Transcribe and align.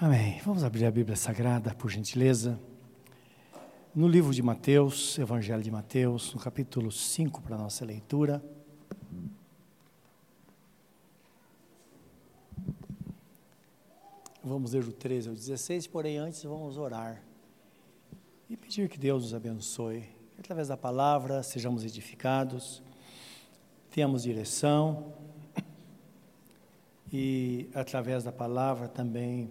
Amém. 0.00 0.40
Vamos 0.44 0.62
abrir 0.62 0.84
a 0.84 0.92
Bíblia 0.92 1.16
Sagrada, 1.16 1.74
por 1.74 1.90
gentileza. 1.90 2.56
No 3.92 4.06
livro 4.06 4.32
de 4.32 4.40
Mateus, 4.40 5.18
Evangelho 5.18 5.60
de 5.60 5.72
Mateus, 5.72 6.32
no 6.32 6.38
capítulo 6.38 6.92
5, 6.92 7.42
para 7.42 7.56
a 7.56 7.58
nossa 7.58 7.84
leitura. 7.84 8.40
Vamos 14.40 14.72
ler 14.72 14.84
o 14.84 14.92
13 14.92 15.30
ao 15.30 15.34
16, 15.34 15.88
porém 15.88 16.16
antes 16.16 16.44
vamos 16.44 16.78
orar 16.78 17.20
e 18.48 18.56
pedir 18.56 18.88
que 18.88 19.00
Deus 19.00 19.24
nos 19.24 19.34
abençoe. 19.34 20.04
Através 20.38 20.68
da 20.68 20.76
palavra 20.76 21.42
sejamos 21.42 21.84
edificados, 21.84 22.84
tenhamos 23.90 24.22
direção 24.22 25.12
e 27.12 27.68
através 27.74 28.22
da 28.22 28.30
palavra 28.30 28.86
também 28.86 29.50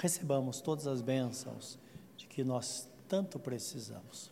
recebamos 0.00 0.60
todas 0.62 0.86
as 0.86 1.02
bênçãos 1.02 1.78
de 2.16 2.26
que 2.26 2.42
nós 2.42 2.88
tanto 3.06 3.38
precisamos. 3.38 4.30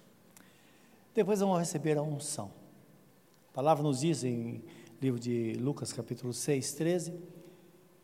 Depois 1.14 1.40
vamos 1.40 1.58
receber 1.58 1.98
a 1.98 2.02
unção. 2.02 2.50
A 3.50 3.52
palavra 3.52 3.82
nos 3.82 4.00
diz 4.00 4.24
em 4.24 4.64
livro 5.00 5.20
de 5.20 5.52
Lucas, 5.54 5.92
capítulo 5.92 6.32
6, 6.32 6.72
13, 6.72 7.14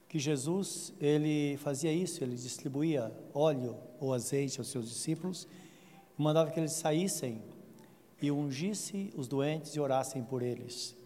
que 0.08 0.19
Jesus, 0.19 0.92
ele 1.00 1.56
fazia 1.56 1.92
isso, 1.92 2.22
ele 2.22 2.36
distribuía 2.36 3.12
óleo 3.32 3.77
ou 3.98 4.12
azeite 4.12 4.60
aos 4.60 4.69
seus 4.69 4.88
discípulos 4.88 5.48
e 6.19 6.22
mandava 6.22 6.50
que 6.50 6.60
eles 6.60 6.72
saíssem 6.72 7.42
e 8.20 8.30
ungisse 8.30 9.12
os 9.16 9.27
doentes 9.27 9.74
e 9.74 9.80
orassem 9.80 10.22
por 10.22 10.42
eles. 10.42 10.96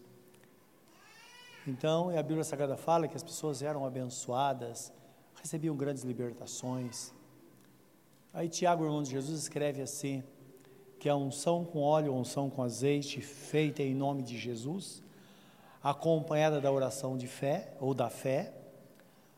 Então, 1.65 2.09
a 2.09 2.21
Bíblia 2.21 2.43
Sagrada 2.43 2.75
fala 2.75 3.07
que 3.07 3.15
as 3.15 3.23
pessoas 3.23 3.61
eram 3.61 3.85
abençoadas 3.85 4.91
recebiam 5.41 5.75
grandes 5.75 6.03
libertações. 6.03 7.13
Aí 8.33 8.47
Tiago, 8.47 8.83
irmão 8.83 9.01
de 9.01 9.11
Jesus, 9.11 9.39
escreve 9.39 9.81
assim: 9.81 10.23
que 10.99 11.07
a 11.07 11.15
unção 11.15 11.63
com 11.63 11.81
óleo, 11.81 12.13
a 12.13 12.15
unção 12.15 12.49
com 12.49 12.61
azeite, 12.61 13.21
feita 13.21 13.81
em 13.81 13.95
nome 13.95 14.21
de 14.21 14.37
Jesus, 14.37 15.01
acompanhada 15.81 16.59
da 16.59 16.71
oração 16.71 17.17
de 17.17 17.25
fé 17.25 17.73
ou 17.79 17.93
da 17.93 18.09
fé, 18.09 18.53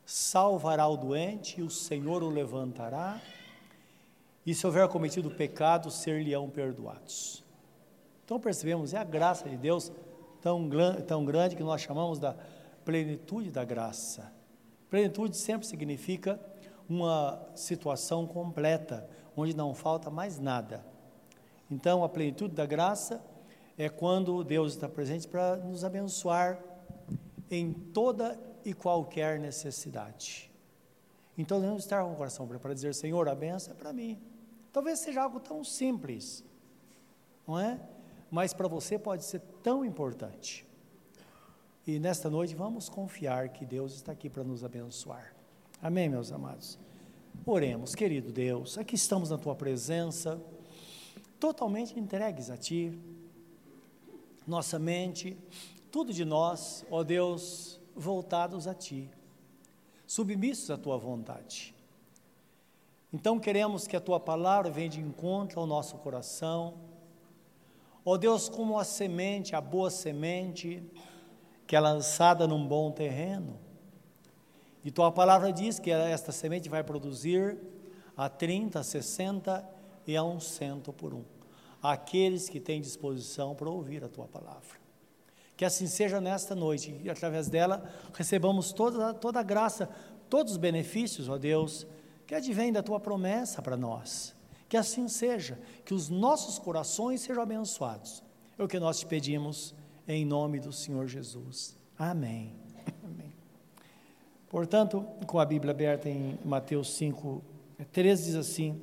salvará 0.06 0.88
o 0.88 0.98
doente 0.98 1.60
e 1.60 1.64
o 1.64 1.70
Senhor 1.70 2.24
o 2.24 2.30
levantará, 2.30 3.22
e 4.46 4.56
se 4.56 4.66
houver 4.66 4.88
cometido 4.88 5.30
pecado, 5.30 5.92
ser-lhe-ão 5.92 6.50
perdoados. 6.50 7.44
Então 8.26 8.40
percebemos, 8.40 8.94
é 8.94 8.98
a 8.98 9.04
graça 9.04 9.48
de 9.48 9.56
Deus 9.56 9.92
tão, 10.42 10.68
tão 11.08 11.24
grande 11.24 11.56
que 11.56 11.64
nós 11.64 11.82
chamamos 11.82 12.18
da 12.18 12.36
plenitude 12.84 13.52
da 13.52 13.64
graça. 13.64 14.34
Plenitude 14.92 15.38
sempre 15.38 15.66
significa 15.66 16.38
uma 16.90 17.42
situação 17.56 18.28
completa, 18.28 19.10
onde 19.38 19.56
não 19.56 19.74
falta 19.74 20.10
mais 20.10 20.38
nada. 20.38 20.86
Então, 21.72 22.04
a 22.04 22.10
plenitude 22.10 22.54
da 22.54 22.66
graça 22.66 23.24
é 23.78 23.88
quando 23.88 24.44
Deus 24.44 24.74
está 24.74 24.90
presente 24.90 25.30
para 25.30 25.56
nos 25.56 25.86
abençoar 25.86 26.62
em 27.50 27.72
toda 27.72 28.38
e 28.66 28.74
qualquer 28.74 29.40
necessidade. 29.40 30.52
Então, 31.38 31.62
devemos 31.62 31.84
estar 31.84 32.04
com 32.04 32.12
o 32.12 32.16
coração 32.18 32.46
para 32.46 32.74
dizer: 32.74 32.94
Senhor, 32.94 33.30
a 33.30 33.34
benção 33.34 33.74
é 33.74 33.78
para 33.78 33.94
mim. 33.94 34.22
Talvez 34.74 35.00
seja 35.00 35.24
algo 35.24 35.40
tão 35.40 35.64
simples, 35.64 36.44
não 37.48 37.58
é? 37.58 37.80
Mas 38.30 38.54
para 38.54 38.68
você 38.68 39.00
pode 39.00 39.24
ser 39.24 39.40
tão 39.64 39.86
importante. 39.86 40.70
E 41.86 41.98
nesta 41.98 42.30
noite 42.30 42.54
vamos 42.54 42.88
confiar 42.88 43.50
que 43.50 43.66
Deus 43.66 43.94
está 43.94 44.12
aqui 44.12 44.30
para 44.30 44.44
nos 44.44 44.64
abençoar. 44.64 45.34
Amém, 45.82 46.08
meus 46.08 46.32
amados? 46.32 46.78
Oremos, 47.44 47.96
querido 47.96 48.32
Deus, 48.32 48.78
aqui 48.78 48.94
estamos 48.94 49.32
na 49.32 49.38
tua 49.40 49.56
presença, 49.56 50.40
totalmente 51.40 52.00
entregues 52.00 52.52
a 52.52 52.58
ti, 52.58 52.96
nossa 54.46 54.78
mente, 54.78 55.36
tudo 55.92 56.14
de 56.14 56.24
nós, 56.24 56.86
ó 56.92 57.04
Deus, 57.04 57.80
voltados 57.96 58.68
a 58.68 58.76
ti, 58.76 59.10
submissos 60.06 60.70
à 60.70 60.78
tua 60.78 61.00
vontade. 61.00 61.74
Então 63.12 63.40
queremos 63.40 63.88
que 63.88 63.96
a 63.96 64.02
tua 64.02 64.20
palavra 64.20 64.70
venha 64.70 64.90
de 64.90 65.02
encontro 65.02 65.60
ao 65.60 65.66
nosso 65.66 65.98
coração, 65.98 66.76
ó 68.06 68.18
Deus, 68.18 68.48
como 68.48 68.78
a 68.78 68.84
semente, 68.84 69.56
a 69.56 69.62
boa 69.62 69.90
semente, 69.90 70.84
que 71.72 71.76
é 71.78 71.80
lançada 71.80 72.46
num 72.46 72.68
bom 72.68 72.92
terreno. 72.92 73.58
E 74.84 74.92
tua 74.92 75.10
palavra 75.10 75.54
diz 75.54 75.80
que 75.80 75.90
esta 75.90 76.30
semente 76.30 76.68
vai 76.68 76.84
produzir 76.84 77.58
a 78.18 78.28
30, 78.28 78.78
a 78.78 78.84
60 78.84 79.70
e 80.06 80.18
a 80.18 80.22
um 80.22 80.38
cento 80.38 80.92
por 80.92 81.14
um. 81.14 81.24
Aqueles 81.82 82.50
que 82.50 82.60
têm 82.60 82.82
disposição 82.82 83.56
para 83.56 83.70
ouvir 83.70 84.04
a 84.04 84.10
tua 84.10 84.28
palavra. 84.28 84.82
Que 85.56 85.64
assim 85.64 85.88
seja 85.88 86.20
nesta 86.20 86.54
noite, 86.54 87.00
e 87.06 87.10
através 87.10 87.48
dela 87.48 87.90
recebamos 88.14 88.74
toda, 88.74 89.14
toda 89.14 89.40
a 89.40 89.44
graça, 89.44 89.90
todos 90.30 90.52
os 90.52 90.58
benefícios, 90.58 91.30
ó 91.30 91.38
Deus, 91.38 91.88
que 92.28 92.36
advém 92.36 92.74
da 92.74 92.84
tua 92.84 93.00
promessa 93.00 93.62
para 93.62 93.78
nós. 93.78 94.36
Que 94.68 94.76
assim 94.76 95.08
seja, 95.08 95.58
que 95.86 95.94
os 95.94 96.10
nossos 96.10 96.60
corações 96.60 97.22
sejam 97.22 97.42
abençoados. 97.42 98.22
É 98.60 98.64
o 98.64 98.68
que 98.68 98.78
nós 98.78 99.00
te 99.00 99.06
pedimos 99.06 99.74
em 100.14 100.26
nome 100.26 100.60
do 100.60 100.74
Senhor 100.74 101.08
Jesus. 101.08 101.78
Amém. 101.98 102.54
Amém. 103.04 103.32
Portanto, 104.50 105.06
com 105.26 105.40
a 105.40 105.46
Bíblia 105.46 105.72
aberta 105.72 106.10
em 106.10 106.38
Mateus 106.44 106.94
5, 106.96 107.42
13 107.92 108.26
diz 108.26 108.36
assim: 108.36 108.82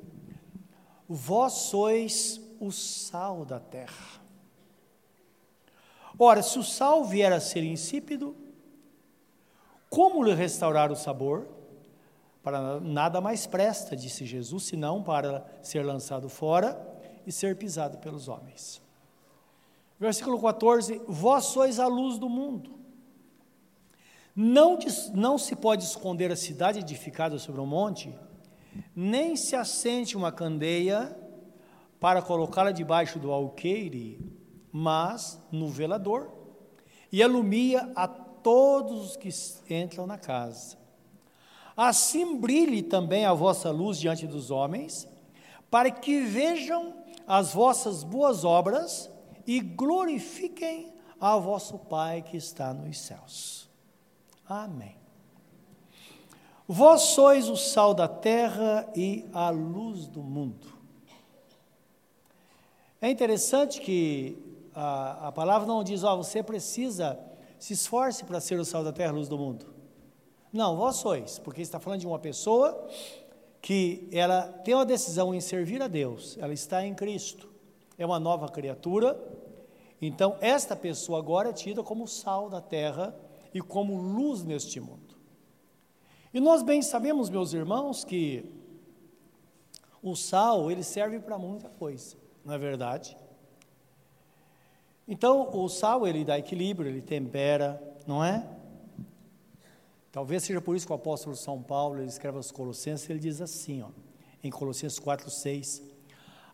Vós 1.07 1.53
sois 1.53 2.41
o 2.59 2.71
sal 2.71 3.45
da 3.45 3.59
terra. 3.59 4.19
Ora, 6.17 6.41
se 6.41 6.57
o 6.57 6.63
sal 6.63 7.05
vier 7.05 7.31
a 7.31 7.39
ser 7.39 7.63
insípido, 7.63 8.35
como 9.89 10.23
lhe 10.23 10.33
restaurar 10.33 10.91
o 10.91 10.95
sabor? 10.95 11.47
Para 12.41 12.79
nada 12.79 13.21
mais 13.21 13.45
presta, 13.45 13.95
disse 13.95 14.25
Jesus, 14.25 14.63
senão 14.63 15.03
para 15.03 15.45
ser 15.61 15.85
lançado 15.85 16.27
fora 16.29 16.79
e 17.25 17.31
ser 17.31 17.55
pisado 17.55 17.97
pelos 17.99 18.27
homens. 18.27 18.81
Versículo 19.99 20.39
14: 20.39 21.01
Vós 21.07 21.45
sois 21.45 21.79
a 21.79 21.87
luz 21.87 22.17
do 22.17 22.29
mundo. 22.29 22.79
Não, 24.35 24.79
não 25.13 25.37
se 25.37 25.55
pode 25.55 25.83
esconder 25.83 26.31
a 26.31 26.35
cidade 26.35 26.79
edificada 26.79 27.37
sobre 27.37 27.59
um 27.59 27.65
monte, 27.65 28.17
nem 28.95 29.35
se 29.35 29.55
acende 29.55 30.15
uma 30.15 30.31
candeia 30.31 31.13
para 31.99 32.21
colocá-la 32.21 32.71
debaixo 32.71 33.19
do 33.19 33.31
alqueire, 33.31 34.17
mas 34.71 35.37
no 35.51 35.67
velador, 35.67 36.31
e 37.11 37.21
alumia 37.21 37.91
a 37.95 38.07
todos 38.07 39.09
os 39.09 39.17
que 39.17 39.29
entram 39.75 40.07
na 40.07 40.17
casa. 40.17 40.77
Assim 41.75 42.37
brilhe 42.37 42.81
também 42.81 43.25
a 43.25 43.33
vossa 43.33 43.71
luz 43.71 43.97
diante 43.97 44.25
dos 44.25 44.51
homens, 44.51 45.05
para 45.69 45.91
que 45.91 46.21
vejam 46.21 46.93
as 47.27 47.53
vossas 47.53 48.03
boas 48.03 48.45
obras 48.45 49.09
e 49.49 49.61
glorifiquem 49.61 50.93
a 51.19 51.35
vosso 51.35 51.79
Pai 51.79 52.21
que 52.21 52.37
está 52.37 52.71
nos 52.71 52.99
céus. 52.99 53.67
Amém. 54.47 54.95
Vós 56.67 57.01
sois 57.01 57.49
o 57.49 57.57
sal 57.57 57.95
da 57.95 58.07
terra 58.07 58.87
e 58.95 59.25
a 59.33 59.49
luz 59.49 60.05
do 60.05 60.21
mundo. 60.21 60.67
É 63.01 63.09
interessante 63.09 63.81
que 63.81 64.37
a, 64.75 65.29
a 65.29 65.31
palavra 65.31 65.67
não 65.67 65.83
diz, 65.83 66.03
ó, 66.03 66.15
você 66.15 66.43
precisa, 66.43 67.19
se 67.57 67.73
esforce 67.73 68.23
para 68.25 68.39
ser 68.39 68.59
o 68.59 68.65
sal 68.65 68.83
da 68.83 68.93
terra, 68.93 69.09
a 69.09 69.15
luz 69.15 69.27
do 69.27 69.37
mundo. 69.39 69.65
Não, 70.53 70.77
vós 70.77 70.97
sois, 70.97 71.39
porque 71.39 71.63
está 71.63 71.79
falando 71.79 72.01
de 72.01 72.07
uma 72.07 72.19
pessoa 72.19 72.87
que 73.59 74.07
ela 74.11 74.43
tem 74.43 74.75
uma 74.75 74.85
decisão 74.85 75.33
em 75.33 75.41
servir 75.41 75.81
a 75.81 75.87
Deus, 75.87 76.37
ela 76.39 76.53
está 76.53 76.85
em 76.85 76.93
Cristo, 76.93 77.49
é 77.97 78.05
uma 78.05 78.19
nova 78.19 78.47
criatura, 78.47 79.19
então, 80.01 80.37
esta 80.39 80.75
pessoa 80.75 81.19
agora 81.19 81.49
é 81.49 81.53
tida 81.53 81.83
como 81.83 82.07
sal 82.07 82.49
da 82.49 82.61
terra 82.61 83.13
e 83.53 83.61
como 83.61 83.97
luz 83.97 84.43
neste 84.43 84.79
mundo. 84.79 85.17
E 86.33 86.39
nós 86.39 86.61
bem 86.61 86.81
sabemos, 86.81 87.29
meus 87.29 87.53
irmãos, 87.53 88.05
que 88.05 88.49
o 90.01 90.15
sal, 90.15 90.71
ele 90.71 90.83
serve 90.83 91.19
para 91.19 91.37
muita 91.37 91.67
coisa, 91.69 92.15
não 92.45 92.53
é 92.53 92.57
verdade? 92.57 93.17
Então, 95.07 95.49
o 95.53 95.67
sal, 95.67 96.07
ele 96.07 96.23
dá 96.23 96.37
equilíbrio, 96.37 96.89
ele 96.89 97.01
tempera, 97.01 97.81
não 98.05 98.23
é? 98.23 98.47
Talvez 100.11 100.43
seja 100.43 100.61
por 100.61 100.75
isso 100.75 100.85
que 100.85 100.91
o 100.93 100.95
apóstolo 100.95 101.35
São 101.35 101.61
Paulo, 101.61 101.97
ele 101.99 102.07
escreve 102.07 102.37
aos 102.37 102.51
Colossenses, 102.51 103.09
ele 103.09 103.19
diz 103.19 103.41
assim, 103.41 103.81
ó, 103.81 103.89
em 104.43 104.49
Colossenses 104.49 104.99
4, 104.99 105.29
6, 105.29 105.83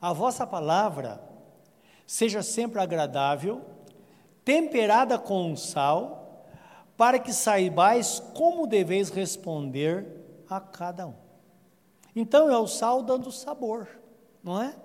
a 0.01 0.13
vossa 0.13 0.47
palavra 0.47 1.34
seja 2.05 2.43
sempre 2.43 2.79
agradável, 2.79 3.61
temperada 4.43 5.17
com 5.17 5.55
sal, 5.55 6.45
para 6.95 7.19
que 7.19 7.33
saibais 7.33 8.19
como 8.33 8.67
deveis 8.67 9.09
responder 9.09 10.05
a 10.49 10.59
cada 10.59 11.07
um. 11.07 11.15
Então 12.15 12.49
é 12.49 12.57
o 12.57 12.67
sal 12.67 13.01
dando 13.03 13.31
sabor, 13.31 13.87
não 14.43 14.61
é? 14.61 14.75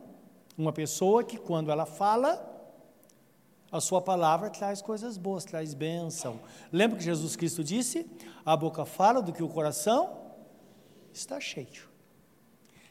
Uma 0.59 0.73
pessoa 0.73 1.23
que 1.23 1.39
quando 1.39 1.71
ela 1.71 1.87
fala, 1.87 2.47
a 3.71 3.81
sua 3.81 4.01
palavra 4.01 4.51
traz 4.51 4.83
coisas 4.83 5.17
boas, 5.17 5.45
traz 5.45 5.73
bênção. 5.75 6.41
Lembra 6.73 6.99
que 6.99 7.05
Jesus 7.05 7.37
Cristo 7.37 7.63
disse: 7.63 8.11
a 8.45 8.57
boca 8.57 8.85
fala 8.85 9.23
do 9.23 9.33
que 9.33 9.43
o 9.43 9.49
coração 9.49 10.19
está 11.13 11.39
cheio. 11.39 11.89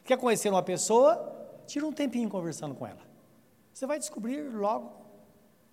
Quer 0.04 0.16
conhecer 0.16 0.48
uma 0.48 0.62
pessoa? 0.62 1.36
Tira 1.66 1.86
um 1.86 1.92
tempinho 1.92 2.28
conversando 2.30 2.74
com 2.74 2.86
ela. 2.86 3.09
Você 3.80 3.86
vai 3.86 3.98
descobrir 3.98 4.42
logo 4.42 4.92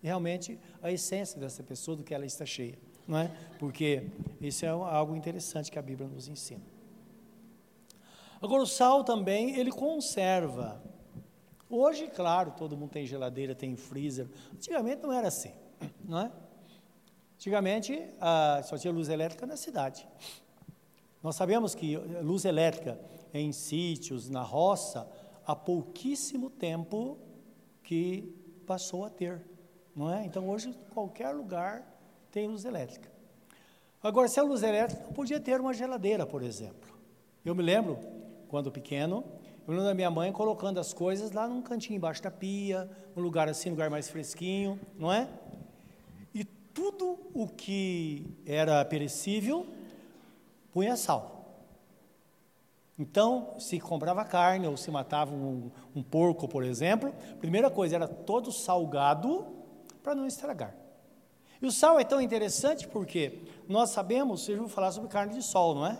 realmente 0.01 0.57
a 0.81 0.89
essência 0.89 1.38
dessa 1.38 1.62
pessoa, 1.62 1.98
do 1.98 2.06
que 2.06 2.13
ela 2.13 2.25
está 2.25 2.45
cheia, 2.45 2.80
não 3.06 3.18
é? 3.18 3.30
Porque 3.59 4.09
isso 4.39 4.63
é 4.63 4.69
algo 4.69 5.13
interessante 5.13 5.69
que 5.69 5.77
a 5.77 5.81
Bíblia 5.81 6.07
nos 6.07 6.30
ensina. 6.30 6.63
Agora 8.42 8.63
o 8.63 8.65
sal 8.65 9.04
também, 9.04 9.59
ele 9.59 9.74
conserva. 9.74 10.81
Hoje, 11.69 12.07
claro, 12.07 12.51
todo 12.51 12.77
mundo 12.77 12.92
tem 12.92 13.06
geladeira, 13.06 13.54
tem 13.54 13.75
freezer. 13.75 14.30
Antigamente 14.54 15.04
não 15.04 15.12
era 15.12 15.27
assim, 15.27 15.51
não 16.06 16.19
é? 16.19 16.31
Antigamente 17.36 18.07
ah, 18.21 18.62
só 18.63 18.77
tinha 18.77 18.94
luz 18.94 19.09
elétrica 19.09 19.45
na 19.45 19.57
cidade. 19.57 20.07
Nós 21.21 21.36
sabemos 21.36 21.75
que 21.75 21.98
luz 21.98 22.45
elétrica 22.45 22.98
em 23.33 23.51
sítios, 23.51 24.30
na 24.30 24.44
roça, 24.44 25.06
há 25.45 25.54
pouquíssimo 25.54 26.50
tempo 26.50 27.26
que 27.87 28.35
passou 28.65 29.05
a 29.05 29.09
ter, 29.09 29.41
não 29.95 30.13
é? 30.13 30.25
Então 30.25 30.49
hoje 30.49 30.77
qualquer 30.93 31.29
lugar 31.29 31.87
tem 32.29 32.45
luz 32.45 32.65
elétrica. 32.65 33.09
Agora, 34.03 34.27
se 34.27 34.37
a 34.41 34.43
luz 34.43 34.61
elétrica, 34.61 35.03
podia 35.13 35.39
ter 35.39 35.61
uma 35.61 35.73
geladeira, 35.73 36.25
por 36.25 36.43
exemplo. 36.43 36.97
Eu 37.45 37.55
me 37.55 37.63
lembro 37.63 37.97
quando 38.49 38.69
pequeno, 38.69 39.23
eu 39.65 39.71
lembro 39.71 39.85
da 39.85 39.93
minha 39.93 40.11
mãe 40.11 40.33
colocando 40.33 40.81
as 40.81 40.93
coisas 40.93 41.31
lá 41.31 41.47
num 41.47 41.61
cantinho 41.61 41.95
embaixo 41.95 42.21
da 42.21 42.29
pia, 42.29 42.89
um 43.15 43.21
lugar 43.21 43.47
assim, 43.47 43.69
um 43.69 43.71
lugar 43.71 43.89
mais 43.89 44.09
fresquinho, 44.09 44.77
não 44.99 45.11
é? 45.11 45.29
E 46.33 46.43
tudo 46.43 47.17
o 47.33 47.47
que 47.47 48.27
era 48.45 48.83
perecível, 48.83 49.65
punha 50.73 50.97
sal. 50.97 51.36
Então, 52.99 53.53
se 53.59 53.79
comprava 53.79 54.25
carne 54.25 54.67
ou 54.67 54.75
se 54.75 54.89
matava 54.89 55.33
um, 55.33 55.69
um 55.95 56.01
porco, 56.01 56.47
por 56.47 56.63
exemplo, 56.63 57.13
primeira 57.39 57.69
coisa 57.69 57.95
era 57.95 58.07
todo 58.07 58.51
salgado 58.51 59.45
para 60.01 60.15
não 60.15 60.25
estragar. 60.25 60.75
E 61.61 61.65
o 61.65 61.71
sal 61.71 61.99
é 61.99 62.03
tão 62.03 62.19
interessante 62.19 62.88
porque 62.88 63.41
nós 63.67 63.91
sabemos, 63.91 64.44
vocês 64.44 64.57
vão 64.57 64.67
falar 64.67 64.91
sobre 64.91 65.09
carne 65.09 65.33
de 65.33 65.44
sol, 65.44 65.75
não 65.75 65.85
é? 65.85 65.99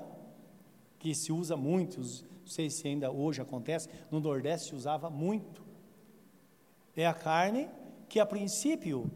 Que 0.98 1.14
se 1.14 1.32
usa 1.32 1.56
muito, 1.56 2.00
não 2.00 2.48
sei 2.48 2.70
se 2.70 2.88
ainda 2.88 3.12
hoje 3.12 3.42
acontece, 3.42 3.90
no 4.10 4.20
Nordeste 4.20 4.70
se 4.70 4.76
usava 4.76 5.10
muito. 5.10 5.64
É 6.96 7.06
a 7.06 7.14
carne 7.14 7.70
que 8.10 8.20
a 8.20 8.26
princípio 8.26 9.12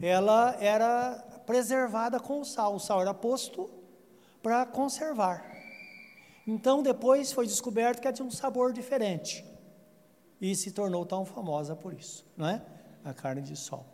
ela 0.00 0.56
era 0.60 1.16
preservada 1.46 2.20
com 2.20 2.40
o 2.40 2.44
sal. 2.44 2.76
O 2.76 2.80
sal 2.80 3.00
era 3.00 3.14
posto 3.14 3.70
para 4.42 4.66
conservar. 4.66 5.53
Então 6.46 6.82
depois 6.82 7.32
foi 7.32 7.46
descoberto 7.46 8.00
que 8.00 8.06
ela 8.06 8.14
tinha 8.14 8.26
um 8.26 8.30
sabor 8.30 8.72
diferente 8.72 9.44
e 10.40 10.54
se 10.54 10.70
tornou 10.72 11.06
tão 11.06 11.24
famosa 11.24 11.74
por 11.74 11.94
isso, 11.94 12.26
não 12.36 12.46
é? 12.46 12.62
A 13.02 13.14
carne 13.14 13.40
de 13.40 13.56
sol. 13.56 13.86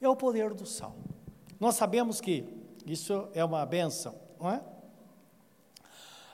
É 0.00 0.08
o 0.08 0.16
poder 0.16 0.52
do 0.52 0.66
sal. 0.66 0.94
Nós 1.58 1.76
sabemos 1.76 2.20
que 2.20 2.46
isso 2.84 3.28
é 3.34 3.44
uma 3.44 3.64
benção, 3.64 4.14
não 4.38 4.50
é? 4.50 4.62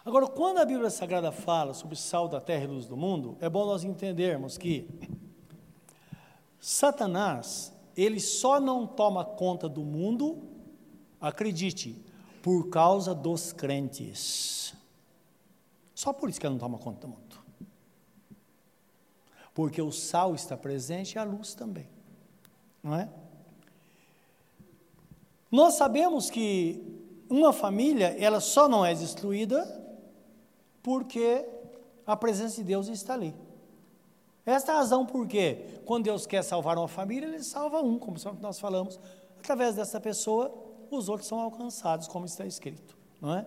Agora, 0.05 0.27
quando 0.27 0.59
a 0.59 0.65
Bíblia 0.65 0.89
Sagrada 0.89 1.31
fala 1.31 1.75
sobre 1.75 1.95
sal 1.95 2.29
da 2.29 2.41
terra 2.41 2.65
e 2.65 2.67
luz 2.67 2.87
do 2.87 2.97
mundo, 2.97 3.37
é 3.41 3.49
bom 3.49 3.67
nós 3.67 3.85
entendermos 3.85 4.57
que 4.57 4.89
Satanás, 6.59 7.73
ele 7.97 8.19
só 8.19 8.59
não 8.59 8.87
toma 8.87 9.25
conta 9.25 9.69
do 9.69 9.83
mundo, 9.83 10.43
acredite, 11.21 12.03
por 12.43 12.71
causa 12.71 13.15
dos 13.15 13.53
crentes. 13.53 14.75
Só 15.99 16.13
por 16.13 16.31
isso 16.31 16.39
que 16.39 16.47
ele 16.47 16.53
não 16.53 16.61
toma 16.61 16.79
conta 16.79 17.01
do 17.01 17.09
mundo. 17.09 17.37
Porque 19.53 19.83
o 19.83 19.91
sal 19.91 20.33
está 20.33 20.57
presente 20.57 21.15
e 21.15 21.19
a 21.19 21.25
luz 21.25 21.55
também. 21.55 21.89
Não 22.81 22.95
é? 22.95 23.09
Nós 25.51 25.75
sabemos 25.75 26.31
que 26.31 26.81
uma 27.29 27.53
família, 27.53 28.17
ela 28.17 28.39
só 28.39 28.69
não 28.69 28.87
é 28.87 28.95
destruída 28.95 29.67
porque 30.85 31.45
a 32.07 32.17
presença 32.17 32.59
de 32.59 32.63
Deus 32.63 32.87
está 32.87 33.15
ali. 33.15 33.35
Esta 34.47 34.71
é 34.71 34.75
a 34.77 34.79
razão 34.79 35.05
porque, 35.05 35.81
quando 35.85 36.05
Deus 36.05 36.29
quer 36.29 36.45
salvar 36.45 36.79
uma 36.79 36.87
família, 36.87 37.27
Ele 37.27 37.43
salva 37.43 37.83
um, 37.83 37.99
como 37.99 38.17
nós 38.41 38.61
falamos. 38.61 39.01
Através 39.41 39.75
dessa 39.75 40.01
pessoa, 40.01 40.55
os 40.93 41.09
outros 41.09 41.27
são 41.27 41.41
alcançados, 41.41 42.07
como 42.07 42.25
está 42.25 42.47
escrito, 42.47 42.97
não 43.21 43.35
é? 43.35 43.45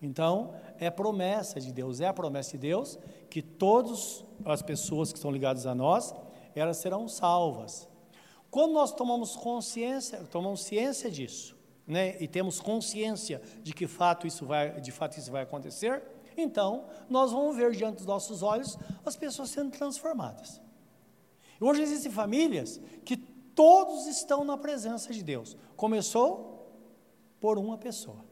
Então, 0.00 0.54
é 0.78 0.90
promessa 0.90 1.60
de 1.60 1.72
Deus, 1.72 2.00
é 2.00 2.06
a 2.06 2.12
promessa 2.12 2.52
de 2.52 2.58
Deus 2.58 2.98
que 3.28 3.42
todas 3.42 4.24
as 4.44 4.62
pessoas 4.62 5.10
que 5.10 5.18
estão 5.18 5.30
ligadas 5.30 5.66
a 5.66 5.74
nós, 5.74 6.14
elas 6.54 6.76
serão 6.76 7.08
salvas. 7.08 7.88
Quando 8.50 8.72
nós 8.72 8.92
tomamos 8.92 9.36
consciência, 9.36 10.24
tomamos 10.30 10.62
ciência 10.62 11.10
disso, 11.10 11.56
né, 11.86 12.16
e 12.22 12.28
temos 12.28 12.60
consciência 12.60 13.42
de 13.62 13.74
que 13.74 13.86
fato 13.86 14.26
isso 14.26 14.46
vai, 14.46 14.80
de 14.80 14.92
fato 14.92 15.18
isso 15.18 15.30
vai 15.30 15.42
acontecer, 15.42 16.02
então, 16.36 16.84
nós 17.10 17.32
vamos 17.32 17.56
ver 17.56 17.72
diante 17.72 17.96
dos 17.96 18.06
nossos 18.06 18.42
olhos 18.42 18.78
as 19.04 19.16
pessoas 19.16 19.50
sendo 19.50 19.72
transformadas. 19.72 20.60
Hoje 21.60 21.82
existem 21.82 22.12
famílias 22.12 22.80
que 23.04 23.16
todos 23.16 24.06
estão 24.06 24.44
na 24.44 24.56
presença 24.56 25.12
de 25.12 25.24
Deus. 25.24 25.56
Começou 25.76 26.72
por 27.40 27.58
uma 27.58 27.76
pessoa. 27.76 28.24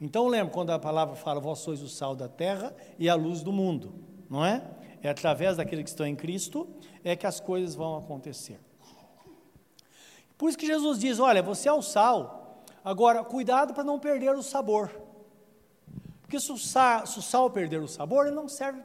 Então 0.00 0.26
lembra 0.26 0.52
quando 0.52 0.70
a 0.70 0.78
palavra 0.78 1.14
fala, 1.14 1.40
vós 1.40 1.60
sois 1.60 1.80
o 1.80 1.88
sal 1.88 2.14
da 2.16 2.28
terra 2.28 2.74
e 2.98 3.08
a 3.08 3.14
luz 3.14 3.42
do 3.42 3.52
mundo, 3.52 3.94
não 4.28 4.44
é? 4.44 4.62
É 5.02 5.08
através 5.08 5.56
daqueles 5.56 5.84
que 5.84 5.90
estão 5.90 6.06
em 6.06 6.16
Cristo 6.16 6.68
é 7.04 7.14
que 7.14 7.26
as 7.26 7.38
coisas 7.38 7.74
vão 7.74 7.96
acontecer. 7.96 8.58
Por 10.36 10.48
isso 10.48 10.58
que 10.58 10.66
Jesus 10.66 10.98
diz: 10.98 11.18
olha, 11.18 11.42
você 11.42 11.68
é 11.68 11.72
o 11.72 11.82
sal, 11.82 12.64
agora 12.82 13.22
cuidado 13.22 13.74
para 13.74 13.84
não 13.84 13.98
perder 13.98 14.34
o 14.34 14.42
sabor. 14.42 14.90
Porque 16.22 16.40
se 16.40 16.50
o, 16.50 16.58
sal, 16.58 17.06
se 17.06 17.18
o 17.18 17.22
sal 17.22 17.50
perder 17.50 17.80
o 17.80 17.88
sabor, 17.88 18.26
ele 18.26 18.34
não 18.34 18.48
serve 18.48 18.82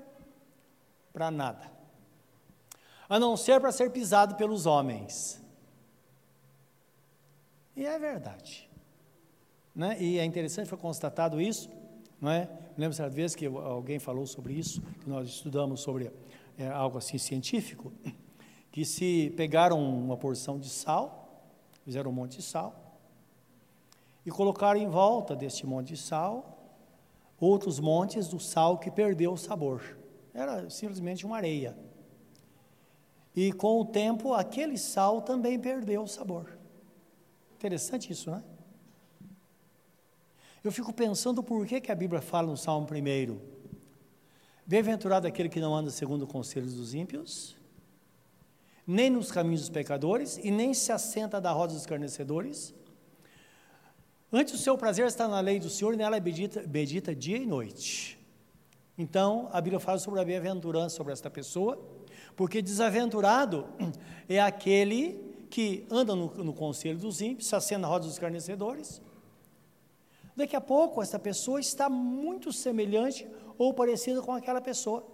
para 1.11 1.31
nada. 1.31 1.71
A 3.07 3.17
não 3.17 3.35
ser 3.35 3.59
para 3.59 3.71
ser 3.71 3.89
pisado 3.91 4.35
pelos 4.35 4.65
homens. 4.65 5.41
E 7.75 7.85
é 7.85 7.97
verdade. 7.97 8.68
Né? 9.79 9.95
E 9.97 10.19
é 10.19 10.25
interessante, 10.25 10.67
foi 10.67 10.77
constatado 10.77 11.39
isso. 11.39 11.69
Não 12.19 12.29
é? 12.29 12.49
Lembro 12.77 12.93
certa 12.93 13.15
vez 13.15 13.33
que 13.33 13.45
alguém 13.45 13.97
falou 13.97 14.27
sobre 14.27 14.51
isso, 14.51 14.81
que 15.01 15.09
nós 15.09 15.29
estudamos 15.29 15.79
sobre 15.79 16.11
é, 16.57 16.67
algo 16.67 16.97
assim 16.97 17.17
científico, 17.17 17.93
que 18.73 18.83
se 18.83 19.33
pegaram 19.37 19.81
uma 19.81 20.17
porção 20.17 20.59
de 20.59 20.67
sal, 20.67 21.45
fizeram 21.85 22.11
um 22.11 22.13
monte 22.13 22.35
de 22.35 22.41
sal, 22.41 22.99
e 24.25 24.29
colocaram 24.29 24.77
em 24.77 24.89
volta 24.89 25.33
deste 25.33 25.65
monte 25.65 25.93
de 25.93 25.97
sal 25.97 26.75
outros 27.39 27.79
montes 27.79 28.27
do 28.27 28.37
sal 28.37 28.79
que 28.79 28.91
perdeu 28.91 29.31
o 29.31 29.37
sabor. 29.37 29.97
Era 30.33 30.69
simplesmente 30.69 31.25
uma 31.25 31.37
areia. 31.37 31.73
E 33.33 33.53
com 33.53 33.79
o 33.79 33.85
tempo, 33.85 34.33
aquele 34.33 34.77
sal 34.77 35.21
também 35.21 35.57
perdeu 35.57 36.03
o 36.03 36.07
sabor. 36.07 36.59
Interessante 37.55 38.11
isso, 38.11 38.29
né? 38.29 38.43
Eu 40.63 40.71
fico 40.71 40.93
pensando 40.93 41.41
por 41.41 41.65
que, 41.65 41.81
que 41.81 41.91
a 41.91 41.95
Bíblia 41.95 42.21
fala 42.21 42.47
no 42.47 42.57
Salmo 42.57 42.85
primeiro. 42.85 43.41
Bem-aventurado 44.65 45.27
aquele 45.27 45.49
que 45.49 45.59
não 45.59 45.73
anda 45.73 45.89
segundo 45.89 46.23
o 46.23 46.27
conselho 46.27 46.67
dos 46.67 46.93
ímpios, 46.93 47.55
nem 48.85 49.09
nos 49.09 49.31
caminhos 49.31 49.61
dos 49.61 49.69
pecadores, 49.69 50.37
e 50.43 50.51
nem 50.51 50.73
se 50.73 50.91
assenta 50.91 51.39
da 51.39 51.51
roda 51.51 51.73
dos 51.73 51.81
escarnecedores, 51.81 52.73
Antes 54.31 54.53
o 54.53 54.57
seu 54.59 54.77
prazer 54.77 55.07
está 55.07 55.27
na 55.27 55.39
lei 55.39 55.59
do 55.59 55.71
Senhor 55.71 55.91
e 55.95 55.97
nela 55.97 56.15
é 56.15 56.19
bendita, 56.19 56.61
bendita 56.61 57.15
dia 57.15 57.37
e 57.37 57.47
noite. 57.47 58.19
Então, 58.95 59.49
a 59.51 59.59
Bíblia 59.59 59.79
fala 59.79 59.97
sobre 59.97 60.19
a 60.19 60.25
bem-aventurança 60.25 60.95
sobre 60.95 61.11
esta 61.11 61.31
pessoa, 61.31 61.79
porque 62.35 62.61
desaventurado 62.61 63.65
é 64.29 64.39
aquele 64.39 65.19
que 65.49 65.83
anda 65.89 66.15
no, 66.15 66.27
no 66.43 66.53
conselho 66.53 66.99
dos 66.99 67.21
ímpios, 67.21 67.47
se 67.47 67.55
acena 67.55 67.81
na 67.81 67.87
roda 67.87 68.05
dos 68.05 68.13
escarnecedores. 68.13 69.01
Daqui 70.39 70.55
a 70.55 70.61
pouco, 70.61 71.01
essa 71.01 71.19
pessoa 71.19 71.59
está 71.59 71.89
muito 71.89 72.53
semelhante 72.53 73.27
ou 73.57 73.73
parecida 73.73 74.21
com 74.21 74.31
aquela 74.31 74.61
pessoa. 74.61 75.05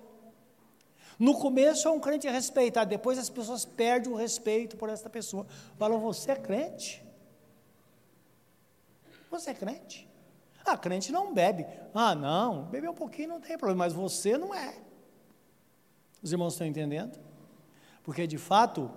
No 1.17 1.33
começo 1.39 1.87
é 1.87 1.91
um 1.91 1.99
crente 1.99 2.27
respeitado, 2.29 2.91
depois 2.91 3.17
as 3.17 3.27
pessoas 3.27 3.65
perdem 3.65 4.13
o 4.13 4.15
respeito 4.15 4.77
por 4.77 4.87
esta 4.87 5.09
pessoa. 5.09 5.47
Falam, 5.79 5.99
você 5.99 6.33
é 6.33 6.35
crente? 6.35 7.03
Você 9.31 9.49
é 9.49 9.55
crente? 9.55 10.07
Ah, 10.63 10.77
crente 10.77 11.11
não 11.11 11.33
bebe. 11.33 11.65
Ah, 11.91 12.13
não, 12.13 12.65
beber 12.65 12.91
um 12.91 12.93
pouquinho 12.93 13.29
não 13.29 13.41
tem 13.41 13.57
problema, 13.57 13.85
mas 13.85 13.93
você 13.93 14.37
não 14.37 14.53
é. 14.53 14.75
Os 16.21 16.31
irmãos 16.31 16.53
estão 16.53 16.67
entendendo? 16.67 17.17
Porque 18.03 18.27
de 18.27 18.37
fato, 18.37 18.91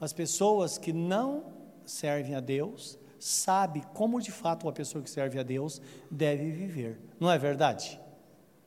as 0.00 0.12
pessoas 0.12 0.78
que 0.78 0.92
não 0.92 1.44
servem 1.84 2.34
a 2.34 2.40
Deus 2.40 2.98
sabem 3.20 3.84
como 3.94 4.20
de 4.20 4.32
fato 4.32 4.66
uma 4.66 4.72
pessoa 4.72 5.04
que 5.04 5.10
serve 5.10 5.38
a 5.38 5.42
Deus 5.44 5.80
deve 6.10 6.50
viver. 6.50 6.98
Não 7.20 7.30
é 7.30 7.38
verdade? 7.38 8.00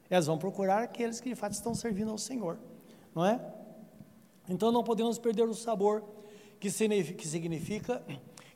Elas 0.10 0.28
vão 0.28 0.38
procurar 0.38 0.84
aqueles 0.84 1.20
que 1.20 1.30
de 1.30 1.36
fato 1.36 1.54
estão 1.54 1.74
servindo 1.74 2.12
ao 2.12 2.18
Senhor, 2.18 2.60
não 3.14 3.26
é? 3.26 3.44
Então 4.48 4.72
não 4.72 4.84
podemos 4.84 5.18
perder 5.18 5.50
o 5.50 5.54
sabor, 5.54 6.04
que 6.60 6.70
significa 6.70 8.02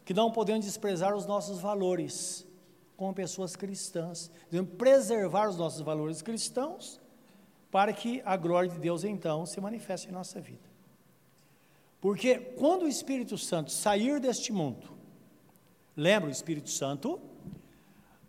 que 0.06 0.14
não 0.14 0.32
podemos 0.32 0.66
desprezar 0.66 1.16
os 1.16 1.26
nossos 1.26 1.60
valores 1.60 2.48
como 2.96 3.14
pessoas 3.14 3.56
cristãs. 3.56 4.32
Devemos 4.50 4.76
preservar 4.76 5.50
os 5.50 5.58
nossos 5.58 5.82
valores 5.82 6.22
cristãos 6.22 7.02
para 7.70 7.92
que 7.92 8.22
a 8.24 8.38
glória 8.38 8.70
de 8.70 8.80
Deus 8.80 9.04
então 9.04 9.46
se 9.46 9.60
manifeste 9.60 10.08
em 10.08 10.12
nossa 10.12 10.40
vida. 10.40 10.70
Porque 12.00 12.38
quando 12.38 12.84
o 12.84 12.88
Espírito 12.88 13.38
Santo 13.38 13.72
sair 13.72 14.20
deste 14.20 14.54
mundo, 14.54 14.97
lembra 15.98 16.30
o 16.30 16.32
Espírito 16.32 16.70
Santo? 16.70 17.20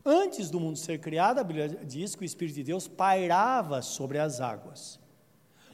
Antes 0.05 0.49
do 0.49 0.59
mundo 0.59 0.79
ser 0.79 0.99
criado, 0.99 1.39
a 1.39 1.45
Bíblia 1.45 1.69
diz 1.85 2.15
que 2.15 2.23
o 2.23 2.25
Espírito 2.25 2.55
de 2.55 2.65
Deus 2.65 2.89
pairava 2.89 3.83
sobre 3.83 4.19
as 4.19 4.41
águas. 4.41 4.99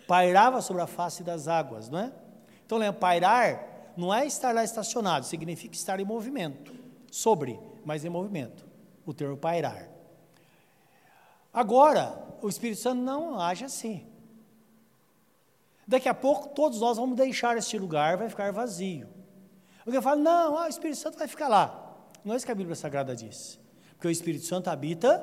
Pairava 0.09 0.61
sobre 0.61 0.83
a 0.83 0.89
face 0.89 1.23
das 1.23 1.47
águas, 1.47 1.89
não 1.89 2.01
é? 2.01 2.13
Então 2.67 2.77
lembra, 2.77 2.99
pairar 2.99 3.93
não 3.97 4.13
é 4.13 4.27
estar 4.27 4.53
lá 4.53 4.65
estacionado, 4.65 5.25
significa 5.25 5.75
estar 5.77 6.01
em 6.01 6.05
movimento. 6.05 6.75
Sobre, 7.13 7.61
mas 7.85 8.05
em 8.05 8.09
movimento. 8.09 8.67
O 9.07 9.15
termo 9.15 9.37
pairar. 9.37 9.89
Agora, 11.53 12.21
o 12.43 12.49
Espírito 12.49 12.81
Santo 12.81 13.01
não 13.01 13.39
age 13.39 13.65
assim. 13.65 14.05
Daqui 15.87 16.09
a 16.09 16.15
pouco 16.15 16.49
todos 16.49 16.81
nós 16.81 16.97
vamos 16.97 17.17
deixar 17.17 17.57
este 17.57 17.79
lugar, 17.79 18.17
vai 18.17 18.29
ficar 18.29 18.51
vazio. 18.51 19.09
Alguém 19.87 20.03
fala, 20.03 20.17
não, 20.17 20.59
ah, 20.59 20.65
o 20.65 20.69
Espírito 20.69 20.97
Santo 20.97 21.19
vai 21.19 21.29
ficar 21.29 21.47
lá. 21.47 21.84
Não 22.25 22.33
é 22.33 22.37
isso 22.37 22.47
que 22.47 22.53
a 22.53 22.55
Bíblia 22.55 22.75
Sagrada 22.75 23.15
diz. 23.15 23.61
Porque 23.93 24.09
o 24.09 24.11
Espírito 24.11 24.47
Santo 24.47 24.71
habita 24.71 25.23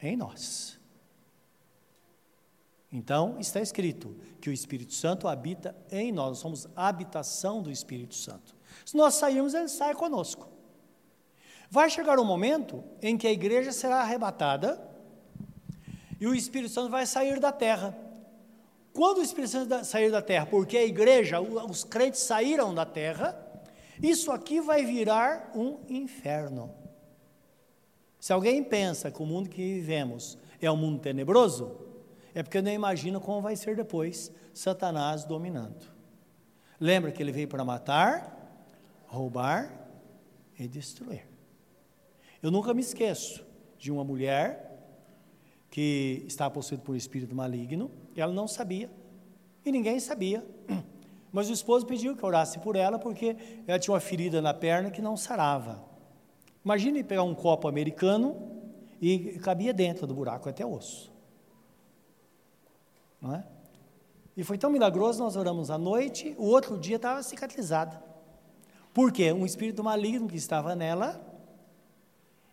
em 0.00 0.16
nós. 0.16 0.78
Então, 2.92 3.38
está 3.38 3.60
escrito 3.60 4.14
que 4.40 4.50
o 4.50 4.52
Espírito 4.52 4.92
Santo 4.92 5.26
habita 5.26 5.74
em 5.90 6.12
nós, 6.12 6.28
nós 6.28 6.38
somos 6.38 6.68
habitação 6.76 7.62
do 7.62 7.70
Espírito 7.70 8.14
Santo. 8.14 8.54
Se 8.84 8.96
nós 8.96 9.14
sairmos, 9.14 9.54
ele 9.54 9.68
sai 9.68 9.94
conosco. 9.94 10.46
Vai 11.70 11.88
chegar 11.88 12.18
um 12.18 12.24
momento 12.24 12.84
em 13.00 13.16
que 13.16 13.26
a 13.26 13.32
igreja 13.32 13.72
será 13.72 14.02
arrebatada 14.02 14.78
e 16.20 16.26
o 16.26 16.34
Espírito 16.34 16.70
Santo 16.70 16.90
vai 16.90 17.06
sair 17.06 17.40
da 17.40 17.50
terra. 17.50 17.96
Quando 18.92 19.18
o 19.18 19.22
Espírito 19.22 19.50
Santo 19.50 19.84
sair 19.86 20.10
da 20.10 20.20
terra, 20.20 20.44
porque 20.44 20.76
a 20.76 20.84
igreja, 20.84 21.40
os 21.40 21.82
crentes 21.82 22.20
saíram 22.20 22.74
da 22.74 22.84
terra, 22.84 23.34
isso 24.02 24.32
aqui 24.32 24.60
vai 24.60 24.84
virar 24.84 25.52
um 25.54 25.78
inferno. 25.88 26.74
Se 28.18 28.32
alguém 28.32 28.62
pensa 28.62 29.10
que 29.10 29.22
o 29.22 29.26
mundo 29.26 29.48
que 29.48 29.74
vivemos 29.74 30.38
é 30.60 30.70
um 30.70 30.76
mundo 30.76 31.00
tenebroso, 31.00 31.76
é 32.34 32.42
porque 32.42 32.60
não 32.60 32.70
imagina 32.70 33.20
como 33.20 33.40
vai 33.40 33.56
ser 33.56 33.76
depois 33.76 34.32
Satanás 34.52 35.24
dominando. 35.24 35.86
Lembra 36.80 37.12
que 37.12 37.22
ele 37.22 37.32
veio 37.32 37.48
para 37.48 37.64
matar, 37.64 38.66
roubar 39.06 39.88
e 40.58 40.66
destruir. 40.66 41.26
Eu 42.42 42.50
nunca 42.50 42.74
me 42.74 42.80
esqueço 42.80 43.44
de 43.78 43.92
uma 43.92 44.02
mulher 44.02 44.70
que 45.70 46.24
estava 46.26 46.52
possuída 46.52 46.82
por 46.82 46.92
um 46.92 46.96
espírito 46.96 47.34
maligno, 47.34 47.90
ela 48.16 48.32
não 48.32 48.46
sabia, 48.46 48.90
e 49.64 49.70
ninguém 49.70 49.98
sabia. 50.00 50.44
Mas 51.32 51.48
o 51.48 51.52
esposo 51.52 51.86
pediu 51.86 52.14
que 52.14 52.24
orasse 52.24 52.58
por 52.58 52.76
ela, 52.76 52.98
porque 52.98 53.36
ela 53.66 53.78
tinha 53.78 53.94
uma 53.94 54.00
ferida 54.00 54.42
na 54.42 54.52
perna 54.52 54.90
que 54.90 55.00
não 55.00 55.16
sarava. 55.16 55.82
Imagine 56.64 57.02
pegar 57.02 57.22
um 57.22 57.34
copo 57.34 57.66
americano 57.66 58.36
e 59.00 59.38
cabia 59.40 59.72
dentro 59.72 60.06
do 60.06 60.14
buraco 60.14 60.48
até 60.48 60.64
o 60.64 60.72
osso. 60.72 61.10
Não 63.20 63.34
é? 63.34 63.44
E 64.36 64.44
foi 64.44 64.58
tão 64.58 64.70
milagroso, 64.70 65.22
nós 65.22 65.36
oramos 65.36 65.70
à 65.70 65.78
noite, 65.78 66.34
o 66.38 66.44
outro 66.44 66.78
dia 66.78 66.96
estava 66.96 67.22
cicatrizada. 67.22 68.02
Por 68.92 69.10
quê? 69.10 69.32
Um 69.32 69.46
espírito 69.46 69.82
maligno 69.82 70.28
que 70.28 70.36
estava 70.36 70.74
nela. 70.74 71.20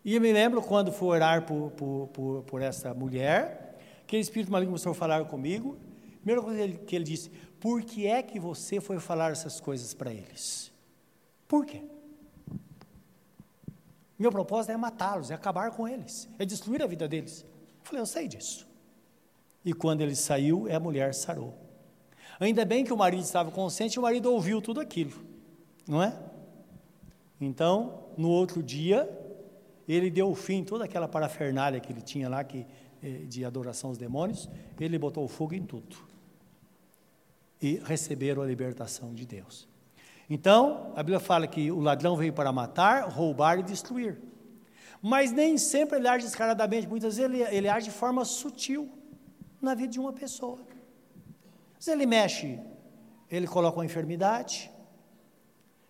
E 0.04 0.14
eu 0.14 0.20
me 0.20 0.32
lembro 0.32 0.62
quando 0.62 0.90
fui 0.90 1.08
orar 1.08 1.44
por, 1.44 1.70
por, 1.72 2.08
por, 2.08 2.42
por 2.44 2.62
essa 2.62 2.94
mulher, 2.94 3.70
Aquele 4.10 4.22
espírito 4.22 4.50
maligno 4.50 4.72
começou 4.72 4.90
a 4.90 4.94
falar 4.96 5.24
comigo. 5.26 5.78
Primeira 6.16 6.42
coisa 6.42 6.66
que 6.78 6.96
ele 6.96 7.04
disse: 7.04 7.30
Por 7.60 7.82
que 7.82 8.06
é 8.06 8.22
que 8.22 8.40
você 8.40 8.80
foi 8.80 8.98
falar 8.98 9.32
essas 9.32 9.60
coisas 9.60 9.92
para 9.92 10.12
eles? 10.12 10.72
Por 11.46 11.66
quê? 11.66 11.82
Meu 14.18 14.30
propósito 14.30 14.72
é 14.72 14.76
matá-los, 14.76 15.30
é 15.30 15.34
acabar 15.34 15.70
com 15.70 15.86
eles, 15.86 16.28
é 16.38 16.44
destruir 16.44 16.82
a 16.82 16.86
vida 16.86 17.06
deles. 17.06 17.42
Eu 17.42 17.84
falei: 17.84 18.00
Eu 18.00 18.06
sei 18.06 18.26
disso. 18.26 18.66
E 19.64 19.74
quando 19.74 20.00
ele 20.00 20.16
saiu, 20.16 20.66
a 20.74 20.80
mulher 20.80 21.14
sarou. 21.14 21.54
Ainda 22.38 22.64
bem 22.64 22.84
que 22.84 22.92
o 22.92 22.96
marido 22.96 23.22
estava 23.22 23.50
consciente 23.50 23.94
e 23.94 23.98
o 23.98 24.02
marido 24.02 24.32
ouviu 24.32 24.62
tudo 24.62 24.80
aquilo, 24.80 25.12
não 25.86 26.02
é? 26.02 26.18
Então, 27.38 28.04
no 28.16 28.30
outro 28.30 28.62
dia, 28.62 29.08
ele 29.86 30.10
deu 30.10 30.34
fim, 30.34 30.64
toda 30.64 30.84
aquela 30.84 31.06
parafernália 31.06 31.80
que 31.80 31.92
ele 31.92 32.00
tinha 32.00 32.28
lá, 32.28 32.42
que 32.42 32.66
eh, 33.02 33.24
de 33.26 33.44
adoração 33.44 33.90
aos 33.90 33.98
demônios, 33.98 34.48
ele 34.78 34.98
botou 34.98 35.26
fogo 35.28 35.54
em 35.54 35.62
tudo. 35.62 36.09
E 37.60 37.76
receberam 37.84 38.42
a 38.42 38.46
libertação 38.46 39.12
de 39.14 39.26
Deus. 39.26 39.68
Então, 40.28 40.92
a 40.94 41.02
Bíblia 41.02 41.20
fala 41.20 41.46
que 41.46 41.70
o 41.70 41.80
ladrão 41.80 42.16
veio 42.16 42.32
para 42.32 42.52
matar, 42.52 43.08
roubar 43.08 43.58
e 43.58 43.62
destruir. 43.62 44.20
Mas 45.02 45.32
nem 45.32 45.58
sempre 45.58 45.98
ele 45.98 46.06
age 46.06 46.24
descaradamente, 46.24 46.86
muitas 46.86 47.16
vezes 47.16 47.32
ele, 47.32 47.56
ele 47.56 47.68
age 47.68 47.86
de 47.86 47.92
forma 47.92 48.24
sutil 48.24 48.90
na 49.60 49.74
vida 49.74 49.88
de 49.88 49.98
uma 49.98 50.12
pessoa. 50.12 50.60
Se 51.78 51.90
ele 51.90 52.06
mexe, 52.06 52.60
ele 53.30 53.46
coloca 53.46 53.78
uma 53.78 53.84
enfermidade, 53.84 54.70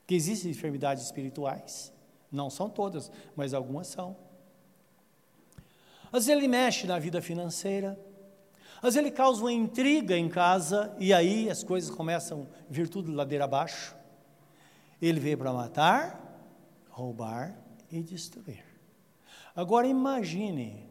que 0.06 0.14
existem 0.14 0.50
enfermidades 0.50 1.04
espirituais, 1.04 1.92
não 2.30 2.48
são 2.48 2.68
todas, 2.68 3.10
mas 3.36 3.52
algumas 3.52 3.88
são. 3.88 4.16
Às 6.12 6.26
vezes 6.26 6.28
ele 6.28 6.48
mexe 6.48 6.86
na 6.86 6.98
vida 6.98 7.20
financeira, 7.20 7.98
vezes 8.82 8.96
ele 8.96 9.10
causa 9.10 9.42
uma 9.42 9.52
intriga 9.52 10.16
em 10.16 10.28
casa 10.28 10.94
e 10.99 11.12
aí 11.12 11.50
as 11.50 11.62
coisas 11.62 11.90
começam 11.90 12.49
a 12.68 12.72
vir 12.72 12.88
tudo 12.88 13.12
ladeira 13.12 13.44
abaixo. 13.44 13.94
Ele 15.00 15.20
veio 15.20 15.37
para 15.37 15.52
matar, 15.52 16.40
roubar 16.88 17.58
e 17.90 18.02
destruir. 18.02 18.64
Agora 19.54 19.87
imagine 19.87 20.88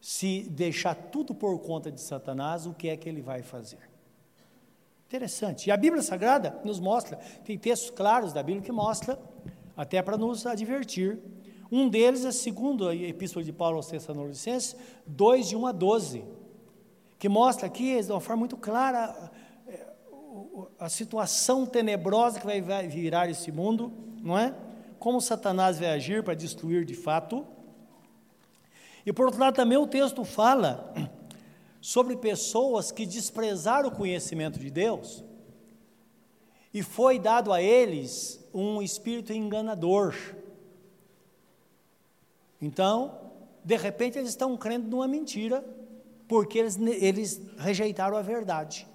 se 0.00 0.42
deixar 0.50 0.94
tudo 0.94 1.34
por 1.34 1.58
conta 1.60 1.90
de 1.90 2.00
Satanás, 2.00 2.66
o 2.66 2.74
que 2.74 2.88
é 2.88 2.96
que 2.96 3.08
ele 3.08 3.22
vai 3.22 3.42
fazer? 3.42 3.88
Interessante. 5.06 5.68
E 5.68 5.70
a 5.70 5.76
Bíblia 5.76 6.02
Sagrada 6.02 6.60
nos 6.64 6.80
mostra, 6.80 7.16
tem 7.44 7.56
textos 7.56 7.90
claros 7.90 8.32
da 8.32 8.42
Bíblia 8.42 8.64
que 8.64 8.72
mostra, 8.72 9.18
até 9.76 10.02
para 10.02 10.16
nos 10.16 10.44
advertir, 10.44 11.20
um 11.70 11.88
deles 11.88 12.24
é 12.24 12.32
segundo 12.32 12.88
a 12.88 12.94
Epístola 12.94 13.44
de 13.44 13.52
Paulo 13.52 13.76
aos 13.76 13.86
Tessalonicenses, 13.86 14.76
2 15.06 15.48
de 15.48 15.56
1 15.56 15.66
a 15.66 15.72
12, 15.72 16.24
que 17.22 17.28
mostra 17.28 17.68
aqui 17.68 18.02
de 18.02 18.10
uma 18.10 18.20
forma 18.20 18.40
muito 18.40 18.56
clara 18.56 19.30
é, 19.68 19.86
a 20.76 20.88
situação 20.88 21.64
tenebrosa 21.64 22.40
que 22.40 22.60
vai 22.60 22.88
virar 22.88 23.30
esse 23.30 23.52
mundo, 23.52 23.92
não 24.20 24.36
é? 24.36 24.52
Como 24.98 25.20
Satanás 25.20 25.78
vai 25.78 25.90
agir 25.90 26.24
para 26.24 26.34
destruir 26.34 26.84
de 26.84 26.94
fato. 26.94 27.46
E 29.06 29.12
por 29.12 29.26
outro 29.26 29.38
lado 29.40 29.54
também 29.54 29.78
o 29.78 29.86
texto 29.86 30.24
fala 30.24 30.92
sobre 31.80 32.16
pessoas 32.16 32.90
que 32.90 33.06
desprezaram 33.06 33.88
o 33.88 33.94
conhecimento 33.94 34.58
de 34.58 34.68
Deus 34.68 35.22
e 36.74 36.82
foi 36.82 37.20
dado 37.20 37.52
a 37.52 37.62
eles 37.62 38.44
um 38.52 38.82
espírito 38.82 39.32
enganador 39.32 40.16
então, 42.62 43.32
de 43.64 43.76
repente, 43.76 44.16
eles 44.16 44.30
estão 44.30 44.56
crendo 44.56 44.88
numa 44.88 45.08
mentira, 45.08 45.64
porque 46.32 46.58
eles, 46.58 46.78
eles 46.80 47.42
rejeitaram 47.58 48.16
a 48.16 48.22
verdade. 48.22 48.86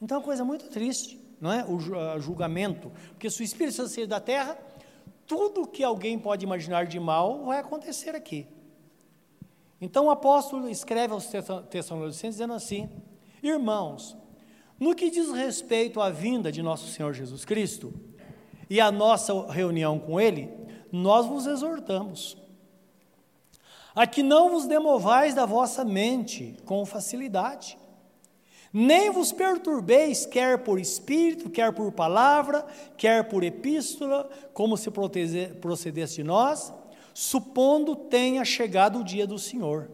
Então, 0.00 0.16
é 0.16 0.18
uma 0.18 0.24
coisa 0.24 0.42
muito 0.42 0.66
triste, 0.70 1.20
não 1.38 1.52
é? 1.52 1.62
O 1.66 1.78
julgamento, 2.18 2.90
porque 3.10 3.28
se 3.28 3.42
o 3.42 3.44
Espírito 3.44 3.74
Santo 3.74 3.90
sair 3.90 4.06
da 4.06 4.18
terra, 4.18 4.56
tudo 5.26 5.66
que 5.66 5.84
alguém 5.84 6.18
pode 6.18 6.42
imaginar 6.42 6.86
de 6.86 6.98
mal 6.98 7.44
vai 7.44 7.58
acontecer 7.58 8.16
aqui. 8.16 8.46
Então, 9.78 10.06
o 10.06 10.10
apóstolo 10.10 10.70
escreve 10.70 11.12
aos 11.12 11.28
Tessalonicenses 11.68 12.36
dizendo 12.36 12.54
assim: 12.54 12.88
Irmãos, 13.42 14.16
no 14.80 14.94
que 14.94 15.10
diz 15.10 15.30
respeito 15.32 16.00
à 16.00 16.08
vinda 16.08 16.50
de 16.50 16.62
nosso 16.62 16.88
Senhor 16.88 17.12
Jesus 17.12 17.44
Cristo 17.44 17.92
e 18.70 18.80
à 18.80 18.90
nossa 18.90 19.52
reunião 19.52 19.98
com 19.98 20.18
Ele, 20.18 20.48
nós 20.90 21.26
vos 21.26 21.46
exortamos 21.46 22.41
a 23.94 24.06
que 24.06 24.22
não 24.22 24.50
vos 24.50 24.66
demovais 24.66 25.34
da 25.34 25.44
vossa 25.44 25.84
mente 25.84 26.56
com 26.64 26.84
facilidade, 26.86 27.78
nem 28.72 29.10
vos 29.10 29.32
perturbeis, 29.32 30.24
quer 30.24 30.58
por 30.58 30.80
espírito, 30.80 31.50
quer 31.50 31.72
por 31.74 31.92
palavra, 31.92 32.64
quer 32.96 33.24
por 33.24 33.44
epístola, 33.44 34.30
como 34.54 34.78
se 34.78 34.90
procedesse 35.60 36.16
de 36.16 36.24
nós, 36.24 36.72
supondo 37.12 37.94
tenha 37.94 38.42
chegado 38.46 39.00
o 39.00 39.04
dia 39.04 39.26
do 39.26 39.38
Senhor. 39.38 39.90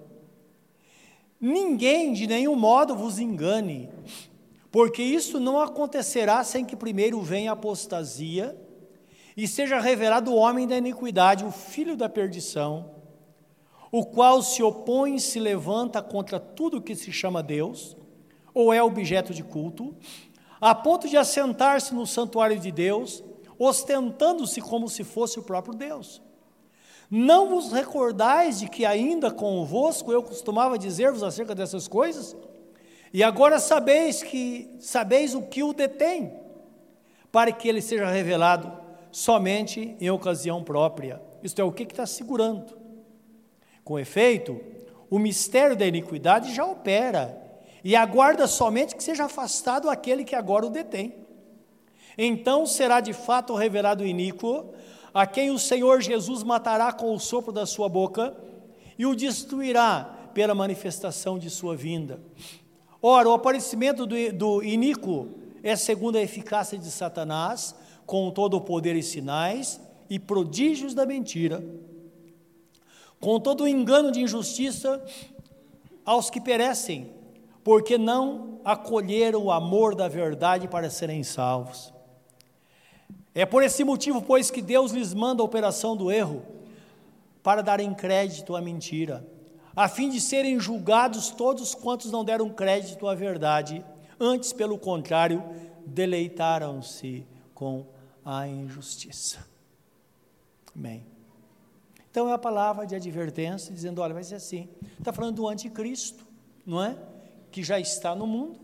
Ninguém 1.40 2.12
de 2.12 2.28
nenhum 2.28 2.54
modo 2.54 2.94
vos 2.94 3.18
engane, 3.18 3.88
porque 4.70 5.02
isso 5.02 5.40
não 5.40 5.60
acontecerá 5.60 6.44
sem 6.44 6.64
que 6.64 6.76
primeiro 6.76 7.20
venha 7.20 7.50
a 7.50 7.54
apostasia 7.54 8.56
e 9.36 9.48
seja 9.48 9.80
revelado 9.80 10.32
o 10.32 10.36
homem 10.36 10.68
da 10.68 10.76
iniquidade, 10.76 11.44
o 11.44 11.50
filho 11.50 11.96
da 11.96 12.08
perdição, 12.08 12.97
o 13.90 14.04
qual 14.04 14.42
se 14.42 14.62
opõe 14.62 15.16
e 15.16 15.20
se 15.20 15.38
levanta 15.38 16.02
contra 16.02 16.38
tudo 16.38 16.80
que 16.80 16.94
se 16.94 17.10
chama 17.12 17.42
Deus 17.42 17.96
ou 18.52 18.72
é 18.72 18.82
objeto 18.82 19.32
de 19.32 19.42
culto, 19.42 19.94
a 20.60 20.74
ponto 20.74 21.08
de 21.08 21.16
assentar-se 21.16 21.94
no 21.94 22.06
santuário 22.06 22.58
de 22.58 22.72
Deus, 22.72 23.22
ostentando-se 23.58 24.60
como 24.60 24.88
se 24.88 25.04
fosse 25.04 25.38
o 25.38 25.42
próprio 25.42 25.74
Deus. 25.74 26.20
Não 27.10 27.48
vos 27.48 27.72
recordais 27.72 28.60
de 28.60 28.68
que 28.68 28.84
ainda 28.84 29.30
convosco 29.30 30.12
eu 30.12 30.22
costumava 30.22 30.78
dizer-vos 30.78 31.22
acerca 31.22 31.54
dessas 31.54 31.88
coisas? 31.88 32.36
E 33.12 33.22
agora 33.22 33.58
sabeis 33.58 34.22
que 34.22 34.70
sabeis 34.78 35.34
o 35.34 35.42
que 35.42 35.62
o 35.62 35.72
detém, 35.72 36.32
para 37.32 37.50
que 37.50 37.68
ele 37.68 37.80
seja 37.80 38.10
revelado 38.10 38.70
somente 39.10 39.96
em 39.98 40.10
ocasião 40.10 40.62
própria. 40.62 41.22
Isto 41.42 41.60
é, 41.60 41.64
o 41.64 41.72
que 41.72 41.84
está 41.84 42.04
segurando. 42.04 42.77
Com 43.88 43.98
efeito, 43.98 44.60
o 45.08 45.18
mistério 45.18 45.74
da 45.74 45.86
iniquidade 45.86 46.54
já 46.54 46.62
opera 46.62 47.42
e 47.82 47.96
aguarda 47.96 48.46
somente 48.46 48.94
que 48.94 49.02
seja 49.02 49.24
afastado 49.24 49.88
aquele 49.88 50.24
que 50.24 50.34
agora 50.34 50.66
o 50.66 50.68
detém. 50.68 51.14
Então 52.18 52.66
será 52.66 53.00
de 53.00 53.14
fato 53.14 53.54
revelado 53.54 54.04
o 54.04 54.06
iníquo, 54.06 54.74
a 55.14 55.26
quem 55.26 55.50
o 55.50 55.58
Senhor 55.58 56.02
Jesus 56.02 56.42
matará 56.42 56.92
com 56.92 57.14
o 57.14 57.18
sopro 57.18 57.50
da 57.50 57.64
sua 57.64 57.88
boca 57.88 58.36
e 58.98 59.06
o 59.06 59.14
destruirá 59.14 60.28
pela 60.34 60.54
manifestação 60.54 61.38
de 61.38 61.48
sua 61.48 61.74
vinda. 61.74 62.20
Ora, 63.00 63.30
o 63.30 63.32
aparecimento 63.32 64.04
do, 64.04 64.14
do 64.34 64.62
iníquo 64.62 65.28
é 65.62 65.74
segundo 65.76 66.18
a 66.18 66.22
eficácia 66.22 66.76
de 66.76 66.90
Satanás, 66.90 67.74
com 68.04 68.30
todo 68.30 68.58
o 68.58 68.60
poder 68.60 68.94
e 68.96 69.02
sinais 69.02 69.80
e 70.10 70.18
prodígios 70.18 70.92
da 70.92 71.06
mentira, 71.06 71.64
com 73.20 73.40
todo 73.40 73.64
o 73.64 73.68
engano 73.68 74.10
de 74.10 74.20
injustiça 74.20 75.04
aos 76.04 76.30
que 76.30 76.40
perecem, 76.40 77.12
porque 77.62 77.98
não 77.98 78.60
acolheram 78.64 79.44
o 79.44 79.50
amor 79.50 79.94
da 79.94 80.08
verdade 80.08 80.68
para 80.68 80.90
serem 80.90 81.22
salvos. 81.22 81.92
É 83.34 83.44
por 83.46 83.62
esse 83.62 83.84
motivo, 83.84 84.22
pois, 84.22 84.50
que 84.50 84.62
Deus 84.62 84.92
lhes 84.92 85.14
manda 85.14 85.42
a 85.42 85.44
operação 85.44 85.96
do 85.96 86.10
erro, 86.10 86.42
para 87.42 87.62
darem 87.62 87.94
crédito 87.94 88.56
à 88.56 88.60
mentira, 88.60 89.26
a 89.74 89.88
fim 89.88 90.10
de 90.10 90.20
serem 90.20 90.58
julgados 90.58 91.30
todos 91.30 91.74
quantos 91.74 92.10
não 92.10 92.24
deram 92.24 92.50
crédito 92.50 93.06
à 93.06 93.14
verdade, 93.14 93.84
antes, 94.18 94.52
pelo 94.52 94.76
contrário, 94.76 95.42
deleitaram-se 95.86 97.24
com 97.54 97.86
a 98.24 98.46
injustiça. 98.46 99.46
Amém. 100.74 101.17
Então 102.18 102.28
é 102.28 102.32
a 102.32 102.38
palavra 102.38 102.84
de 102.84 102.96
advertência, 102.96 103.72
dizendo: 103.72 104.02
olha, 104.02 104.12
vai 104.12 104.24
ser 104.24 104.34
assim. 104.34 104.68
Está 104.98 105.12
falando 105.12 105.36
do 105.36 105.46
anticristo, 105.46 106.26
não 106.66 106.82
é? 106.82 106.98
que 107.48 107.62
já 107.62 107.78
está 107.78 108.12
no 108.12 108.26
mundo, 108.26 108.58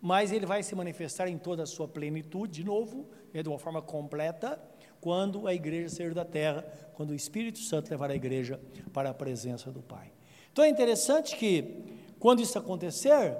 mas 0.00 0.32
ele 0.32 0.46
vai 0.46 0.62
se 0.62 0.74
manifestar 0.74 1.28
em 1.28 1.36
toda 1.36 1.64
a 1.64 1.66
sua 1.66 1.86
plenitude, 1.86 2.54
de 2.54 2.64
novo, 2.64 3.06
de 3.34 3.46
uma 3.46 3.58
forma 3.58 3.82
completa, 3.82 4.58
quando 4.98 5.46
a 5.46 5.52
igreja 5.52 5.90
sair 5.90 6.14
da 6.14 6.24
terra, 6.24 6.64
quando 6.94 7.10
o 7.10 7.14
Espírito 7.14 7.58
Santo 7.58 7.90
levar 7.90 8.10
a 8.10 8.14
igreja 8.14 8.58
para 8.94 9.10
a 9.10 9.14
presença 9.14 9.70
do 9.70 9.82
Pai. 9.82 10.10
Então 10.50 10.64
é 10.64 10.68
interessante 10.70 11.36
que, 11.36 11.84
quando 12.18 12.40
isso 12.40 12.58
acontecer, 12.58 13.36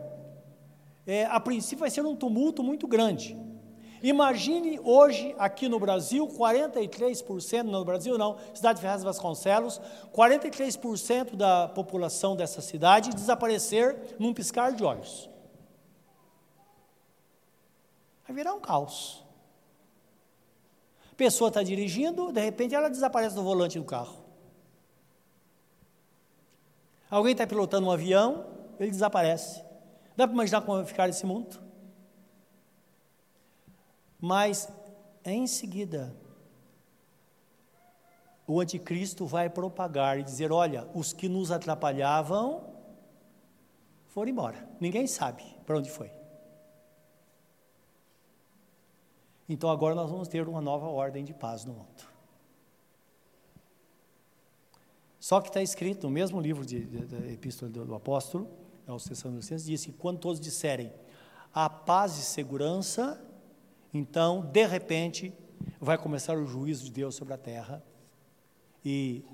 é, 1.06 1.24
a 1.24 1.40
princípio 1.40 1.78
vai 1.78 1.90
ser 1.90 2.04
um 2.04 2.14
tumulto 2.14 2.62
muito 2.62 2.86
grande. 2.86 3.34
Imagine 4.02 4.80
hoje 4.82 5.34
aqui 5.38 5.68
no 5.68 5.78
Brasil, 5.78 6.26
43%, 6.26 7.64
no 7.64 7.84
Brasil 7.84 8.16
não, 8.16 8.38
cidade 8.54 8.76
de 8.76 8.82
Ferraz 8.82 9.02
Vasconcelos, 9.02 9.80
43% 10.14 11.36
da 11.36 11.68
população 11.68 12.34
dessa 12.34 12.62
cidade 12.62 13.10
desaparecer 13.10 14.16
num 14.18 14.32
piscar 14.32 14.72
de 14.72 14.82
olhos. 14.82 15.28
Vai 18.26 18.34
virar 18.34 18.54
um 18.54 18.60
caos. 18.60 19.22
Pessoa 21.16 21.48
está 21.48 21.62
dirigindo, 21.62 22.32
de 22.32 22.40
repente 22.40 22.74
ela 22.74 22.88
desaparece 22.88 23.34
do 23.34 23.42
volante 23.42 23.78
do 23.78 23.84
carro. 23.84 24.24
Alguém 27.10 27.32
está 27.32 27.46
pilotando 27.46 27.86
um 27.86 27.90
avião, 27.90 28.46
ele 28.78 28.90
desaparece. 28.90 29.62
Dá 30.16 30.26
para 30.26 30.32
imaginar 30.32 30.62
como 30.62 30.78
vai 30.78 30.86
ficar 30.86 31.08
esse 31.10 31.26
mundo? 31.26 31.69
Mas 34.20 34.68
em 35.24 35.46
seguida, 35.46 36.14
o 38.46 38.60
anticristo 38.60 39.26
vai 39.26 39.48
propagar 39.48 40.18
e 40.18 40.22
dizer: 40.22 40.50
olha, 40.52 40.88
os 40.94 41.12
que 41.12 41.28
nos 41.28 41.50
atrapalhavam 41.50 42.68
foram 44.08 44.30
embora. 44.30 44.68
Ninguém 44.80 45.06
sabe 45.06 45.44
para 45.64 45.78
onde 45.78 45.90
foi. 45.90 46.10
Então 49.48 49.70
agora 49.70 49.94
nós 49.94 50.10
vamos 50.10 50.28
ter 50.28 50.48
uma 50.48 50.60
nova 50.60 50.86
ordem 50.86 51.24
de 51.24 51.32
paz 51.32 51.64
no 51.64 51.74
mundo. 51.74 52.10
Só 55.18 55.40
que 55.40 55.48
está 55.48 55.60
escrito 55.60 56.06
no 56.06 56.10
mesmo 56.10 56.40
livro 56.40 56.64
de, 56.64 56.84
de, 56.84 57.04
da 57.04 57.30
Epístola 57.30 57.70
do, 57.70 57.84
do 57.84 57.94
Apóstolo, 57.94 58.48
aos 58.86 59.04
Tessalonicenses, 59.04 59.66
diz 59.66 59.84
que 59.84 59.92
quando 59.92 60.18
todos 60.18 60.40
disserem 60.40 60.92
a 61.52 61.68
paz 61.68 62.18
e 62.18 62.22
segurança, 62.22 63.22
então, 63.92 64.42
de 64.52 64.66
repente, 64.66 65.32
vai 65.80 65.98
começar 65.98 66.36
o 66.36 66.46
juízo 66.46 66.84
de 66.84 66.92
Deus 66.92 67.14
sobre 67.14 67.34
a 67.34 67.38
terra 67.38 67.82
e 68.84 69.24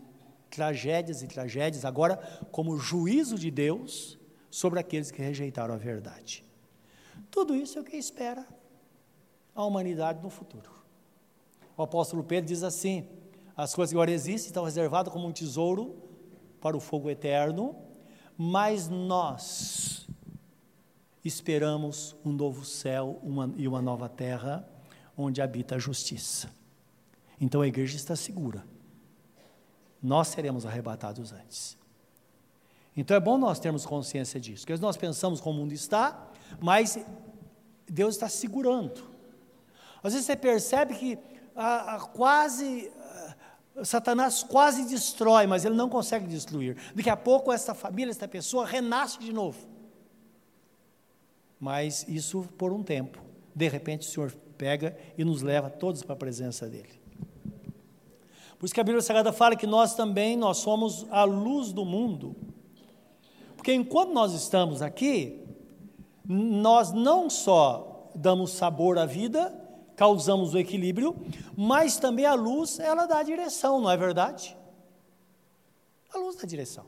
tragédias 0.50 1.22
e 1.22 1.26
tragédias, 1.26 1.84
agora 1.84 2.16
como 2.50 2.78
juízo 2.78 3.38
de 3.38 3.50
Deus 3.50 4.18
sobre 4.50 4.80
aqueles 4.80 5.10
que 5.10 5.20
rejeitaram 5.20 5.74
a 5.74 5.76
verdade. 5.76 6.44
Tudo 7.30 7.54
isso 7.54 7.78
é 7.78 7.82
o 7.82 7.84
que 7.84 7.96
espera 7.96 8.46
a 9.54 9.64
humanidade 9.64 10.22
no 10.22 10.30
futuro. 10.30 10.70
O 11.76 11.82
apóstolo 11.82 12.24
Pedro 12.24 12.48
diz 12.48 12.62
assim: 12.62 13.06
as 13.56 13.74
coisas 13.74 13.92
que 13.92 13.96
agora 13.96 14.10
existem 14.10 14.48
estão 14.48 14.64
reservadas 14.64 15.12
como 15.12 15.26
um 15.26 15.32
tesouro 15.32 15.96
para 16.60 16.76
o 16.76 16.80
fogo 16.80 17.10
eterno, 17.10 17.76
mas 18.36 18.88
nós 18.88 20.06
esperamos 21.26 22.14
um 22.24 22.32
novo 22.32 22.64
céu 22.64 23.18
uma, 23.22 23.52
e 23.56 23.66
uma 23.66 23.82
nova 23.82 24.08
terra 24.08 24.68
onde 25.16 25.40
habita 25.40 25.76
a 25.76 25.78
justiça. 25.78 26.50
Então 27.40 27.60
a 27.62 27.66
igreja 27.66 27.96
está 27.96 28.14
segura. 28.14 28.64
Nós 30.02 30.28
seremos 30.28 30.64
arrebatados 30.64 31.32
antes. 31.32 31.76
Então 32.96 33.16
é 33.16 33.20
bom 33.20 33.36
nós 33.36 33.58
termos 33.58 33.84
consciência 33.84 34.40
disso, 34.40 34.66
porque 34.66 34.80
nós 34.80 34.96
pensamos 34.96 35.40
como 35.40 35.58
o 35.58 35.60
mundo 35.62 35.72
está, 35.72 36.30
mas 36.60 36.98
Deus 37.86 38.14
está 38.14 38.28
segurando. 38.28 39.02
Às 40.02 40.12
vezes 40.12 40.26
você 40.26 40.36
percebe 40.36 40.94
que 40.94 41.18
ah, 41.54 42.08
quase 42.14 42.90
Satanás 43.84 44.42
quase 44.42 44.86
destrói, 44.86 45.46
mas 45.46 45.64
ele 45.64 45.74
não 45.74 45.88
consegue 45.88 46.26
destruir. 46.26 46.76
Daqui 46.94 47.10
a 47.10 47.16
pouco 47.16 47.52
essa 47.52 47.74
família, 47.74 48.10
essa 48.10 48.28
pessoa 48.28 48.64
renasce 48.64 49.18
de 49.18 49.32
novo 49.32 49.75
mas 51.60 52.06
isso 52.08 52.46
por 52.56 52.72
um 52.72 52.82
tempo. 52.82 53.20
De 53.54 53.68
repente 53.68 54.06
o 54.06 54.10
Senhor 54.10 54.32
pega 54.56 54.96
e 55.16 55.24
nos 55.24 55.42
leva 55.42 55.70
todos 55.70 56.02
para 56.02 56.14
a 56.14 56.18
presença 56.18 56.68
dele. 56.68 57.00
Por 58.58 58.64
isso 58.64 58.74
que 58.74 58.80
a 58.80 58.84
Bíblia 58.84 59.02
Sagrada 59.02 59.32
fala 59.32 59.56
que 59.56 59.66
nós 59.66 59.94
também 59.94 60.36
nós 60.36 60.58
somos 60.58 61.06
a 61.10 61.24
luz 61.24 61.72
do 61.72 61.84
mundo. 61.84 62.34
Porque 63.56 63.72
enquanto 63.72 64.12
nós 64.12 64.32
estamos 64.32 64.80
aqui, 64.80 65.44
nós 66.24 66.92
não 66.92 67.28
só 67.28 68.10
damos 68.14 68.52
sabor 68.52 68.98
à 68.98 69.04
vida, 69.04 69.54
causamos 69.94 70.54
o 70.54 70.58
equilíbrio, 70.58 71.16
mas 71.56 71.98
também 71.98 72.24
a 72.24 72.34
luz, 72.34 72.78
ela 72.78 73.06
dá 73.06 73.18
a 73.18 73.22
direção, 73.22 73.80
não 73.80 73.90
é 73.90 73.96
verdade? 73.96 74.56
A 76.12 76.18
luz 76.18 76.36
dá 76.36 76.46
direção. 76.46 76.86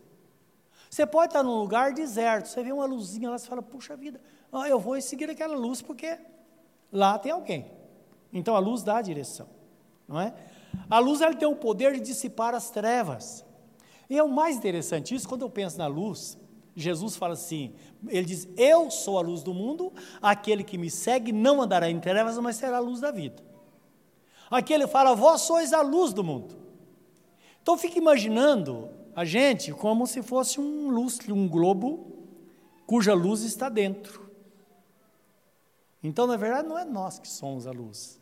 Você 0.91 1.07
pode 1.07 1.29
estar 1.29 1.43
num 1.43 1.59
lugar 1.59 1.93
deserto, 1.93 2.47
você 2.47 2.63
vê 2.63 2.73
uma 2.73 2.87
luzinha 2.87 3.31
lá, 3.31 3.39
você 3.39 3.47
fala, 3.47 3.63
puxa 3.63 3.97
vida, 3.97 4.21
eu 4.69 4.79
vou 4.79 5.01
seguir 5.01 5.29
aquela 5.29 5.55
luz 5.55 5.83
porque 5.83 6.19
lá 6.93 7.19
tem 7.19 7.33
alguém. 7.33 7.71
Então 8.33 8.57
a 8.57 8.59
luz 8.59 8.83
dá 8.83 8.97
a 8.97 9.03
direção, 9.03 9.49
não 10.07 10.21
é? 10.21 10.35
A 10.89 10.99
luz 10.99 11.21
ela 11.21 11.35
tem 11.35 11.49
o 11.49 11.57
poder 11.57 11.95
de 11.95 12.01
dissipar 12.01 12.55
as 12.55 12.71
trevas. 12.71 13.45
E 14.09 14.17
é 14.17 14.23
o 14.23 14.29
mais 14.29 14.57
interessante 14.57 15.15
isso, 15.15 15.29
quando 15.29 15.43
eu 15.43 15.51
penso 15.51 15.77
na 15.77 15.87
luz, 15.87 16.39
Jesus 16.75 17.17
fala 17.17 17.35
assim: 17.35 17.75
Ele 18.07 18.25
diz, 18.25 18.49
Eu 18.57 18.91
sou 18.91 19.19
a 19.19 19.21
luz 19.21 19.43
do 19.43 19.53
mundo, 19.53 19.93
aquele 20.23 20.63
que 20.63 20.79
me 20.79 20.91
segue 20.91 21.33
não 21.33 21.61
andará 21.61 21.91
em 21.91 22.01
trevas, 22.01 22.39
mas 22.39 22.57
será 22.57 22.79
a 22.79 22.81
luz 22.81 23.01
da 23.01 23.11
vida. 23.11 23.43
Aqui 24.51 24.73
ele 24.73 24.87
fala, 24.87 25.15
Vós 25.15 25.43
sois 25.43 25.73
a 25.73 25.83
luz 25.83 26.13
do 26.13 26.25
mundo. 26.25 26.57
Então 27.61 27.77
fica 27.77 27.99
imaginando 27.99 28.89
a 29.19 29.25
gente 29.25 29.73
como 29.73 30.07
se 30.07 30.23
fosse 30.23 30.61
um 30.61 30.91
lustre, 30.91 31.33
um 31.33 31.49
globo, 31.49 32.07
cuja 32.87 33.15
luz 33.15 33.43
está 33.43 33.69
dentro. 33.69 34.31
Então, 36.01 36.25
na 36.25 36.37
verdade, 36.37 36.69
não 36.69 36.79
é 36.79 36.85
nós 36.85 37.19
que 37.19 37.27
somos 37.27 37.67
a 37.67 37.73
luz. 37.73 38.21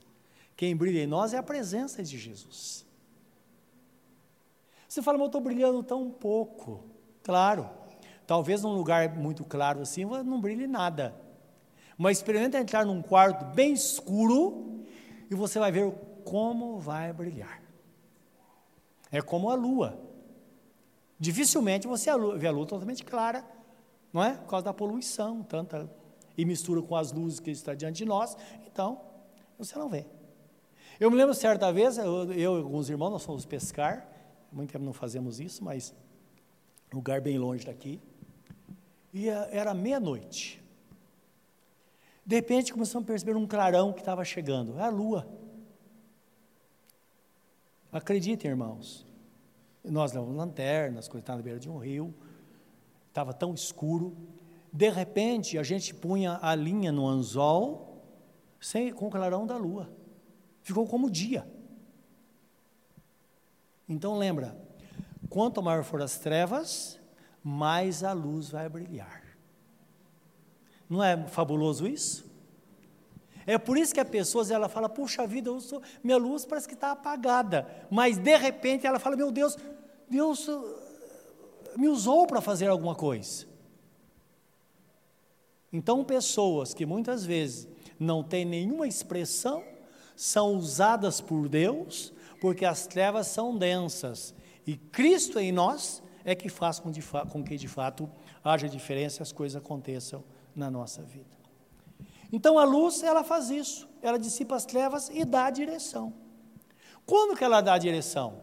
Quem 0.57 0.75
brilha 0.75 1.03
em 1.03 1.07
nós 1.07 1.35
é 1.35 1.37
a 1.37 1.43
presença 1.43 2.03
de 2.03 2.17
Jesus. 2.17 2.87
Você 4.89 5.03
fala, 5.03 5.19
mas 5.19 5.25
eu 5.25 5.27
estou 5.27 5.41
brilhando 5.43 5.83
tão 5.83 6.11
pouco. 6.11 6.83
Claro, 7.23 7.69
talvez 8.27 8.63
num 8.63 8.73
lugar 8.73 9.15
muito 9.19 9.45
claro 9.45 9.83
assim 9.83 10.07
não 10.07 10.41
brilhe 10.41 10.67
nada. 10.67 11.15
Mas 11.99 12.17
experimenta 12.17 12.59
entrar 12.59 12.87
num 12.87 13.03
quarto 13.03 13.45
bem 13.55 13.75
escuro 13.75 14.87
e 15.31 15.35
você 15.35 15.59
vai 15.59 15.71
ver 15.71 15.93
como 16.25 16.79
vai 16.79 17.13
brilhar. 17.13 17.61
É 19.13 19.21
como 19.21 19.51
a 19.51 19.55
lua. 19.55 20.06
Dificilmente 21.19 21.87
você 21.87 22.11
vê 22.37 22.47
a 22.47 22.51
lua 22.51 22.67
totalmente 22.67 23.05
clara, 23.05 23.45
não 24.13 24.23
é? 24.23 24.35
Por 24.35 24.49
causa 24.49 24.65
da 24.65 24.75
poluição, 24.75 25.43
tanta 25.43 25.91
e 26.37 26.45
mistura 26.45 26.83
com 26.83 26.95
as 26.95 27.13
luzes 27.13 27.41
que 27.41 27.51
está 27.51 27.75
diante 27.75 27.97
de 27.97 28.05
nós, 28.05 28.37
então 28.67 29.01
você 29.59 29.79
não 29.79 29.89
vê. 29.89 30.05
Eu 31.01 31.11
me 31.11 31.17
lembro 31.17 31.35
certa 31.35 31.73
vez, 31.73 31.97
eu, 31.99 32.33
eu 32.33 32.59
e 32.59 32.63
alguns 32.63 32.91
irmãos, 32.91 33.11
nós 33.11 33.25
fomos 33.25 33.47
pescar, 33.47 34.07
muito 34.53 34.73
tempo 34.73 34.85
não 34.85 34.93
fazemos 34.93 35.41
isso, 35.41 35.65
mas 35.65 35.95
lugar 36.93 37.21
bem 37.21 37.39
longe 37.39 37.65
daqui, 37.65 38.01
e 39.13 39.29
era 39.29 39.73
meia-noite. 39.73 40.63
De 42.25 42.37
repente 42.37 42.73
começamos 42.73 43.07
a 43.07 43.07
perceber 43.07 43.37
um 43.37 43.47
clarão 43.47 43.93
que 43.93 44.01
estava 44.01 44.25
chegando, 44.25 44.79
é 44.79 44.83
a 44.83 44.89
lua. 44.89 45.27
Acreditem, 47.93 48.51
irmãos, 48.51 49.06
nós 49.87 50.13
levamos 50.13 50.37
lanternas, 50.37 51.09
coisas 51.09 51.29
na 51.29 51.37
beira 51.37 51.59
de 51.59 51.71
um 51.71 51.79
rio, 51.79 52.15
estava 53.09 53.33
tão 53.33 53.55
escuro, 53.55 54.17
de 54.73 54.91
repente, 54.91 55.57
a 55.57 55.63
gente 55.63 55.95
punha 55.95 56.39
a 56.43 56.55
linha 56.55 56.93
no 56.93 57.07
anzol 57.07 58.05
sem, 58.61 58.93
com 58.93 59.07
o 59.07 59.11
clarão 59.11 59.47
da 59.47 59.57
lua. 59.57 59.91
Ficou 60.63 60.87
como 60.87 61.11
dia. 61.11 61.51
Então 63.89 64.19
lembra, 64.19 64.55
quanto 65.31 65.63
maior 65.63 65.83
for 65.83 66.03
as 66.03 66.19
trevas, 66.19 67.01
mais 67.43 68.05
a 68.05 68.13
luz 68.13 68.51
vai 68.51 68.69
brilhar. 68.69 69.23
Não 70.91 71.03
é 71.03 71.27
fabuloso 71.29 71.87
isso? 71.87 72.27
É 73.47 73.57
por 73.57 73.79
isso 73.79 73.95
que 73.95 74.01
a 74.01 74.05
pessoa 74.05 74.45
ela 74.53 74.69
fala, 74.69 74.89
puxa 74.89 75.27
vida, 75.27 75.59
sou, 75.61 75.81
minha 76.03 76.19
luz 76.19 76.45
parece 76.45 76.67
que 76.67 76.75
está 76.75 76.91
apagada. 76.91 77.87
Mas 77.89 78.19
de 78.19 78.37
repente 78.37 78.87
ela 78.87 78.99
fala, 78.99 79.17
meu 79.17 79.31
Deus, 79.31 79.57
Deus 80.09 80.47
uh, 80.49 80.77
me 81.77 81.89
usou 81.89 82.27
para 82.27 82.41
fazer 82.41 82.69
alguma 82.69 82.95
coisa. 82.95 83.47
Então, 85.73 86.05
pessoas 86.05 86.73
que 86.73 86.87
muitas 86.87 87.25
vezes 87.25 87.69
não 87.99 88.23
têm 88.23 88.45
nenhuma 88.45 88.87
expressão 88.87 89.63
são 90.15 90.55
usadas 90.55 91.21
por 91.21 91.49
Deus, 91.49 92.13
porque 92.41 92.65
as 92.65 92.87
trevas 92.87 93.27
são 93.27 93.57
densas 93.57 94.35
e 94.67 94.77
Cristo 94.77 95.39
em 95.39 95.53
nós 95.53 96.03
é 96.25 96.35
que 96.35 96.49
faz 96.49 96.81
com, 96.81 96.91
com 97.31 97.45
que 97.45 97.57
de 97.57 97.69
fato 97.69 98.11
haja 98.43 98.69
diferença 98.69 99.21
e 99.21 99.23
as 99.23 99.31
coisas 99.31 99.57
aconteçam 99.57 100.25
na 100.55 100.71
nossa 100.71 101.03
vida. 101.03 101.37
Então 102.33 102.59
a 102.59 102.65
luz, 102.65 103.03
ela 103.03 103.23
faz 103.23 103.51
isso, 103.51 103.89
ela 104.03 104.19
dissipa 104.19 104.57
as 104.57 104.65
trevas 104.65 105.09
e 105.11 105.25
dá 105.25 105.47
a 105.47 105.51
direção. 105.51 106.13
Quando 107.07 107.37
que 107.37 107.45
ela 107.45 107.61
dá 107.61 107.75
a 107.75 107.79
direção? 107.79 108.43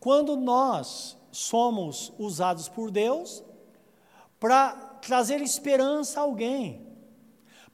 Quando 0.00 0.36
nós 0.36 1.16
somos 1.30 2.12
usados 2.18 2.68
por 2.68 2.90
Deus 2.90 3.42
para 4.38 4.72
trazer 5.02 5.40
esperança 5.40 6.20
a 6.20 6.22
alguém, 6.22 6.86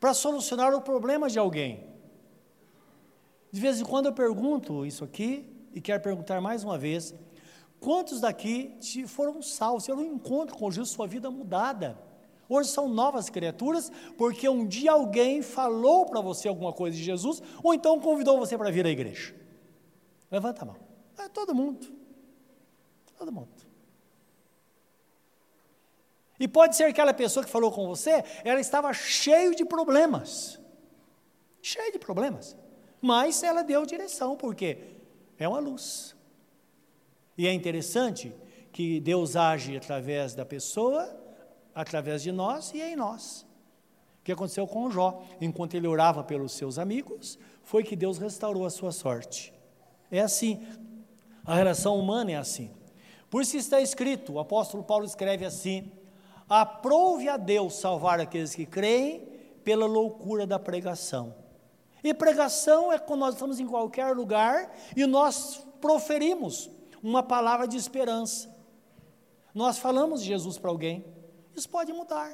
para 0.00 0.14
solucionar 0.14 0.74
o 0.74 0.80
problema 0.80 1.28
de 1.28 1.38
alguém. 1.38 1.86
De 3.50 3.60
vez 3.60 3.80
em 3.80 3.84
quando 3.84 4.06
eu 4.06 4.12
pergunto 4.12 4.84
isso 4.84 5.04
aqui, 5.04 5.50
e 5.72 5.80
quero 5.80 6.02
perguntar 6.02 6.40
mais 6.40 6.64
uma 6.64 6.78
vez: 6.78 7.14
quantos 7.80 8.20
daqui 8.20 8.78
foram 9.06 9.40
salvos, 9.42 9.84
tiveram 9.84 10.08
um 10.08 10.14
encontro 10.14 10.56
com 10.56 10.70
Jesus, 10.70 10.90
sua 10.90 11.06
vida 11.06 11.30
mudada? 11.30 11.98
Hoje 12.48 12.68
são 12.68 12.88
novas 12.88 13.30
criaturas, 13.30 13.90
porque 14.18 14.48
um 14.48 14.66
dia 14.66 14.92
alguém 14.92 15.40
falou 15.40 16.04
para 16.04 16.20
você 16.20 16.46
alguma 16.46 16.72
coisa 16.72 16.96
de 16.96 17.02
Jesus, 17.02 17.42
ou 17.62 17.72
então 17.72 17.98
convidou 17.98 18.38
você 18.38 18.58
para 18.58 18.70
vir 18.70 18.84
à 18.84 18.90
igreja. 18.90 19.34
Levanta 20.30 20.62
a 20.62 20.66
mão. 20.66 20.76
É 21.18 21.28
todo 21.28 21.54
mundo. 21.54 22.03
Todo 23.24 23.32
mundo. 23.32 23.48
E 26.38 26.46
pode 26.46 26.76
ser 26.76 26.84
que 26.84 26.90
aquela 26.90 27.14
pessoa 27.14 27.42
que 27.42 27.50
falou 27.50 27.72
com 27.72 27.86
você, 27.86 28.22
ela 28.44 28.60
estava 28.60 28.92
cheio 28.92 29.54
de 29.54 29.64
problemas. 29.64 30.60
Cheio 31.62 31.90
de 31.90 31.98
problemas. 31.98 32.54
Mas 33.00 33.42
ela 33.42 33.62
deu 33.62 33.86
direção, 33.86 34.36
porque 34.36 34.76
é 35.38 35.48
uma 35.48 35.58
luz. 35.58 36.14
E 37.38 37.46
é 37.46 37.52
interessante 37.54 38.34
que 38.70 39.00
Deus 39.00 39.36
age 39.36 39.74
através 39.74 40.34
da 40.34 40.44
pessoa, 40.44 41.18
através 41.74 42.22
de 42.22 42.30
nós 42.30 42.74
e 42.74 42.82
em 42.82 42.94
nós. 42.94 43.46
O 44.20 44.24
que 44.24 44.32
aconteceu 44.32 44.66
com 44.66 44.90
Jó? 44.90 45.22
Enquanto 45.40 45.76
ele 45.76 45.86
orava 45.86 46.22
pelos 46.22 46.52
seus 46.52 46.78
amigos, 46.78 47.38
foi 47.62 47.82
que 47.82 47.96
Deus 47.96 48.18
restaurou 48.18 48.66
a 48.66 48.70
sua 48.70 48.92
sorte. 48.92 49.54
É 50.10 50.20
assim. 50.20 50.62
A 51.42 51.54
relação 51.54 51.98
humana 51.98 52.32
é 52.32 52.36
assim. 52.36 52.70
Por 53.34 53.42
isso 53.42 53.56
está 53.56 53.80
escrito, 53.80 54.34
o 54.34 54.38
apóstolo 54.38 54.84
Paulo 54.84 55.04
escreve 55.04 55.44
assim: 55.44 55.90
Aprove 56.48 57.28
a 57.28 57.36
Deus 57.36 57.74
salvar 57.74 58.20
aqueles 58.20 58.54
que 58.54 58.64
creem 58.64 59.26
pela 59.64 59.86
loucura 59.86 60.46
da 60.46 60.56
pregação. 60.56 61.34
E 62.04 62.14
pregação 62.14 62.92
é 62.92 62.98
quando 63.00 63.18
nós 63.18 63.34
estamos 63.34 63.58
em 63.58 63.66
qualquer 63.66 64.14
lugar 64.14 64.72
e 64.96 65.04
nós 65.04 65.66
proferimos 65.80 66.70
uma 67.02 67.24
palavra 67.24 67.66
de 67.66 67.76
esperança. 67.76 68.48
Nós 69.52 69.78
falamos 69.78 70.20
de 70.20 70.28
Jesus 70.28 70.56
para 70.56 70.70
alguém. 70.70 71.04
Isso 71.56 71.68
pode 71.68 71.92
mudar. 71.92 72.32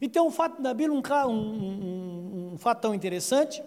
E 0.00 0.08
tem 0.08 0.22
um 0.22 0.30
fato 0.30 0.62
da 0.62 0.72
Bíblia, 0.72 0.96
um, 0.96 1.02
um, 1.26 1.32
um, 1.32 2.52
um 2.52 2.58
fato 2.58 2.80
tão 2.80 2.94
interessante, 2.94 3.60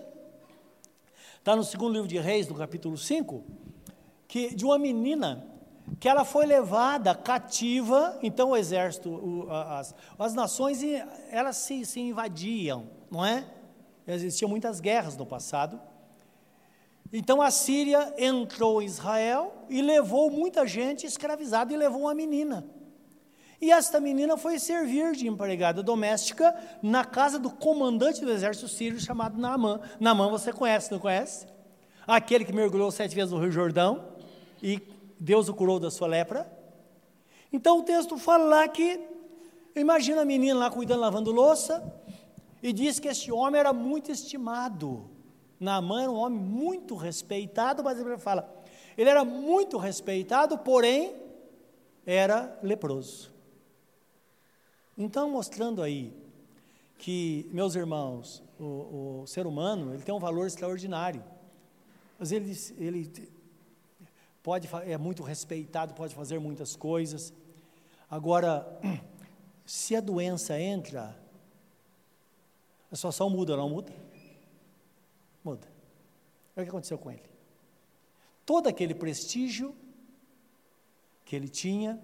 está 1.37 1.53
no 1.53 1.65
segundo 1.65 1.95
livro 1.95 2.07
de 2.07 2.17
Reis, 2.17 2.47
no 2.47 2.55
capítulo 2.55 2.97
5, 2.97 3.43
que 4.25 4.55
de 4.55 4.63
uma 4.63 4.79
menina 4.79 5.56
que 5.99 6.07
ela 6.07 6.25
foi 6.25 6.45
levada 6.45 7.15
cativa, 7.15 8.17
então 8.21 8.49
o 8.49 8.57
exército, 8.57 9.09
o, 9.09 9.51
as, 9.51 9.95
as 10.19 10.33
nações, 10.33 10.81
elas 11.29 11.57
se, 11.57 11.85
se 11.85 11.99
invadiam, 11.99 12.89
não 13.09 13.25
é? 13.25 13.45
Existiam 14.07 14.49
muitas 14.49 14.79
guerras 14.79 15.17
no 15.17 15.25
passado. 15.25 15.79
Então 17.11 17.41
a 17.41 17.49
Síria 17.49 18.13
entrou 18.17 18.81
em 18.81 18.85
Israel 18.85 19.65
e 19.69 19.81
levou 19.81 20.29
muita 20.29 20.67
gente 20.67 21.05
escravizada 21.05 21.73
e 21.73 21.77
levou 21.77 22.01
uma 22.01 22.13
menina. 22.13 22.65
E 23.59 23.71
esta 23.71 23.99
menina 23.99 24.37
foi 24.37 24.59
servir 24.59 25.13
de 25.13 25.27
empregada 25.27 25.81
doméstica 25.81 26.55
na 26.81 27.03
casa 27.03 27.39
do 27.39 27.49
comandante 27.49 28.23
do 28.23 28.31
exército 28.31 28.67
sírio 28.67 28.99
chamado 28.99 29.39
Naamã. 29.39 29.79
Naamã 29.99 30.29
você 30.29 30.53
conhece, 30.53 30.91
não 30.91 30.99
conhece? 30.99 31.47
Aquele 32.05 32.45
que 32.45 32.53
mergulhou 32.53 32.91
sete 32.91 33.15
vezes 33.15 33.31
no 33.31 33.39
Rio 33.39 33.51
Jordão 33.51 34.09
e 34.61 34.79
Deus 35.19 35.49
o 35.49 35.53
curou 35.53 35.79
da 35.79 35.89
sua 35.89 36.07
lepra. 36.07 36.51
Então 37.51 37.79
o 37.79 37.83
texto 37.83 38.17
fala 38.17 38.43
lá 38.43 38.67
que, 38.67 38.99
imagina 39.75 40.21
a 40.21 40.25
menina 40.25 40.59
lá 40.59 40.69
cuidando, 40.69 41.01
lavando 41.01 41.31
louça, 41.31 41.83
e 42.61 42.73
diz 42.73 42.99
que 42.99 43.07
este 43.07 43.31
homem 43.31 43.59
era 43.59 43.73
muito 43.73 44.11
estimado. 44.11 45.09
Naamã 45.59 46.03
era 46.03 46.11
um 46.11 46.15
homem 46.15 46.39
muito 46.39 46.95
respeitado, 46.95 47.83
mas 47.83 47.99
ele 47.99 48.17
fala, 48.17 48.53
ele 48.97 49.09
era 49.09 49.23
muito 49.23 49.77
respeitado, 49.77 50.57
porém 50.57 51.15
era 52.05 52.57
leproso. 52.61 53.31
Então, 54.97 55.29
mostrando 55.29 55.81
aí 55.81 56.13
que, 56.97 57.47
meus 57.51 57.75
irmãos, 57.75 58.43
o, 58.59 59.21
o 59.21 59.27
ser 59.27 59.45
humano 59.45 59.93
ele 59.93 60.03
tem 60.03 60.13
um 60.13 60.19
valor 60.19 60.47
extraordinário. 60.47 61.23
Mas 62.17 62.31
ele, 62.31 62.57
ele 62.77 63.29
pode, 64.47 64.69
é 64.85 64.97
muito 64.97 65.23
respeitado, 65.23 65.93
pode 65.93 66.15
fazer 66.15 66.39
muitas 66.39 66.73
coisas. 66.73 67.33
Agora, 68.09 68.65
se 69.65 69.93
a 69.93 69.99
doença 69.99 70.57
entra, 70.57 71.13
a 72.89 72.95
situação 72.95 73.29
muda, 73.29 73.57
não 73.57 73.69
muda? 73.69 73.91
Muda. 75.43 75.67
É 76.55 76.61
o 76.61 76.63
que 76.63 76.69
aconteceu 76.69 76.97
com 76.97 77.11
ele. 77.11 77.29
Todo 78.45 78.67
aquele 78.67 78.95
prestígio 78.95 79.75
que 81.25 81.35
ele 81.35 81.49
tinha, 81.49 82.01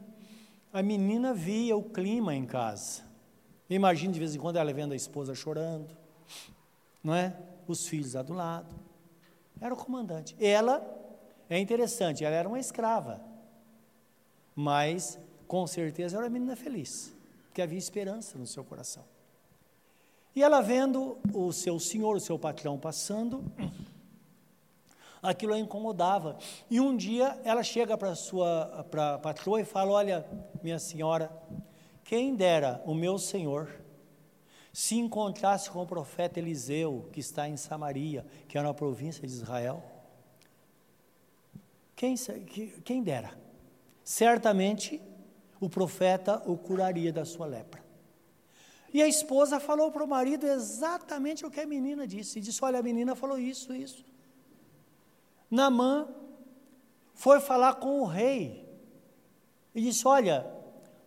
a 0.73 0.83
menina 0.83 1.33
via 1.33 1.77
o 1.77 1.83
clima 1.83 2.35
em 2.35 2.45
casa. 2.45 3.03
Imagina 3.69 4.11
de 4.11 4.19
vez 4.19 4.35
em 4.35 4.39
quando 4.39 4.57
ela 4.57 4.73
vendo 4.73 4.91
a 4.91 4.97
esposa 4.97 5.33
chorando, 5.33 5.95
não 7.01 7.15
é? 7.15 7.37
Os 7.65 7.87
filhos 7.87 8.15
lá 8.15 8.21
do 8.21 8.33
lado. 8.33 8.75
Era 9.61 9.73
o 9.73 9.77
comandante. 9.77 10.35
Ela, 10.37 10.81
é 11.49 11.59
interessante, 11.59 12.23
ela 12.23 12.35
era 12.35 12.47
uma 12.47 12.59
escrava, 12.59 13.21
mas 14.55 15.19
com 15.47 15.65
certeza 15.67 16.17
era 16.17 16.25
uma 16.25 16.29
menina 16.31 16.55
feliz, 16.55 17.15
porque 17.47 17.61
havia 17.61 17.77
esperança 17.77 18.37
no 18.37 18.47
seu 18.47 18.63
coração. 18.63 19.03
E 20.35 20.41
ela 20.41 20.61
vendo 20.61 21.17
o 21.31 21.51
seu 21.51 21.79
senhor, 21.79 22.15
o 22.15 22.19
seu 22.19 22.39
patrão 22.39 22.77
passando, 22.79 23.43
aquilo 25.21 25.53
a 25.53 25.59
incomodava. 25.59 26.37
E 26.69 26.79
um 26.79 26.97
dia 26.97 27.39
ela 27.43 27.61
chega 27.61 27.97
para 27.97 28.15
sua 28.15 28.85
pra 28.89 29.19
patroa 29.19 29.61
e 29.61 29.65
fala: 29.65 29.91
Olha, 29.91 30.25
minha 30.63 30.79
senhora, 30.79 31.31
quem 32.03 32.35
dera 32.35 32.81
o 32.85 32.95
meu 32.95 33.19
senhor 33.19 33.69
se 34.73 34.95
encontrasse 34.95 35.69
com 35.69 35.83
o 35.83 35.87
profeta 35.87 36.39
Eliseu, 36.39 37.07
que 37.13 37.19
está 37.19 37.47
em 37.47 37.55
Samaria, 37.55 38.25
que 38.47 38.57
é 38.57 38.61
uma 38.61 38.73
província 38.73 39.25
de 39.25 39.31
Israel. 39.31 39.83
Quem, 41.95 42.15
quem 42.83 43.03
dera? 43.03 43.37
Certamente 44.03 45.01
o 45.59 45.69
profeta 45.69 46.41
o 46.45 46.57
curaria 46.57 47.13
da 47.13 47.25
sua 47.25 47.45
lepra. 47.45 47.83
E 48.93 49.01
a 49.01 49.07
esposa 49.07 49.59
falou 49.59 49.91
para 49.91 50.03
o 50.03 50.07
marido 50.07 50.45
exatamente 50.45 51.45
o 51.45 51.49
que 51.49 51.59
a 51.59 51.65
menina 51.65 52.05
disse. 52.05 52.37
E 52.37 52.41
disse: 52.41 52.63
Olha, 52.63 52.79
a 52.79 52.83
menina 52.83 53.15
falou 53.15 53.39
isso, 53.39 53.73
isso. 53.73 54.05
Namã 55.49 56.07
foi 57.13 57.39
falar 57.39 57.75
com 57.75 58.01
o 58.01 58.05
rei 58.05 58.67
e 59.73 59.81
disse: 59.81 60.07
Olha, 60.07 60.45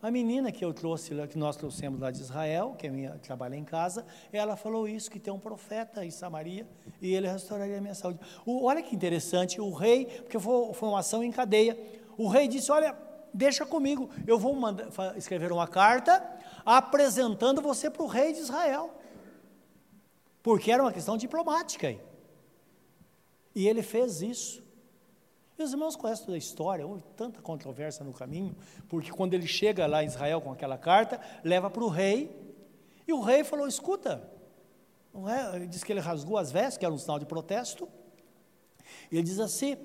a 0.02 0.10
menina 0.10 0.52
que 0.52 0.64
eu 0.64 0.72
trouxe, 0.74 1.14
que 1.26 1.38
nós 1.38 1.56
trouxemos 1.56 2.00
lá 2.00 2.10
de 2.10 2.20
Israel, 2.20 2.74
que 2.78 2.86
é 2.86 2.90
minha, 2.90 3.18
trabalha 3.18 3.56
em 3.56 3.64
casa, 3.64 4.04
ela 4.32 4.56
falou 4.56 4.86
isso: 4.86 5.10
que 5.10 5.18
tem 5.18 5.32
um 5.32 5.38
profeta 5.38 6.04
em 6.04 6.10
Samaria 6.10 6.66
e 7.00 7.14
ele 7.14 7.26
restauraria 7.26 7.78
a 7.78 7.80
minha 7.80 7.94
saúde. 7.94 8.20
O, 8.44 8.64
olha 8.64 8.82
que 8.82 8.94
interessante, 8.94 9.60
o 9.60 9.72
rei, 9.72 10.06
porque 10.06 10.38
foi, 10.38 10.74
foi 10.74 10.88
uma 10.88 11.00
ação 11.00 11.24
em 11.24 11.32
cadeia, 11.32 11.78
o 12.16 12.28
rei 12.28 12.46
disse: 12.46 12.70
Olha, 12.70 12.96
deixa 13.32 13.64
comigo, 13.64 14.10
eu 14.26 14.38
vou 14.38 14.54
mandar, 14.54 14.88
escrever 15.16 15.52
uma 15.52 15.66
carta 15.66 16.22
apresentando 16.64 17.62
você 17.62 17.88
para 17.88 18.02
o 18.02 18.06
rei 18.06 18.32
de 18.32 18.40
Israel. 18.40 18.92
Porque 20.42 20.70
era 20.70 20.82
uma 20.82 20.92
questão 20.92 21.16
diplomática 21.16 21.88
aí. 21.88 22.00
E 23.54 23.68
ele 23.68 23.82
fez 23.82 24.20
isso. 24.20 24.65
Os 25.58 25.72
irmãos 25.72 25.96
conhecem 25.96 26.26
toda 26.26 26.36
a 26.36 26.38
história, 26.38 26.86
houve 26.86 27.02
tanta 27.16 27.40
controvérsia 27.40 28.04
no 28.04 28.12
caminho, 28.12 28.54
porque 28.88 29.10
quando 29.10 29.32
ele 29.32 29.46
chega 29.46 29.86
lá 29.86 30.02
em 30.02 30.06
Israel 30.06 30.40
com 30.40 30.52
aquela 30.52 30.76
carta, 30.76 31.18
leva 31.42 31.70
para 31.70 31.82
o 31.82 31.88
rei, 31.88 32.30
e 33.08 33.12
o 33.12 33.20
rei 33.20 33.42
falou: 33.42 33.66
escuta, 33.66 34.30
não 35.14 35.28
é? 35.28 35.56
Ele 35.56 35.66
diz 35.66 35.82
que 35.82 35.92
ele 35.92 36.00
rasgou 36.00 36.36
as 36.36 36.52
vestes, 36.52 36.76
que 36.76 36.84
era 36.84 36.94
um 36.94 36.98
sinal 36.98 37.18
de 37.18 37.24
protesto. 37.24 37.88
Ele 39.10 39.22
diz 39.22 39.40
assim: 39.40 39.76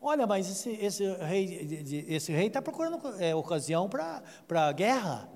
olha, 0.00 0.24
mas 0.26 0.48
esse, 0.48 0.70
esse 0.70 1.04
rei 1.16 2.04
esse 2.08 2.30
rei 2.30 2.46
está 2.46 2.62
procurando 2.62 3.00
é, 3.20 3.34
ocasião 3.34 3.88
para 3.88 4.22
a 4.50 4.72
guerra. 4.72 5.28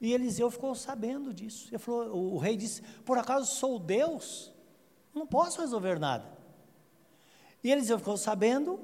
E 0.00 0.12
Eliseu 0.12 0.50
ficou 0.50 0.74
sabendo 0.74 1.32
disso. 1.32 1.68
Ele 1.70 1.78
falou, 1.78 2.34
o 2.34 2.38
rei 2.38 2.56
disse: 2.56 2.82
Por 3.04 3.18
acaso 3.18 3.46
sou 3.46 3.78
Deus? 3.78 4.50
Não 5.14 5.26
posso 5.26 5.60
resolver 5.60 5.98
nada. 5.98 6.41
E 7.62 7.70
Eliseu 7.70 7.98
ficou 7.98 8.16
sabendo 8.16 8.80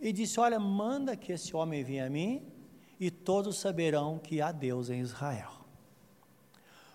e 0.00 0.12
disse: 0.12 0.38
Olha, 0.38 0.58
manda 0.58 1.16
que 1.16 1.32
esse 1.32 1.54
homem 1.56 1.82
venha 1.82 2.06
a 2.06 2.10
mim 2.10 2.42
e 2.98 3.10
todos 3.10 3.58
saberão 3.58 4.18
que 4.18 4.40
há 4.40 4.52
Deus 4.52 4.90
em 4.90 5.00
Israel. 5.00 5.52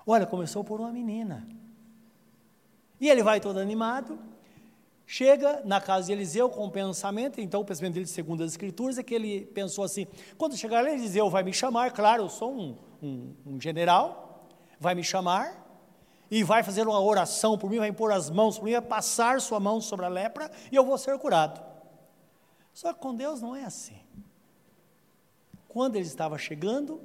Olha, 0.05 0.25
começou 0.25 0.63
por 0.63 0.79
uma 0.79 0.91
menina. 0.91 1.47
E 2.99 3.09
ele 3.09 3.23
vai 3.23 3.39
todo 3.39 3.59
animado, 3.59 4.19
chega 5.05 5.61
na 5.65 5.81
casa 5.81 6.07
de 6.07 6.13
Eliseu 6.13 6.49
com 6.49 6.61
o 6.61 6.67
um 6.67 6.69
pensamento, 6.69 7.41
então 7.41 7.61
o 7.61 7.65
pensamento 7.65 7.95
dele, 7.95 8.05
segundo 8.05 8.43
as 8.43 8.51
escrituras, 8.51 8.97
é 8.97 9.03
que 9.03 9.13
ele 9.13 9.45
pensou 9.47 9.83
assim: 9.83 10.07
quando 10.37 10.55
chegar 10.55 10.83
lá, 10.83 10.91
Eliseu 10.91 11.29
vai 11.29 11.43
me 11.43 11.53
chamar, 11.53 11.91
claro, 11.91 12.23
eu 12.23 12.29
sou 12.29 12.53
um 12.53 12.77
um, 13.01 13.33
um 13.45 13.59
general, 13.59 14.49
vai 14.79 14.93
me 14.93 15.03
chamar 15.03 15.60
e 16.31 16.43
vai 16.43 16.63
fazer 16.63 16.87
uma 16.87 17.01
oração 17.01 17.57
por 17.57 17.69
mim, 17.69 17.77
vai 17.77 17.89
impor 17.89 18.09
as 18.13 18.29
mãos 18.29 18.57
por 18.57 18.63
mim, 18.63 18.71
vai 18.71 18.81
passar 18.81 19.41
sua 19.41 19.59
mão 19.59 19.81
sobre 19.81 20.05
a 20.05 20.09
lepra 20.09 20.49
e 20.71 20.75
eu 20.77 20.85
vou 20.85 20.97
ser 20.97 21.19
curado. 21.19 21.61
Só 22.73 22.93
que 22.93 22.99
com 22.99 23.13
Deus 23.13 23.41
não 23.41 23.53
é 23.53 23.65
assim. 23.65 23.99
Quando 25.67 25.97
ele 25.97 26.05
estava 26.05 26.37
chegando, 26.37 27.01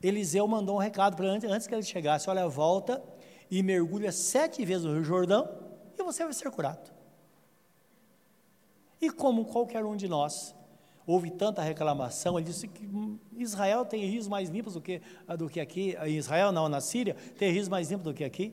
Eliseu 0.00 0.46
mandou 0.46 0.76
um 0.76 0.78
recado 0.78 1.16
para 1.16 1.26
ele 1.26 1.46
antes 1.48 1.66
que 1.66 1.74
ele 1.74 1.82
chegasse: 1.82 2.30
olha, 2.30 2.48
volta 2.48 3.02
e 3.50 3.62
mergulha 3.62 4.12
sete 4.12 4.64
vezes 4.64 4.84
no 4.84 4.94
Rio 4.94 5.04
Jordão 5.04 5.48
e 5.98 6.02
você 6.02 6.22
vai 6.22 6.32
ser 6.32 6.50
curado. 6.50 6.94
E 9.00 9.10
como 9.10 9.44
qualquer 9.44 9.84
um 9.84 9.96
de 9.96 10.08
nós, 10.08 10.55
houve 11.06 11.30
tanta 11.30 11.62
reclamação, 11.62 12.38
ele 12.38 12.46
disse 12.46 12.66
que 12.66 12.88
Israel 13.36 13.84
tem 13.84 14.04
rios 14.04 14.26
mais 14.26 14.48
limpos 14.48 14.74
do 14.74 14.80
que, 14.80 15.00
do 15.38 15.48
que 15.48 15.60
aqui, 15.60 15.96
em 16.04 16.16
Israel 16.16 16.50
não, 16.50 16.68
na 16.68 16.80
Síria, 16.80 17.14
tem 17.38 17.52
rios 17.52 17.68
mais 17.68 17.90
limpos 17.90 18.04
do 18.04 18.14
que 18.14 18.24
aqui. 18.24 18.52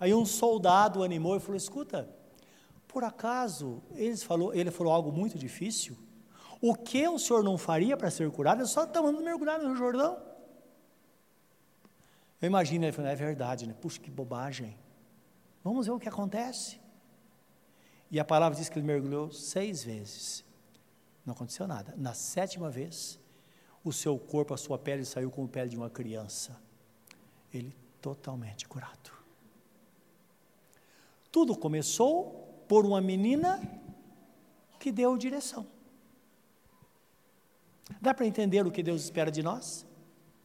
Aí 0.00 0.14
um 0.14 0.24
soldado 0.24 1.02
animou 1.02 1.36
e 1.36 1.40
falou, 1.40 1.56
escuta, 1.56 2.08
por 2.86 3.04
acaso, 3.04 3.82
ele 3.94 4.16
falou, 4.16 4.54
ele 4.54 4.70
falou 4.70 4.92
algo 4.92 5.12
muito 5.12 5.38
difícil, 5.38 5.96
o 6.60 6.74
que 6.74 7.06
o 7.06 7.18
senhor 7.18 7.44
não 7.44 7.58
faria 7.58 7.96
para 7.96 8.10
ser 8.10 8.30
curado? 8.30 8.62
Eu 8.62 8.66
só 8.66 8.84
estou 8.84 9.02
mandando 9.02 9.24
mergulhar 9.24 9.60
no 9.60 9.76
Jordão. 9.76 10.20
Eu 12.40 12.46
imagino, 12.46 12.84
ele 12.84 12.92
falou, 12.92 13.10
é 13.10 13.14
verdade, 13.14 13.66
né? 13.66 13.74
Puxa, 13.80 14.00
que 14.00 14.10
bobagem. 14.10 14.76
Vamos 15.62 15.86
ver 15.86 15.92
o 15.92 16.00
que 16.00 16.08
acontece. 16.08 16.80
E 18.10 18.18
a 18.18 18.24
palavra 18.24 18.58
diz 18.58 18.68
que 18.68 18.78
ele 18.78 18.86
mergulhou 18.86 19.30
seis 19.30 19.84
vezes. 19.84 20.44
Não 21.28 21.34
aconteceu 21.34 21.68
nada. 21.68 21.92
Na 21.94 22.14
sétima 22.14 22.70
vez, 22.70 23.20
o 23.84 23.92
seu 23.92 24.18
corpo, 24.18 24.54
a 24.54 24.56
sua 24.56 24.78
pele 24.78 25.04
saiu 25.04 25.30
como 25.30 25.46
a 25.46 25.50
pele 25.50 25.68
de 25.68 25.76
uma 25.76 25.90
criança. 25.90 26.58
Ele 27.52 27.76
totalmente 28.00 28.66
curado. 28.66 29.12
Tudo 31.30 31.54
começou 31.54 32.64
por 32.66 32.86
uma 32.86 32.98
menina 33.02 33.60
que 34.80 34.90
deu 34.90 35.18
direção. 35.18 35.66
Dá 38.00 38.14
para 38.14 38.24
entender 38.24 38.66
o 38.66 38.70
que 38.70 38.82
Deus 38.82 39.02
espera 39.02 39.30
de 39.30 39.42
nós? 39.42 39.84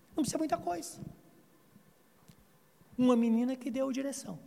Não 0.10 0.24
precisa 0.24 0.38
muita 0.38 0.58
coisa. 0.58 1.00
Uma 2.98 3.16
menina 3.16 3.56
que 3.56 3.72
deu 3.72 3.90
direção. 3.90 4.38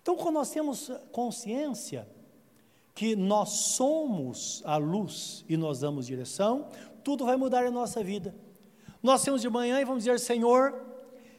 Então, 0.00 0.16
quando 0.16 0.34
nós 0.34 0.52
temos 0.52 0.88
consciência 1.10 2.13
que 2.94 3.16
nós 3.16 3.50
somos 3.50 4.62
a 4.64 4.76
luz 4.76 5.44
e 5.48 5.56
nós 5.56 5.80
damos 5.80 6.06
direção, 6.06 6.68
tudo 7.02 7.24
vai 7.24 7.36
mudar 7.36 7.66
em 7.66 7.70
nossa 7.70 8.02
vida. 8.02 8.34
Nós 9.02 9.22
temos 9.22 9.42
de 9.42 9.50
manhã 9.50 9.80
e 9.80 9.84
vamos 9.84 10.04
dizer: 10.04 10.18
Senhor, 10.20 10.72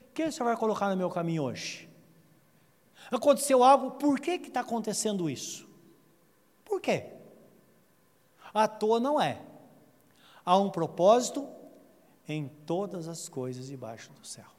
o 0.09 0.13
que 0.13 0.23
o 0.23 0.31
Senhor 0.31 0.47
vai 0.47 0.57
colocar 0.57 0.89
no 0.89 0.97
meu 0.97 1.09
caminho 1.09 1.43
hoje? 1.43 1.89
Aconteceu 3.09 3.63
algo, 3.63 3.91
por 3.91 4.19
que 4.19 4.31
está 4.31 4.61
acontecendo 4.61 5.29
isso? 5.29 5.67
Por 6.63 6.81
quê? 6.81 7.13
À 8.53 8.67
toa 8.67 8.99
não 8.99 9.21
é. 9.21 9.41
Há 10.43 10.57
um 10.57 10.69
propósito 10.69 11.47
em 12.27 12.47
todas 12.65 13.07
as 13.07 13.29
coisas 13.29 13.67
debaixo 13.67 14.11
do 14.13 14.25
céu. 14.25 14.54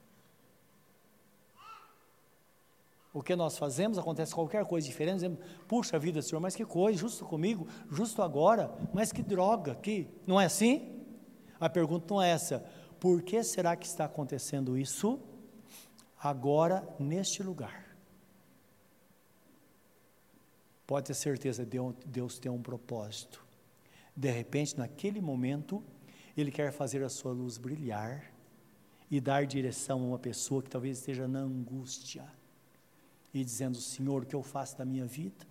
O 3.16 3.22
que 3.22 3.34
nós 3.34 3.56
fazemos, 3.56 3.96
acontece 3.96 4.34
qualquer 4.34 4.62
coisa 4.66 4.86
diferente, 4.86 5.14
dizemos, 5.14 5.38
puxa 5.66 5.98
vida, 5.98 6.20
Senhor, 6.20 6.38
mas 6.38 6.54
que 6.54 6.66
coisa, 6.66 6.98
justo 6.98 7.24
comigo, 7.24 7.66
justo 7.90 8.20
agora, 8.20 8.70
mas 8.92 9.10
que 9.10 9.22
droga, 9.22 9.74
que 9.74 10.06
não 10.26 10.38
é 10.38 10.44
assim? 10.44 11.02
A 11.58 11.66
pergunta 11.66 12.12
não 12.12 12.20
é 12.20 12.28
essa, 12.28 12.62
por 13.00 13.22
que 13.22 13.42
será 13.42 13.74
que 13.74 13.86
está 13.86 14.04
acontecendo 14.04 14.76
isso 14.76 15.18
agora, 16.22 16.86
neste 17.00 17.42
lugar? 17.42 17.96
Pode 20.86 21.06
ter 21.06 21.14
certeza, 21.14 21.66
Deus 22.04 22.38
tem 22.38 22.52
um 22.52 22.60
propósito. 22.60 23.42
De 24.14 24.30
repente, 24.30 24.76
naquele 24.76 25.22
momento, 25.22 25.82
Ele 26.36 26.50
quer 26.50 26.70
fazer 26.70 27.02
a 27.02 27.08
sua 27.08 27.32
luz 27.32 27.56
brilhar 27.56 28.30
e 29.10 29.22
dar 29.22 29.46
direção 29.46 30.02
a 30.02 30.04
uma 30.04 30.18
pessoa 30.18 30.62
que 30.62 30.68
talvez 30.68 30.98
esteja 30.98 31.26
na 31.26 31.38
angústia 31.38 32.30
e 33.40 33.44
dizendo: 33.44 33.76
Senhor, 33.76 34.22
o 34.22 34.26
que 34.26 34.34
eu 34.34 34.42
faço 34.42 34.76
da 34.76 34.84
minha 34.84 35.06
vida? 35.06 35.46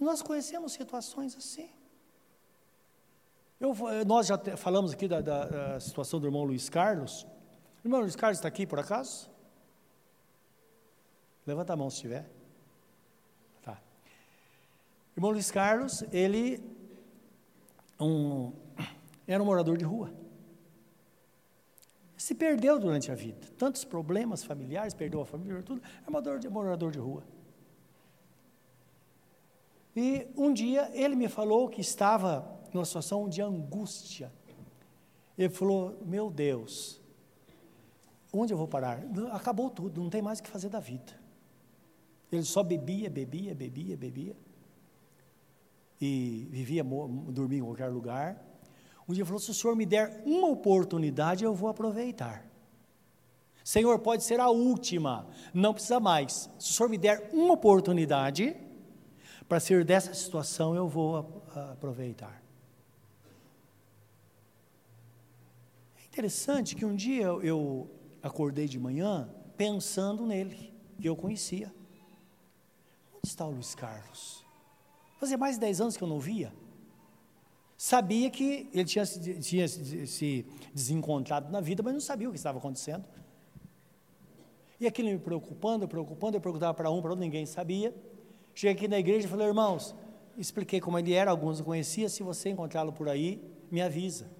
Nós 0.00 0.22
conhecemos 0.22 0.72
situações 0.72 1.36
assim. 1.36 1.68
Eu, 3.60 3.74
nós 4.06 4.26
já 4.26 4.38
falamos 4.56 4.92
aqui 4.92 5.06
da, 5.06 5.20
da, 5.20 5.44
da, 5.46 5.80
situação 5.80 6.18
do 6.18 6.26
irmão 6.26 6.44
Luiz 6.44 6.68
Carlos. 6.68 7.24
O 7.82 7.86
irmão 7.86 8.00
Luiz 8.00 8.16
Carlos 8.16 8.38
está 8.38 8.48
aqui 8.48 8.66
por 8.66 8.78
acaso? 8.78 9.30
Levanta 11.46 11.72
a 11.72 11.76
mão 11.76 11.88
se 11.88 11.96
estiver. 11.96 12.28
Tá. 13.62 13.80
Irmão 15.16 15.30
Luiz 15.30 15.50
Carlos, 15.50 16.02
ele 16.10 16.62
um, 18.00 18.52
era 19.26 19.42
um 19.42 19.46
morador 19.46 19.76
de 19.78 19.84
rua. 19.84 20.12
Se 22.24 22.34
perdeu 22.34 22.78
durante 22.78 23.12
a 23.12 23.14
vida. 23.14 23.46
Tantos 23.58 23.84
problemas 23.84 24.42
familiares, 24.42 24.94
perdeu 24.94 25.20
a 25.20 25.26
família, 25.26 25.62
tudo. 25.62 25.82
É 26.06 26.10
morador 26.10 26.38
de, 26.38 26.48
morador 26.48 26.90
de 26.90 26.98
rua. 26.98 27.22
E 29.94 30.26
um 30.34 30.50
dia 30.50 30.90
ele 30.94 31.16
me 31.16 31.28
falou 31.28 31.68
que 31.68 31.82
estava 31.82 32.50
numa 32.72 32.86
situação 32.86 33.28
de 33.28 33.42
angústia. 33.42 34.32
Ele 35.36 35.50
falou: 35.50 35.98
Meu 36.06 36.30
Deus, 36.30 36.98
onde 38.32 38.54
eu 38.54 38.56
vou 38.56 38.68
parar? 38.68 39.00
Acabou 39.30 39.68
tudo, 39.68 40.00
não 40.00 40.08
tem 40.08 40.22
mais 40.22 40.38
o 40.38 40.44
que 40.44 40.48
fazer 40.48 40.70
da 40.70 40.80
vida. 40.80 41.12
Ele 42.32 42.42
só 42.42 42.62
bebia, 42.62 43.10
bebia, 43.10 43.54
bebia, 43.54 43.98
bebia. 43.98 44.34
E 46.00 46.48
vivia, 46.50 46.82
dormia 46.82 47.58
em 47.58 47.64
qualquer 47.64 47.88
lugar. 47.88 48.42
Um 49.08 49.12
dia 49.12 49.24
falou: 49.24 49.38
Se 49.38 49.50
o 49.50 49.54
senhor 49.54 49.76
me 49.76 49.86
der 49.86 50.22
uma 50.24 50.48
oportunidade, 50.48 51.44
eu 51.44 51.54
vou 51.54 51.68
aproveitar. 51.68 52.46
Senhor, 53.62 53.98
pode 53.98 54.22
ser 54.22 54.40
a 54.40 54.50
última, 54.50 55.26
não 55.54 55.72
precisa 55.72 55.98
mais. 55.98 56.50
Se 56.58 56.70
o 56.70 56.74
senhor 56.74 56.88
me 56.88 56.98
der 56.98 57.30
uma 57.32 57.54
oportunidade, 57.54 58.54
para 59.48 59.60
sair 59.60 59.84
dessa 59.84 60.12
situação, 60.12 60.74
eu 60.74 60.88
vou 60.88 61.42
aproveitar. 61.72 62.42
É 66.02 66.04
interessante 66.06 66.74
que 66.74 66.84
um 66.84 66.94
dia 66.94 67.24
eu 67.24 67.90
acordei 68.22 68.66
de 68.66 68.78
manhã 68.78 69.28
pensando 69.56 70.26
nele, 70.26 70.72
que 71.00 71.08
eu 71.08 71.16
conhecia. 71.16 71.74
Onde 73.14 73.28
está 73.28 73.46
o 73.46 73.50
Luiz 73.50 73.74
Carlos? 73.74 74.44
Fazia 75.18 75.38
mais 75.38 75.56
de 75.56 75.60
10 75.60 75.80
anos 75.80 75.96
que 75.96 76.04
eu 76.04 76.08
não 76.08 76.20
via. 76.20 76.52
Sabia 77.84 78.30
que 78.30 78.66
ele 78.72 78.86
tinha, 78.86 79.04
tinha 79.04 79.68
se 79.68 80.46
desencontrado 80.72 81.52
na 81.52 81.60
vida, 81.60 81.82
mas 81.82 81.92
não 81.92 82.00
sabia 82.00 82.26
o 82.26 82.32
que 82.32 82.38
estava 82.38 82.56
acontecendo. 82.56 83.04
E 84.80 84.86
aquilo 84.86 85.10
me 85.10 85.18
preocupando, 85.18 85.86
preocupando, 85.86 86.38
eu 86.38 86.40
perguntava 86.40 86.72
para 86.72 86.90
um, 86.90 87.02
para 87.02 87.10
outro, 87.10 87.22
ninguém 87.22 87.44
sabia. 87.44 87.94
Cheguei 88.54 88.74
aqui 88.74 88.88
na 88.88 88.98
igreja 88.98 89.26
e 89.26 89.30
falei, 89.30 89.48
irmãos, 89.48 89.94
expliquei 90.38 90.80
como 90.80 90.98
ele 90.98 91.12
era, 91.12 91.30
alguns 91.30 91.60
o 91.60 91.64
conhecia, 91.64 92.08
se 92.08 92.22
você 92.22 92.48
encontrá-lo 92.48 92.90
por 92.90 93.06
aí, 93.06 93.38
me 93.70 93.82
avisa. 93.82 94.30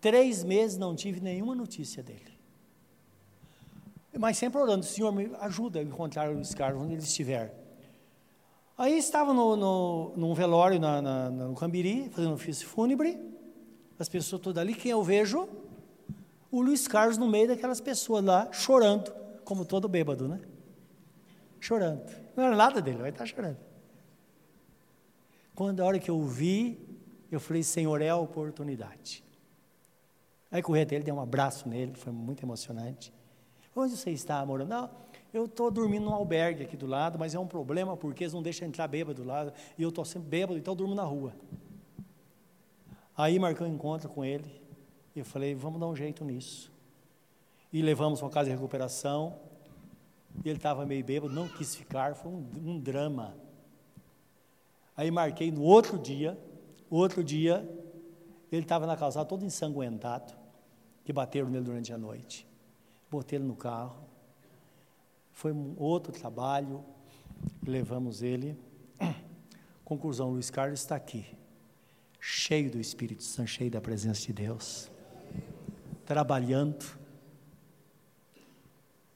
Três 0.00 0.44
meses 0.44 0.78
não 0.78 0.94
tive 0.94 1.18
nenhuma 1.20 1.56
notícia 1.56 2.04
dele. 2.04 2.38
Mas 4.16 4.38
sempre 4.38 4.60
orando, 4.60 4.86
Senhor, 4.86 5.10
me 5.10 5.28
ajuda 5.40 5.80
a 5.80 5.82
encontrar 5.82 6.30
o 6.30 6.34
Luiz 6.34 6.54
Carlos 6.54 6.80
onde 6.80 6.92
ele 6.92 7.02
estiver. 7.02 7.63
Aí 8.76 8.98
estava 8.98 9.32
no, 9.32 9.56
no, 9.56 10.12
num 10.16 10.34
velório 10.34 10.80
na, 10.80 11.00
na, 11.00 11.30
no 11.30 11.54
Cambiri, 11.54 12.08
fazendo 12.10 12.34
ofício 12.34 12.66
fúnebre, 12.66 13.18
as 13.98 14.08
pessoas 14.08 14.42
todas 14.42 14.60
ali, 14.60 14.74
quem 14.74 14.90
eu 14.90 15.02
vejo? 15.02 15.48
O 16.50 16.60
Luiz 16.60 16.88
Carlos 16.88 17.16
no 17.16 17.28
meio 17.28 17.48
daquelas 17.48 17.80
pessoas 17.80 18.24
lá, 18.24 18.52
chorando, 18.52 19.12
como 19.44 19.64
todo 19.64 19.88
bêbado, 19.88 20.26
né? 20.26 20.40
Chorando. 21.60 22.04
Não 22.36 22.44
era 22.44 22.56
nada 22.56 22.82
dele, 22.82 22.98
vai 22.98 23.10
estar 23.10 23.26
chorando. 23.26 23.58
Quando 25.54 25.80
a 25.80 25.84
hora 25.84 25.98
que 26.00 26.10
eu 26.10 26.20
vi, 26.22 26.78
eu 27.30 27.38
falei, 27.38 27.62
Senhor, 27.62 28.02
é 28.02 28.08
a 28.08 28.16
oportunidade. 28.16 29.22
Aí 30.50 30.62
corri 30.62 30.82
até 30.82 30.96
ele, 30.96 31.04
dei 31.04 31.14
um 31.14 31.20
abraço 31.20 31.68
nele, 31.68 31.94
foi 31.94 32.12
muito 32.12 32.44
emocionante. 32.44 33.12
Onde 33.74 33.96
você 33.96 34.10
está 34.10 34.44
morando? 34.44 34.68
Não, 34.68 34.90
eu 35.34 35.46
estou 35.46 35.68
dormindo 35.68 36.04
num 36.04 36.14
albergue 36.14 36.62
aqui 36.62 36.76
do 36.76 36.86
lado, 36.86 37.18
mas 37.18 37.34
é 37.34 37.38
um 37.38 37.46
problema 37.46 37.96
porque 37.96 38.22
eles 38.22 38.32
não 38.32 38.40
deixam 38.40 38.68
entrar 38.68 38.86
bêbado 38.86 39.20
do 39.20 39.28
lado, 39.28 39.52
e 39.76 39.82
eu 39.82 39.88
estou 39.88 40.04
sempre 40.04 40.28
bêbado, 40.28 40.56
então 40.56 40.72
eu 40.72 40.76
durmo 40.76 40.94
na 40.94 41.02
rua. 41.02 41.34
Aí 43.16 43.36
marcou 43.36 43.66
um 43.66 43.74
encontro 43.74 44.08
com 44.08 44.24
ele, 44.24 44.48
e 45.14 45.18
eu 45.18 45.24
falei, 45.24 45.52
vamos 45.52 45.80
dar 45.80 45.88
um 45.88 45.96
jeito 45.96 46.24
nisso. 46.24 46.70
E 47.72 47.82
levamos 47.82 48.20
para 48.20 48.26
uma 48.26 48.32
casa 48.32 48.48
de 48.48 48.54
recuperação, 48.54 49.34
e 50.44 50.48
ele 50.48 50.58
estava 50.58 50.86
meio 50.86 51.04
bêbado, 51.04 51.34
não 51.34 51.48
quis 51.48 51.74
ficar, 51.74 52.14
foi 52.14 52.30
um, 52.30 52.46
um 52.64 52.78
drama. 52.78 53.34
Aí 54.96 55.10
marquei 55.10 55.50
no 55.50 55.62
outro 55.62 55.98
dia, 55.98 56.38
outro 56.88 57.24
dia, 57.24 57.68
ele 58.52 58.62
estava 58.62 58.86
na 58.86 58.96
calçada 58.96 59.26
todo 59.26 59.44
ensanguentado, 59.44 60.32
que 61.04 61.12
bateram 61.12 61.48
nele 61.48 61.64
durante 61.64 61.92
a 61.92 61.98
noite. 61.98 62.46
Botei 63.10 63.36
ele 63.36 63.46
no 63.46 63.56
carro. 63.56 64.13
Foi 65.34 65.52
um 65.52 65.74
outro 65.76 66.12
trabalho, 66.12 66.82
levamos 67.66 68.22
ele. 68.22 68.56
Conclusão, 69.84 70.30
Luiz 70.30 70.48
Carlos 70.48 70.80
está 70.80 70.94
aqui, 70.94 71.26
cheio 72.20 72.70
do 72.70 72.80
Espírito 72.80 73.22
Santo, 73.24 73.48
cheio 73.48 73.70
da 73.70 73.80
presença 73.80 74.22
de 74.22 74.32
Deus, 74.32 74.90
trabalhando. 76.06 76.86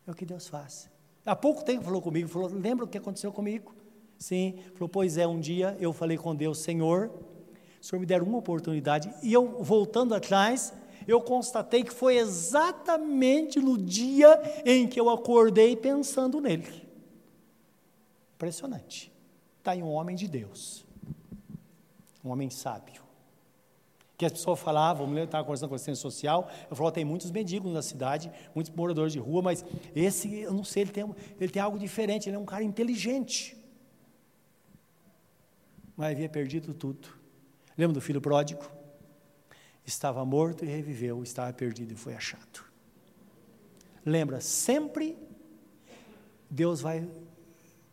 É 0.07 0.11
o 0.11 0.15
que 0.15 0.27
Deus 0.27 0.49
faz. 0.49 0.91
Há 1.25 1.37
pouco 1.37 1.65
tempo 1.65 1.85
falou 1.85 2.03
comigo, 2.03 2.29
falou, 2.29 2.49
lembra 2.49 2.85
o 2.85 2.89
que 2.89 2.99
aconteceu 2.99 3.33
comigo? 3.33 3.75
Sim, 4.19 4.59
falou, 4.75 4.89
pois 4.89 5.17
é, 5.17 5.27
um 5.27 5.39
dia 5.39 5.77
eu 5.79 5.93
falei 5.93 6.19
com 6.19 6.35
Deus, 6.35 6.59
Senhor, 6.59 7.13
o 7.81 7.85
Senhor 7.85 8.01
me 8.01 8.07
der 8.07 8.23
uma 8.23 8.39
oportunidade, 8.39 9.09
e 9.23 9.33
eu, 9.33 9.63
voltando 9.63 10.15
atrás, 10.17 10.75
eu 11.09 11.23
constatei 11.23 11.83
que 11.83 11.93
foi 11.93 12.19
exatamente 12.19 13.59
no 13.59 13.79
dia 13.79 14.39
em 14.63 14.87
que 14.87 15.01
eu 15.01 15.09
acordei 15.09 15.75
pensando 15.75 16.39
nele. 16.39 16.87
Impressionante. 18.35 19.11
Está 19.59 19.73
aí 19.73 19.83
um 19.83 19.91
homem 19.91 20.15
de 20.15 20.29
Deus, 20.29 20.85
um 22.23 22.29
homem 22.29 22.51
sábio. 22.51 23.03
Que 24.19 24.27
as 24.27 24.33
pessoas 24.33 24.61
falavam, 24.61 25.07
mulher 25.07 25.25
estava 25.25 25.45
conversando 25.45 25.71
com 25.71 25.75
a 25.75 25.77
assistência 25.77 26.03
social, 26.03 26.51
eu 26.69 26.77
falava, 26.77 26.95
tem 26.95 27.05
muitos 27.07 27.31
mendigos 27.31 27.73
na 27.73 27.81
cidade, 27.81 28.31
muitos 28.55 28.75
moradores 28.75 29.13
de 29.13 29.19
rua, 29.19 29.41
mas 29.41 29.65
esse, 29.95 30.41
eu 30.41 30.53
não 30.53 30.65
sei, 30.65 30.83
ele 30.83 30.91
tem, 30.91 31.15
ele 31.41 31.51
tem 31.51 31.63
algo 31.63 31.79
diferente, 31.79 32.29
ele 32.29 32.37
é 32.37 32.39
um 32.39 32.45
cara 32.45 32.63
inteligente. 32.63 33.57
Mas 35.97 36.13
havia 36.13 36.29
perdido 36.29 36.75
tudo. 36.75 37.09
Lembra 37.79 37.95
do 37.95 38.01
filho 38.01 38.21
pródigo? 38.21 38.78
Estava 39.89 40.23
morto 40.23 40.67
e 40.67 40.69
reviveu, 40.69 41.23
estava 41.23 41.51
perdido 41.51 41.95
e 41.95 41.97
foi 41.97 42.15
achado. 42.15 42.63
Lembra, 44.05 44.39
sempre 44.39 45.17
Deus 46.51 46.83
vai 46.83 47.09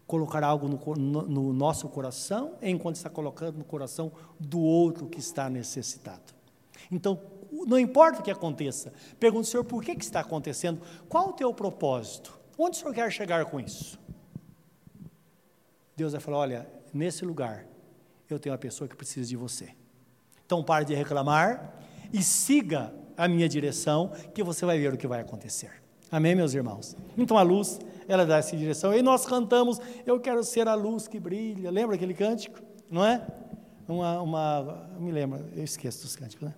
colocar 0.05 0.43
algo 0.43 0.67
no, 0.67 0.95
no, 0.95 1.21
no, 1.21 1.53
nosso 1.53 1.88
coração, 1.88 2.58
enquanto 2.62 2.97
está 2.97 3.10
colocando 3.10 3.58
no 3.58 3.63
coração 3.63 4.12
do 4.38 4.60
outro 4.60 5.08
que 5.08 5.19
está 5.19 5.49
necessitado. 5.49 6.34
Então, 6.91 7.17
não 7.65 7.79
importa 7.79 8.19
o 8.19 8.23
que 8.23 8.29
aconteça, 8.29 8.91
pergunte, 9.17 9.47
Senhor, 9.47 9.63
por 9.63 9.81
que, 9.81 9.95
que 9.95 10.03
está 10.03 10.19
acontecendo? 10.19 10.81
Qual 11.08 11.29
o 11.29 11.34
teu 11.34 11.53
propósito? 11.53 12.38
Onde 12.58 12.75
o 12.75 12.79
Senhor 12.81 12.93
quer 12.93 13.10
chegar 13.10 13.45
com 13.45 13.58
isso? 13.58 13.97
Deus 15.95 16.12
vai 16.12 16.19
falar: 16.19 16.39
olha, 16.39 16.69
nesse 16.93 17.23
lugar, 17.23 17.65
eu 18.29 18.38
tenho 18.38 18.51
uma 18.51 18.60
pessoa 18.60 18.86
que 18.86 18.97
precisa 18.97 19.29
de 19.29 19.38
você. 19.38 19.73
Então 20.45 20.62
pare 20.62 20.84
de 20.84 20.93
reclamar 20.93 21.85
e 22.13 22.22
siga 22.22 22.94
a 23.18 23.28
minha 23.28 23.48
direção, 23.48 24.12
que 24.34 24.44
você 24.44 24.65
vai 24.65 24.78
ver 24.80 24.94
o 24.94 24.98
que 24.98 25.08
vai 25.08 25.22
acontecer. 25.22 25.72
Amém, 26.12 26.36
meus 26.36 26.54
irmãos? 26.54 26.96
Então 27.18 27.38
a 27.38 27.41
luz, 27.41 27.80
ela 28.08 28.26
dá 28.26 28.38
essa 28.38 28.56
direção. 28.56 28.94
E 28.94 29.02
nós 29.02 29.26
cantamos, 29.26 29.80
eu 30.06 30.20
quero 30.20 30.44
ser 30.44 30.68
a 30.68 30.76
luz 30.76 31.08
que 31.08 31.20
brilha. 31.20 31.72
Lembra 31.72 31.96
aquele 31.96 32.13
cântico? 32.13 32.60
Não 32.89 33.04
é? 33.04 33.26
Uma, 33.88 34.22
uma 34.22 34.89
me 35.00 35.12
lembro, 35.12 35.46
eu 35.56 35.63
esqueço 35.63 36.04
dos 36.04 36.15
cânticos, 36.15 36.48
né? 36.48 36.56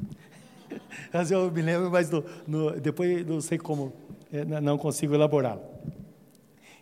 Mas 1.13 1.31
eu 1.31 1.51
me 1.51 1.61
lembro, 1.61 1.89
mas 1.89 2.09
no, 2.45 2.79
depois 2.79 3.25
não 3.25 3.39
sei 3.39 3.57
como, 3.57 3.93
é, 4.31 4.43
não 4.45 4.77
consigo 4.77 5.13
elaborá-lo. 5.13 5.61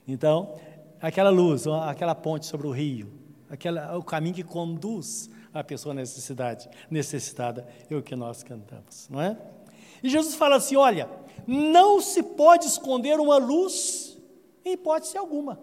Então, 0.07 0.55
aquela 0.99 1.29
luz, 1.29 1.67
aquela 1.67 2.15
ponte 2.15 2.45
sobre 2.45 2.65
o 2.65 2.71
rio, 2.71 3.11
aquela, 3.49 3.95
o 3.97 4.03
caminho 4.03 4.35
que 4.35 4.43
conduz 4.43 5.29
a 5.59 5.63
pessoa 5.63 5.95
necessidade, 5.95 6.69
necessitada, 6.91 7.65
é 7.89 7.95
o 7.95 8.03
que 8.03 8.15
nós 8.15 8.43
cantamos, 8.43 9.07
não 9.09 9.21
é? 9.21 9.37
E 10.03 10.09
Jesus 10.09 10.35
fala 10.35 10.57
assim: 10.57 10.75
olha, 10.75 11.09
não 11.47 12.01
se 12.01 12.21
pode 12.21 12.65
esconder 12.65 13.19
uma 13.19 13.37
luz 13.37 14.17
em 14.65 14.73
hipótese 14.73 15.17
alguma. 15.17 15.59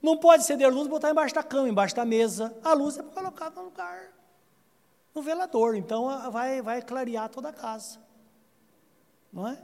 Não 0.00 0.16
pode 0.16 0.42
acender 0.42 0.66
a 0.66 0.70
luz 0.70 0.86
e 0.86 0.90
botar 0.90 1.10
embaixo 1.10 1.34
da 1.34 1.42
cama, 1.42 1.68
embaixo 1.68 1.94
da 1.94 2.04
mesa. 2.04 2.56
A 2.64 2.72
luz 2.72 2.96
é 2.96 3.02
colocada 3.02 3.56
no 3.56 3.66
lugar, 3.66 4.12
no 5.14 5.20
velador. 5.20 5.76
Então 5.76 6.30
vai, 6.30 6.62
vai 6.62 6.80
clarear 6.80 7.28
toda 7.28 7.50
a 7.50 7.52
casa. 7.52 7.98
Não 9.32 9.46
é? 9.46 9.58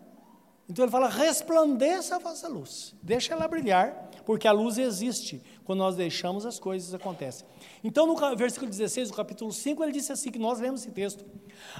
Então 0.69 0.85
ele 0.85 0.93
fala: 0.93 1.09
resplandeça 1.09 2.17
a 2.17 2.19
vossa 2.19 2.49
luz, 2.49 2.95
deixa 3.03 3.33
ela 3.33 3.49
brilhar, 3.49 4.11
porque 4.25 4.47
a 4.47 4.53
luz 4.53 4.79
existe. 4.79 5.43
Quando 5.64 5.81
nós 5.81 5.97
deixamos, 5.97 6.45
as 6.45 6.59
coisas 6.59 6.93
acontecem. 6.95 7.47
Então, 7.83 8.07
no 8.07 8.37
versículo 8.37 8.70
16 8.70 9.11
do 9.11 9.16
capítulo 9.16 9.53
5, 9.53 9.83
ele 9.83 9.93
disse 9.93 10.12
assim: 10.12 10.31
que 10.31 10.39
nós 10.39 10.59
lemos 10.59 10.83
esse 10.83 10.91
texto: 10.91 11.25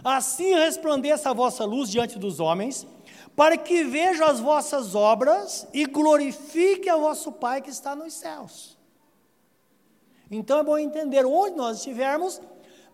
Assim 0.05 0.55
resplandeça 0.55 1.31
a 1.31 1.33
vossa 1.33 1.65
luz 1.65 1.89
diante 1.89 2.19
dos 2.19 2.41
homens, 2.41 2.87
para 3.35 3.57
que 3.57 3.85
vejam 3.85 4.27
as 4.27 4.41
vossas 4.41 4.95
obras 4.95 5.67
e 5.73 5.85
glorifique 5.85 6.89
a 6.89 6.97
vosso 6.97 7.33
Pai 7.33 7.61
que 7.61 7.71
está 7.71 7.95
nos 7.95 8.15
céus. 8.15 8.79
Então 10.31 10.59
é 10.59 10.63
bom 10.63 10.79
entender 10.79 11.27
onde 11.27 11.57
nós 11.57 11.79
estivermos, 11.79 12.41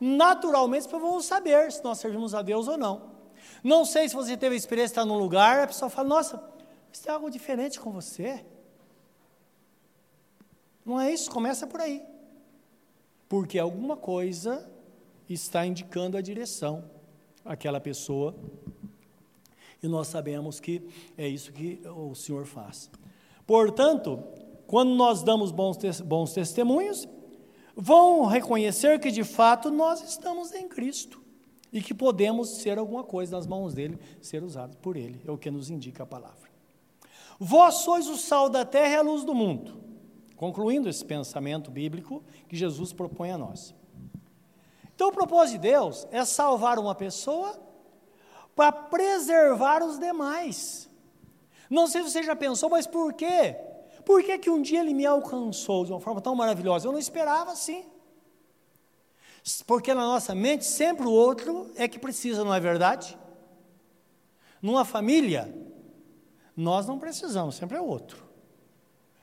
naturalmente 0.01 0.89
vamos 0.89 1.25
saber 1.25 1.71
se 1.71 1.83
nós 1.85 1.99
servimos 1.99 2.35
a 2.35 2.43
Deus 2.43 2.67
ou 2.67 2.77
não. 2.77 3.19
Não 3.63 3.85
sei 3.85 4.09
se 4.09 4.15
você 4.15 4.37
teve 4.37 4.55
a 4.55 4.59
experiência 4.59 4.95
de 4.95 5.01
estar 5.01 5.05
num 5.05 5.19
lugar, 5.19 5.61
a 5.61 5.67
pessoa 5.67 5.89
fala, 5.89 6.09
nossa, 6.09 6.43
mas 6.89 7.01
tem 7.01 7.13
algo 7.13 7.31
diferente 7.31 7.79
com 7.79 7.91
você. 7.91 8.45
Não 10.89 10.99
é 10.99 11.13
isso? 11.13 11.31
Começa 11.31 11.67
por 11.67 11.83
aí. 11.83 12.03
Porque 13.29 13.59
alguma 13.59 13.95
coisa 13.95 14.67
está 15.29 15.67
indicando 15.67 16.17
a 16.17 16.23
direção 16.23 16.83
àquela 17.45 17.79
pessoa. 17.79 18.35
E 19.83 19.87
nós 19.87 20.09
sabemos 20.09 20.59
que 20.59 20.89
é 21.17 21.29
isso 21.29 21.53
que 21.53 21.83
o 21.87 22.15
Senhor 22.15 22.47
faz. 22.47 22.91
Portanto, 23.47 24.25
quando 24.67 24.95
nós 24.95 25.23
damos 25.23 25.53
bons, 25.53 25.77
bons 26.01 26.33
testemunhos, 26.33 27.07
vão 27.77 28.25
reconhecer 28.25 28.99
que 28.99 29.11
de 29.11 29.25
fato 29.25 29.71
nós 29.71 30.03
estamos 30.03 30.53
em 30.55 30.67
Cristo 30.69 31.23
e 31.71 31.83
que 31.83 31.93
podemos 31.93 32.49
ser 32.49 32.79
alguma 32.79 33.05
coisa 33.05 33.37
nas 33.37 33.47
mãos 33.47 33.75
dele, 33.75 33.99
ser 34.23 34.43
usados 34.43 34.77
por 34.77 34.97
ele, 34.97 35.21
é 35.27 35.31
o 35.31 35.37
que 35.37 35.51
nos 35.51 35.69
indica 35.69 36.05
a 36.05 36.07
palavra. 36.07 36.49
Vós 37.39 37.77
sois 37.77 38.09
o 38.09 38.17
sal 38.17 38.49
da 38.49 38.65
terra 38.65 38.95
e 38.95 38.97
a 38.97 39.03
luz 39.03 39.23
do 39.23 39.35
mundo. 39.35 39.88
Concluindo 40.39 40.89
esse 40.89 41.05
pensamento 41.05 41.69
bíblico 41.69 42.23
que 42.49 42.57
Jesus 42.57 42.93
propõe 42.93 43.33
a 43.33 43.37
nós. 43.37 43.75
Então, 44.95 45.09
o 45.09 45.13
propósito 45.13 45.61
de 45.61 45.69
Deus 45.69 46.07
é 46.13 46.25
salvar 46.25 46.79
uma 46.79 46.95
pessoa 46.95 47.61
para 48.55 48.71
preservar 48.71 49.83
os 49.83 49.99
demais. 49.99 50.89
Não 51.69 51.89
sei 51.89 52.05
se 52.05 52.13
você 52.13 52.23
já 52.23 52.37
pensou, 52.37 52.71
mas 52.71 52.87
por 52.87 53.13
quê? 53.13 53.57
Por 54.05 54.23
que, 54.23 54.39
que 54.39 54.49
um 54.49 54.63
dia 54.63 54.79
ele 54.79 54.95
me 54.95 55.05
alcançou 55.05 55.85
de 55.85 55.93
uma 55.93 56.01
forma 56.01 56.21
tão 56.21 56.37
maravilhosa? 56.37 56.87
Eu 56.87 56.93
não 56.93 57.01
esperava 57.01 57.51
assim. 57.51 57.85
Porque 59.67 59.93
na 59.93 60.03
nossa 60.03 60.37
mente 60.37 60.65
sempre 60.65 61.05
o 61.05 61.11
outro 61.11 61.73
é 61.75 61.89
que 61.89 61.99
precisa, 61.99 62.45
não 62.45 62.55
é 62.55 62.61
verdade? 62.61 63.19
Numa 64.63 64.85
família, 64.85 65.53
nós 66.57 66.87
não 66.87 66.97
precisamos, 66.97 67.57
sempre 67.57 67.77
é 67.77 67.81
o 67.81 67.87
outro. 67.87 68.28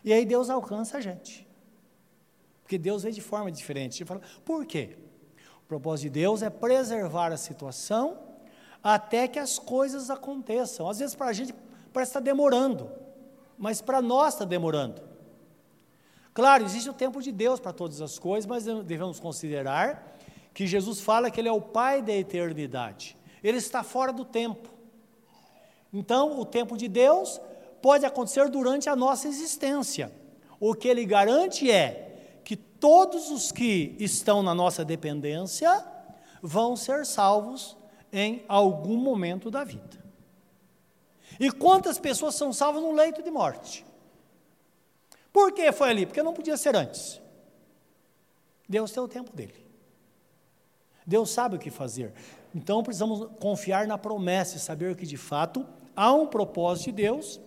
E 0.05 0.13
aí 0.13 0.23
Deus 0.23 0.51
alcança 0.51 0.99
a 0.99 1.01
gente. 1.01 1.45
Porque 2.61 2.77
Deus 2.77 3.01
vê 3.01 3.11
de 3.11 3.21
forma 3.21 3.51
diferente. 3.51 3.97
Você 3.97 4.05
fala, 4.05 4.21
por 4.45 4.65
quê? 4.65 4.97
O 5.63 5.67
propósito 5.67 6.03
de 6.03 6.09
Deus 6.21 6.43
é 6.43 6.49
preservar 6.49 7.33
a 7.33 7.37
situação 7.37 8.19
até 8.83 9.27
que 9.27 9.39
as 9.39 9.57
coisas 9.57 10.11
aconteçam. 10.11 10.87
Às 10.87 10.99
vezes 10.99 11.15
para 11.15 11.27
a 11.27 11.33
gente 11.33 11.55
parece 11.91 12.11
estar 12.11 12.19
demorando, 12.19 12.91
mas 13.57 13.81
para 13.81 13.99
nós 13.99 14.35
está 14.35 14.45
demorando. 14.45 15.01
Claro, 16.35 16.63
existe 16.63 16.89
o 16.89 16.93
tempo 16.93 17.19
de 17.21 17.31
Deus 17.31 17.59
para 17.59 17.73
todas 17.73 17.99
as 17.99 18.19
coisas, 18.19 18.45
mas 18.45 18.65
devemos 18.83 19.19
considerar 19.19 20.15
que 20.53 20.67
Jesus 20.67 21.01
fala 21.01 21.31
que 21.31 21.39
Ele 21.39 21.49
é 21.49 21.51
o 21.51 21.61
Pai 21.61 22.01
da 22.01 22.13
eternidade. 22.13 23.17
Ele 23.43 23.57
está 23.57 23.81
fora 23.81 24.13
do 24.13 24.23
tempo. 24.23 24.69
Então, 25.91 26.39
o 26.39 26.45
tempo 26.45 26.77
de 26.77 26.87
Deus 26.87 27.39
pode 27.85 28.03
acontecer 28.03 28.49
durante 28.49 28.89
a 28.89 28.95
nossa 28.95 29.27
existência. 29.27 30.11
O 30.59 30.73
que 30.73 30.87
Ele 30.87 31.05
garante 31.05 31.69
é 31.69 32.39
que 32.43 32.55
todos 32.55 33.29
os 33.29 33.51
que 33.51 33.95
estão 33.99 34.41
na 34.41 34.55
nossa 34.55 34.83
dependência 34.83 35.85
vão 36.41 36.75
ser 36.75 37.05
salvos 37.05 37.77
em 38.11 38.43
algum 38.47 38.97
momento 38.97 39.51
da 39.51 39.63
vida. 39.63 40.03
E 41.39 41.51
quantas 41.51 41.99
pessoas 41.99 42.33
são 42.33 42.51
salvas 42.51 42.81
no 42.81 42.91
leito 42.91 43.21
de 43.21 43.29
morte? 43.29 43.85
Por 45.31 45.51
que 45.51 45.71
foi 45.71 45.91
ali? 45.91 46.07
Porque 46.07 46.23
não 46.23 46.33
podia 46.33 46.57
ser 46.57 46.75
antes. 46.75 47.21
Deus 48.67 48.89
tem 48.89 49.03
o 49.03 49.07
tempo 49.07 49.31
dele. 49.31 49.63
Deus 51.05 51.29
sabe 51.29 51.57
o 51.57 51.59
que 51.59 51.69
fazer. 51.69 52.15
Então 52.55 52.81
precisamos 52.81 53.29
confiar 53.39 53.85
na 53.85 53.95
promessa 53.95 54.57
e 54.57 54.59
saber 54.59 54.95
que 54.95 55.05
de 55.05 55.17
fato 55.17 55.63
há 55.95 56.11
um 56.11 56.25
propósito 56.25 56.85
de 56.85 56.93
Deus 56.93 57.44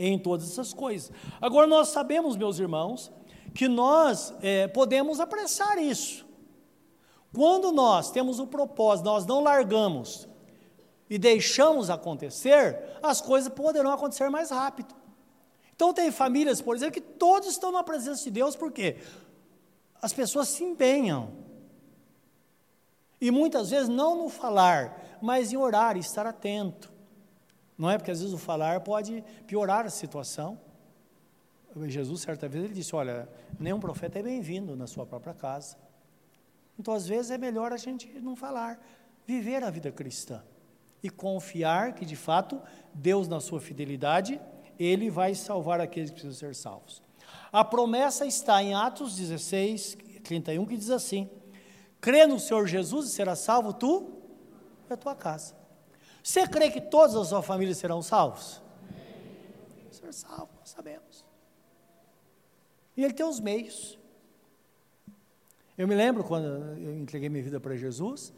em 0.00 0.18
todas 0.18 0.50
essas 0.50 0.72
coisas. 0.72 1.12
Agora 1.40 1.66
nós 1.66 1.88
sabemos, 1.88 2.34
meus 2.34 2.58
irmãos, 2.58 3.12
que 3.54 3.68
nós 3.68 4.32
é, 4.40 4.66
podemos 4.66 5.20
apressar 5.20 5.78
isso. 5.78 6.26
Quando 7.34 7.70
nós 7.70 8.10
temos 8.10 8.38
o 8.40 8.46
propósito, 8.46 9.04
nós 9.04 9.26
não 9.26 9.42
largamos 9.42 10.26
e 11.08 11.18
deixamos 11.18 11.90
acontecer, 11.90 12.98
as 13.02 13.20
coisas 13.20 13.52
poderão 13.52 13.92
acontecer 13.92 14.28
mais 14.30 14.50
rápido. 14.50 14.94
Então 15.76 15.92
tem 15.92 16.10
famílias, 16.10 16.62
por 16.62 16.74
exemplo, 16.74 16.94
que 16.94 17.00
todos 17.00 17.48
estão 17.48 17.70
na 17.70 17.82
presença 17.82 18.24
de 18.24 18.30
Deus, 18.30 18.56
porque 18.56 18.96
as 20.00 20.12
pessoas 20.12 20.48
se 20.48 20.64
empenham 20.64 21.30
e 23.20 23.30
muitas 23.30 23.68
vezes 23.68 23.88
não 23.88 24.16
no 24.16 24.28
falar, 24.30 25.18
mas 25.20 25.52
em 25.52 25.56
orar, 25.56 25.96
estar 25.98 26.26
atento. 26.26 26.89
Não 27.80 27.90
é 27.90 27.96
porque 27.96 28.10
às 28.10 28.20
vezes 28.20 28.34
o 28.34 28.36
falar 28.36 28.80
pode 28.80 29.24
piorar 29.46 29.86
a 29.86 29.88
situação. 29.88 30.60
Jesus, 31.86 32.20
certa 32.20 32.46
vez, 32.46 32.62
ele 32.62 32.74
disse: 32.74 32.94
Olha, 32.94 33.26
nenhum 33.58 33.80
profeta 33.80 34.18
é 34.18 34.22
bem-vindo 34.22 34.76
na 34.76 34.86
sua 34.86 35.06
própria 35.06 35.32
casa. 35.32 35.78
Então, 36.78 36.92
às 36.92 37.06
vezes, 37.06 37.30
é 37.30 37.38
melhor 37.38 37.72
a 37.72 37.78
gente 37.78 38.06
não 38.20 38.36
falar, 38.36 38.78
viver 39.26 39.64
a 39.64 39.70
vida 39.70 39.90
cristã 39.90 40.42
e 41.02 41.08
confiar 41.08 41.94
que, 41.94 42.04
de 42.04 42.16
fato, 42.16 42.60
Deus, 42.92 43.26
na 43.26 43.40
sua 43.40 43.62
fidelidade, 43.62 44.38
Ele 44.78 45.08
vai 45.08 45.34
salvar 45.34 45.80
aqueles 45.80 46.10
que 46.10 46.20
precisam 46.20 46.38
ser 46.38 46.54
salvos. 46.54 47.02
A 47.50 47.64
promessa 47.64 48.26
está 48.26 48.62
em 48.62 48.74
Atos 48.74 49.16
16, 49.16 49.96
31, 50.22 50.66
que 50.66 50.76
diz 50.76 50.90
assim: 50.90 51.30
crê 51.98 52.26
no 52.26 52.38
Senhor 52.38 52.66
Jesus 52.66 53.08
e 53.08 53.12
será 53.12 53.34
salvo 53.34 53.72
tu 53.72 54.20
e 54.86 54.92
a 54.92 54.98
tua 54.98 55.14
casa. 55.14 55.59
Você 56.22 56.46
crê 56.46 56.70
que 56.70 56.80
todos 56.80 57.16
a 57.16 57.24
sua 57.24 57.42
família 57.42 57.74
serão 57.74 58.02
salvos? 58.02 58.60
Ser 59.90 60.12
salvo, 60.12 60.50
nós 60.58 60.70
sabemos. 60.70 61.24
E 62.96 63.04
ele 63.04 63.14
tem 63.14 63.26
os 63.26 63.40
meios. 63.40 63.98
Eu 65.76 65.88
me 65.88 65.94
lembro 65.94 66.22
quando 66.24 66.46
eu 66.78 66.98
entreguei 66.98 67.28
minha 67.28 67.42
vida 67.42 67.58
para 67.58 67.74
Jesus, 67.76 68.32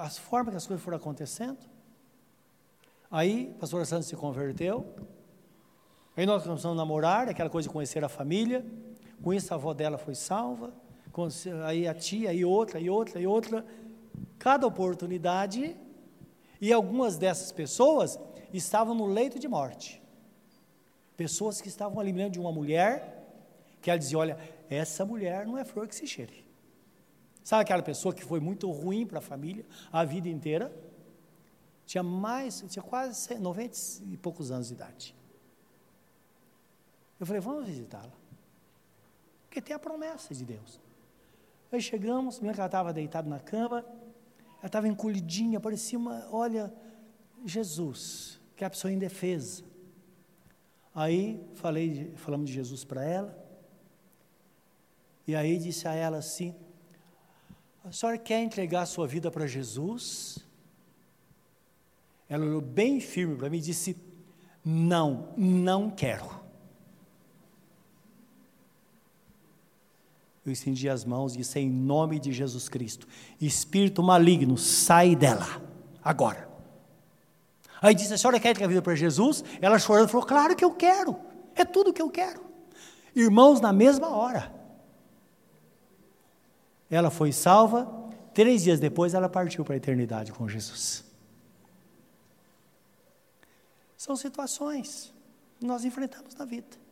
as 0.00 0.18
formas 0.18 0.52
que 0.52 0.56
as 0.56 0.66
coisas 0.66 0.84
foram 0.84 0.96
acontecendo. 0.96 1.58
Aí, 3.10 3.52
a 3.56 3.60
pastora 3.60 3.84
Santos 3.84 4.08
se 4.08 4.16
converteu. 4.16 4.94
Aí 6.16 6.26
nós 6.26 6.42
começamos 6.42 6.76
a 6.76 6.80
namorar, 6.80 7.28
aquela 7.28 7.48
coisa 7.48 7.68
de 7.68 7.72
conhecer 7.72 8.02
a 8.04 8.08
família. 8.08 8.66
Com 9.22 9.32
isso, 9.32 9.52
a 9.52 9.56
avó 9.56 9.72
dela 9.72 9.96
foi 9.96 10.14
salva 10.14 10.72
aí 11.64 11.88
a 11.88 11.94
tia, 11.94 12.32
e 12.32 12.44
outra, 12.44 12.78
e 12.78 12.88
outra, 12.88 13.20
e 13.20 13.26
outra. 13.26 13.64
Cada 14.38 14.66
oportunidade, 14.66 15.76
e 16.60 16.72
algumas 16.72 17.16
dessas 17.16 17.52
pessoas 17.52 18.18
estavam 18.52 18.94
no 18.94 19.06
leito 19.06 19.38
de 19.38 19.48
morte. 19.48 20.02
Pessoas 21.16 21.60
que 21.60 21.68
estavam 21.68 22.00
ali, 22.00 22.12
de 22.30 22.38
uma 22.38 22.52
mulher, 22.52 23.26
que 23.80 23.90
ela 23.90 23.98
dizia: 23.98 24.18
Olha, 24.18 24.38
essa 24.68 25.04
mulher 25.04 25.46
não 25.46 25.58
é 25.58 25.64
flor 25.64 25.88
que 25.88 25.94
se 25.94 26.06
cheire. 26.06 26.46
Sabe 27.42 27.62
aquela 27.62 27.82
pessoa 27.82 28.14
que 28.14 28.22
foi 28.22 28.40
muito 28.40 28.70
ruim 28.70 29.06
para 29.06 29.18
a 29.18 29.22
família 29.22 29.64
a 29.90 30.04
vida 30.04 30.28
inteira? 30.28 30.70
Tinha 31.86 32.02
mais, 32.02 32.62
tinha 32.68 32.82
quase 32.82 33.34
90 33.38 33.78
e 34.12 34.16
poucos 34.18 34.50
anos 34.50 34.68
de 34.68 34.74
idade. 34.74 35.14
Eu 37.18 37.26
falei, 37.26 37.40
vamos 37.40 37.66
visitá-la. 37.66 38.12
Porque 39.44 39.62
tem 39.62 39.74
a 39.74 39.78
promessa 39.78 40.34
de 40.34 40.44
Deus. 40.44 40.78
Aí 41.72 41.80
chegamos, 41.80 42.38
minha 42.40 42.52
ela 42.52 42.66
estava 42.66 42.92
deitada 42.92 43.28
na 43.28 43.40
cama, 43.40 43.84
ela 44.58 44.66
estava 44.66 44.88
encolhidinha, 44.88 45.60
parecia 45.60 45.98
uma, 45.98 46.28
olha, 46.30 46.72
Jesus, 47.44 48.40
que 48.56 48.64
é 48.64 48.66
a 48.66 48.70
pessoa 48.70 48.92
indefesa. 48.92 49.64
Aí 50.94 51.40
falei, 51.54 52.12
falamos 52.16 52.48
de 52.48 52.54
Jesus 52.54 52.84
para 52.84 53.04
ela, 53.04 53.48
e 55.26 55.36
aí 55.36 55.58
disse 55.58 55.86
a 55.86 55.94
ela 55.94 56.18
assim: 56.18 56.54
a 57.88 57.92
senhora 57.92 58.18
quer 58.18 58.42
entregar 58.42 58.82
a 58.82 58.86
sua 58.86 59.06
vida 59.06 59.30
para 59.30 59.46
Jesus? 59.46 60.38
Ela 62.28 62.44
olhou 62.44 62.60
bem 62.60 63.00
firme 63.00 63.36
para 63.36 63.48
mim 63.48 63.56
e 63.56 63.62
disse: 63.62 63.96
Não, 64.62 65.32
não 65.36 65.90
quero. 65.90 66.37
Eu 70.48 70.52
estendi 70.52 70.88
as 70.88 71.04
mãos 71.04 71.34
e 71.34 71.38
disse: 71.38 71.58
Em 71.58 71.70
nome 71.70 72.18
de 72.18 72.32
Jesus 72.32 72.68
Cristo, 72.68 73.06
espírito 73.40 74.02
maligno, 74.02 74.56
sai 74.56 75.14
dela, 75.14 75.46
agora. 76.02 76.48
Aí 77.82 77.94
disse: 77.94 78.14
A 78.14 78.18
senhora 78.18 78.40
quer 78.40 78.56
ter 78.56 78.64
a 78.64 78.68
vida 78.68 78.80
para 78.80 78.94
Jesus? 78.94 79.44
Ela 79.60 79.78
chorando 79.78 80.08
falou: 80.08 80.26
Claro 80.26 80.56
que 80.56 80.64
eu 80.64 80.72
quero, 80.72 81.16
é 81.54 81.64
tudo 81.64 81.92
que 81.92 82.00
eu 82.00 82.10
quero. 82.10 82.40
Irmãos, 83.14 83.60
na 83.60 83.72
mesma 83.72 84.08
hora. 84.08 84.54
Ela 86.90 87.10
foi 87.10 87.30
salva, 87.32 88.08
três 88.32 88.62
dias 88.62 88.80
depois 88.80 89.12
ela 89.12 89.28
partiu 89.28 89.62
para 89.62 89.74
a 89.74 89.76
eternidade 89.76 90.32
com 90.32 90.48
Jesus. 90.48 91.04
São 93.98 94.16
situações 94.16 95.12
que 95.58 95.66
nós 95.66 95.84
enfrentamos 95.84 96.34
na 96.34 96.46
vida. 96.46 96.87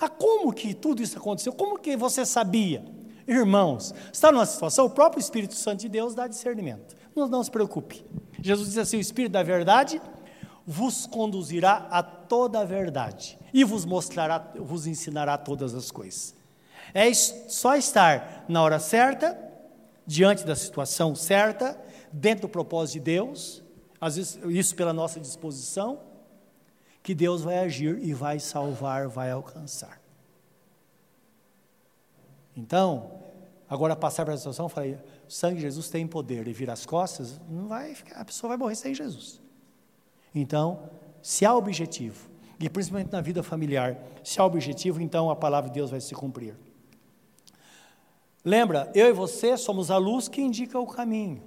Ah, 0.00 0.08
como 0.08 0.52
que 0.52 0.74
tudo 0.74 1.02
isso 1.02 1.16
aconteceu? 1.18 1.52
Como 1.52 1.78
que 1.78 1.96
você 1.96 2.26
sabia? 2.26 2.84
Irmãos, 3.26 3.94
está 4.12 4.32
numa 4.32 4.46
situação, 4.46 4.86
o 4.86 4.90
próprio 4.90 5.20
Espírito 5.20 5.54
Santo 5.54 5.80
de 5.80 5.88
Deus 5.88 6.14
dá 6.14 6.26
discernimento. 6.26 6.96
Não, 7.14 7.28
não 7.28 7.42
se 7.42 7.50
preocupe. 7.50 8.04
Jesus 8.40 8.68
diz 8.68 8.78
assim: 8.78 8.96
o 8.96 9.00
Espírito 9.00 9.32
da 9.32 9.42
verdade 9.42 10.00
vos 10.66 11.06
conduzirá 11.06 11.88
a 11.90 12.02
toda 12.02 12.60
a 12.60 12.64
verdade 12.64 13.38
e 13.52 13.64
vos 13.64 13.84
mostrará, 13.84 14.52
vos 14.56 14.86
ensinará 14.86 15.36
todas 15.36 15.74
as 15.74 15.90
coisas. 15.90 16.34
É 16.94 17.12
só 17.14 17.76
estar 17.76 18.44
na 18.48 18.62
hora 18.62 18.78
certa, 18.78 19.38
diante 20.06 20.44
da 20.44 20.56
situação 20.56 21.14
certa, 21.14 21.78
dentro 22.12 22.42
do 22.42 22.48
propósito 22.48 22.94
de 22.94 23.00
Deus, 23.00 23.62
às 24.00 24.16
vezes 24.16 24.38
isso 24.48 24.74
pela 24.74 24.92
nossa 24.92 25.20
disposição, 25.20 26.00
que 27.02 27.14
Deus 27.14 27.42
vai 27.42 27.58
agir 27.58 27.98
e 28.02 28.14
vai 28.14 28.38
salvar, 28.38 29.08
vai 29.08 29.30
alcançar. 29.30 30.00
Então, 32.56 33.10
agora 33.68 33.96
passar 33.96 34.24
para 34.24 34.34
a 34.34 34.36
situação, 34.36 34.68
falei, 34.68 34.98
o 35.26 35.30
sangue 35.30 35.56
de 35.56 35.62
Jesus 35.62 35.88
tem 35.88 36.06
poder 36.06 36.46
e 36.46 36.52
vira 36.52 36.72
as 36.72 36.86
costas, 36.86 37.40
não 37.48 37.66
vai 37.66 37.94
ficar, 37.94 38.20
a 38.20 38.24
pessoa 38.24 38.48
vai 38.48 38.56
morrer 38.56 38.76
sem 38.76 38.94
Jesus. 38.94 39.40
Então, 40.34 40.90
se 41.20 41.44
há 41.44 41.54
objetivo, 41.54 42.30
e 42.60 42.68
principalmente 42.68 43.10
na 43.10 43.20
vida 43.20 43.42
familiar, 43.42 43.98
se 44.22 44.40
há 44.40 44.44
objetivo, 44.44 45.00
então 45.00 45.30
a 45.30 45.36
palavra 45.36 45.68
de 45.68 45.74
Deus 45.74 45.90
vai 45.90 46.00
se 46.00 46.14
cumprir. 46.14 46.54
Lembra, 48.44 48.90
eu 48.94 49.08
e 49.08 49.12
você 49.12 49.56
somos 49.56 49.90
a 49.90 49.96
luz 49.96 50.28
que 50.28 50.40
indica 50.40 50.78
o 50.78 50.86
caminho. 50.86 51.42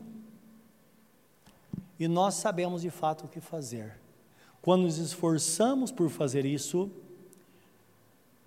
E 2.00 2.08
nós 2.08 2.36
sabemos 2.36 2.82
de 2.82 2.90
fato 2.90 3.26
o 3.26 3.28
que 3.28 3.40
fazer. 3.40 3.98
Quando 4.66 4.82
nos 4.82 4.98
esforçamos 4.98 5.92
por 5.92 6.10
fazer 6.10 6.44
isso, 6.44 6.90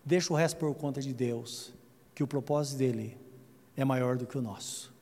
deixa 0.04 0.32
o 0.32 0.36
resto 0.36 0.56
por 0.56 0.74
conta 0.74 1.00
de 1.00 1.14
Deus, 1.14 1.72
que 2.12 2.24
o 2.24 2.26
propósito 2.26 2.76
dele 2.76 3.16
é 3.76 3.84
maior 3.84 4.16
do 4.16 4.26
que 4.26 4.36
o 4.36 4.42
nosso. 4.42 4.92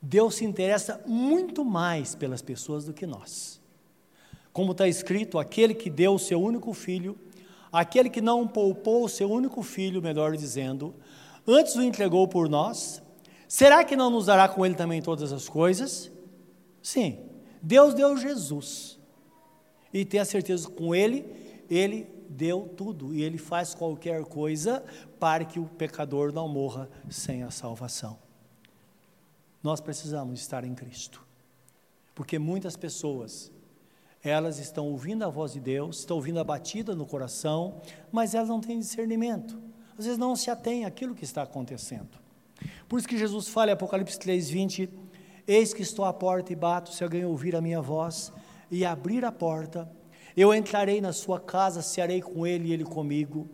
Deus 0.00 0.36
se 0.36 0.46
interessa 0.46 1.02
muito 1.04 1.62
mais 1.62 2.14
pelas 2.14 2.40
pessoas 2.40 2.86
do 2.86 2.94
que 2.94 3.06
nós. 3.06 3.60
Como 4.50 4.72
está 4.72 4.88
escrito, 4.88 5.38
aquele 5.38 5.74
que 5.74 5.90
deu 5.90 6.14
o 6.14 6.18
seu 6.18 6.40
único 6.40 6.72
filho, 6.72 7.14
aquele 7.70 8.08
que 8.08 8.22
não 8.22 8.48
poupou 8.48 9.04
o 9.04 9.10
seu 9.10 9.30
único 9.30 9.62
filho, 9.62 10.00
melhor 10.00 10.38
dizendo, 10.38 10.94
antes 11.46 11.76
o 11.76 11.82
entregou 11.82 12.26
por 12.26 12.48
nós, 12.48 13.02
será 13.46 13.84
que 13.84 13.94
não 13.94 14.08
nos 14.08 14.24
dará 14.24 14.48
com 14.48 14.64
ele 14.64 14.74
também 14.74 15.02
todas 15.02 15.34
as 15.34 15.50
coisas? 15.50 16.10
Sim, 16.82 17.18
Deus 17.60 17.92
deu 17.92 18.16
Jesus. 18.16 18.95
E 19.96 20.04
tenha 20.04 20.24
certeza 20.24 20.68
com 20.68 20.94
ele, 20.94 21.24
ele 21.70 22.06
deu 22.28 22.68
tudo 22.76 23.14
e 23.14 23.22
ele 23.22 23.38
faz 23.38 23.74
qualquer 23.74 24.24
coisa 24.24 24.84
para 25.18 25.44
que 25.44 25.58
o 25.58 25.66
pecador 25.66 26.32
não 26.32 26.48
morra 26.48 26.88
sem 27.08 27.42
a 27.42 27.50
salvação. 27.50 28.18
Nós 29.62 29.80
precisamos 29.80 30.40
estar 30.40 30.64
em 30.64 30.74
Cristo. 30.74 31.24
Porque 32.14 32.38
muitas 32.38 32.76
pessoas, 32.76 33.52
elas 34.22 34.58
estão 34.58 34.86
ouvindo 34.88 35.22
a 35.24 35.28
voz 35.28 35.52
de 35.52 35.60
Deus, 35.60 36.00
estão 36.00 36.16
ouvindo 36.16 36.40
a 36.40 36.44
batida 36.44 36.94
no 36.94 37.06
coração, 37.06 37.80
mas 38.10 38.34
elas 38.34 38.48
não 38.48 38.60
têm 38.60 38.78
discernimento 38.78 39.66
às 39.98 40.04
vezes 40.04 40.18
não 40.18 40.36
se 40.36 40.50
atém 40.50 40.84
àquilo 40.84 41.14
que 41.14 41.24
está 41.24 41.42
acontecendo. 41.42 42.18
Por 42.88 42.98
isso 42.98 43.08
que 43.08 43.18
Jesus 43.18 43.48
fala 43.48 43.70
em 43.70 43.74
Apocalipse 43.74 44.18
3, 44.18 44.50
20: 44.50 44.90
Eis 45.46 45.72
que 45.72 45.82
estou 45.82 46.04
à 46.04 46.12
porta 46.12 46.52
e 46.52 46.56
bato, 46.56 46.92
se 46.92 47.02
alguém 47.02 47.24
ouvir 47.24 47.56
a 47.56 47.60
minha 47.60 47.80
voz 47.80 48.32
e 48.70 48.84
abrir 48.84 49.24
a 49.24 49.32
porta, 49.32 49.90
eu 50.36 50.54
entrarei 50.54 51.00
na 51.00 51.12
sua 51.12 51.40
casa, 51.40 51.80
cearei 51.80 52.20
com 52.20 52.46
ele 52.46 52.68
e 52.68 52.72
ele 52.72 52.84
comigo. 52.84 53.48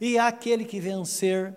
E 0.00 0.18
aquele 0.18 0.64
que 0.64 0.80
vencer 0.80 1.56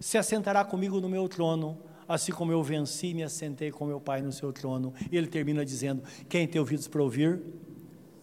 se 0.00 0.18
assentará 0.18 0.64
comigo 0.64 1.00
no 1.00 1.08
meu 1.08 1.28
trono, 1.28 1.78
assim 2.08 2.32
como 2.32 2.52
eu 2.52 2.62
venci 2.62 3.08
e 3.08 3.14
me 3.14 3.22
assentei 3.22 3.70
com 3.70 3.86
meu 3.86 4.00
Pai 4.00 4.20
no 4.20 4.32
seu 4.32 4.52
trono. 4.52 4.92
E 5.10 5.16
ele 5.16 5.26
termina 5.26 5.64
dizendo: 5.64 6.02
Quem 6.28 6.46
tem 6.46 6.60
ouvidos 6.60 6.86
para 6.88 7.02
ouvir, 7.02 7.42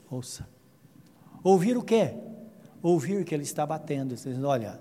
ouça. 0.09 0.47
Ouvir 1.43 1.77
o 1.77 1.83
quê? 1.83 2.13
Ouvir 2.81 3.25
que 3.25 3.33
ele 3.33 3.43
está 3.43 3.65
batendo, 3.65 4.13
dizendo: 4.13 4.47
Olha, 4.47 4.79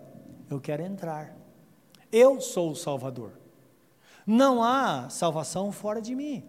eu 0.51 0.61
quero 0.61 0.83
entrar. 0.83 1.37
Eu 2.11 2.41
sou 2.41 2.73
o 2.73 2.77
Salvador. 2.77 3.33
Não 4.27 4.63
há 4.63 5.09
salvação 5.09 5.73
fora 5.73 6.01
de 6.01 6.15
mim. 6.15 6.45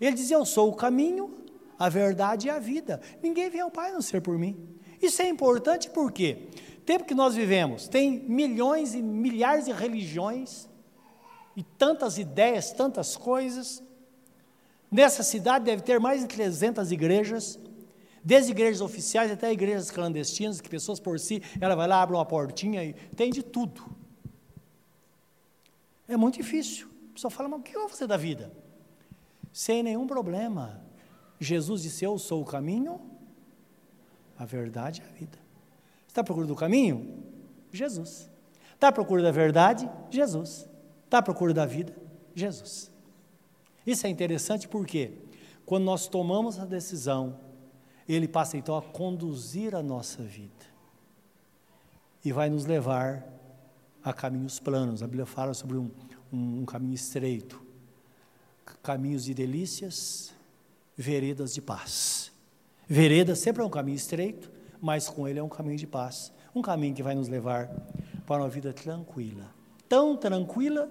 Ele 0.00 0.14
diz: 0.14 0.30
Eu 0.30 0.44
sou 0.44 0.70
o 0.70 0.74
caminho, 0.76 1.34
a 1.78 1.88
verdade 1.88 2.48
e 2.48 2.50
a 2.50 2.58
vida. 2.58 3.00
Ninguém 3.22 3.48
vem 3.48 3.60
ao 3.60 3.70
Pai 3.70 3.90
a 3.90 3.94
não 3.94 4.02
ser 4.02 4.20
por 4.20 4.38
mim. 4.38 4.56
Isso 5.00 5.22
é 5.22 5.28
importante 5.28 5.88
porque 5.90 6.48
tempo 6.84 7.04
que 7.04 7.14
nós 7.14 7.34
vivemos 7.34 7.86
tem 7.86 8.20
milhões 8.28 8.94
e 8.94 9.02
milhares 9.02 9.66
de 9.66 9.72
religiões 9.72 10.68
e 11.56 11.62
tantas 11.62 12.18
ideias, 12.18 12.72
tantas 12.72 13.16
coisas. 13.16 13.82
Nessa 14.90 15.22
cidade 15.22 15.66
deve 15.66 15.82
ter 15.82 16.00
mais 16.00 16.20
de 16.20 16.26
300 16.26 16.90
igrejas 16.90 17.58
desde 18.24 18.50
igrejas 18.50 18.80
oficiais 18.80 19.30
até 19.30 19.50
igrejas 19.50 19.90
clandestinas, 19.90 20.60
que 20.60 20.68
pessoas 20.68 21.00
por 21.00 21.18
si, 21.18 21.42
ela 21.60 21.74
vai 21.74 21.88
lá, 21.88 22.02
abre 22.02 22.14
uma 22.14 22.26
portinha 22.26 22.84
e 22.84 22.92
tem 22.92 23.30
de 23.30 23.42
tudo. 23.42 23.82
É 26.06 26.16
muito 26.16 26.36
difícil. 26.36 26.88
A 27.10 27.14
pessoa 27.14 27.30
fala, 27.30 27.48
mas 27.48 27.60
o 27.60 27.62
que 27.62 27.74
eu 27.74 27.80
vou 27.80 27.88
fazer 27.88 28.06
da 28.06 28.16
vida? 28.16 28.52
Sem 29.52 29.82
nenhum 29.82 30.06
problema. 30.06 30.87
Jesus 31.38 31.82
disse: 31.82 32.04
Eu 32.04 32.18
sou 32.18 32.42
o 32.42 32.44
caminho, 32.44 33.00
a 34.36 34.44
verdade 34.44 35.02
e 35.02 35.04
a 35.04 35.12
vida. 35.12 35.38
Está 36.06 36.20
à 36.20 36.24
procura 36.24 36.46
do 36.46 36.56
caminho? 36.56 37.22
Jesus. 37.72 38.30
Está 38.74 38.88
à 38.88 38.92
procura 38.92 39.22
da 39.22 39.30
verdade? 39.30 39.88
Jesus. 40.10 40.68
Está 41.04 41.18
à 41.18 41.22
procura 41.22 41.52
da 41.52 41.66
vida? 41.66 41.94
Jesus. 42.34 42.90
Isso 43.86 44.06
é 44.06 44.10
interessante 44.10 44.68
porque, 44.68 45.12
quando 45.64 45.84
nós 45.84 46.06
tomamos 46.06 46.58
a 46.58 46.64
decisão 46.64 47.38
ele 48.08 48.26
passa 48.26 48.56
então 48.56 48.76
a 48.76 48.82
conduzir 48.82 49.74
a 49.74 49.82
nossa 49.82 50.22
vida 50.22 50.66
e 52.24 52.32
vai 52.32 52.48
nos 52.48 52.64
levar 52.64 53.26
a 54.02 54.12
caminhos 54.12 54.58
planos. 54.58 55.02
A 55.02 55.06
Bíblia 55.06 55.26
fala 55.26 55.52
sobre 55.52 55.76
um, 55.76 55.90
um, 56.32 56.60
um 56.60 56.64
caminho 56.64 56.94
estreito, 56.94 57.62
caminhos 58.82 59.24
de 59.24 59.34
delícias, 59.34 60.34
veredas 60.98 61.54
de 61.54 61.62
paz. 61.62 62.30
Vereda 62.86 63.34
sempre 63.34 63.62
é 63.62 63.64
um 63.64 63.70
caminho 63.70 63.96
estreito, 63.96 64.50
mas 64.78 65.08
com 65.08 65.26
ele 65.26 65.38
é 65.38 65.42
um 65.42 65.48
caminho 65.48 65.78
de 65.78 65.86
paz, 65.86 66.30
um 66.54 66.60
caminho 66.60 66.94
que 66.94 67.02
vai 67.02 67.14
nos 67.14 67.28
levar 67.28 67.70
para 68.26 68.42
uma 68.42 68.48
vida 68.50 68.74
tranquila, 68.74 69.50
tão 69.88 70.14
tranquila 70.14 70.90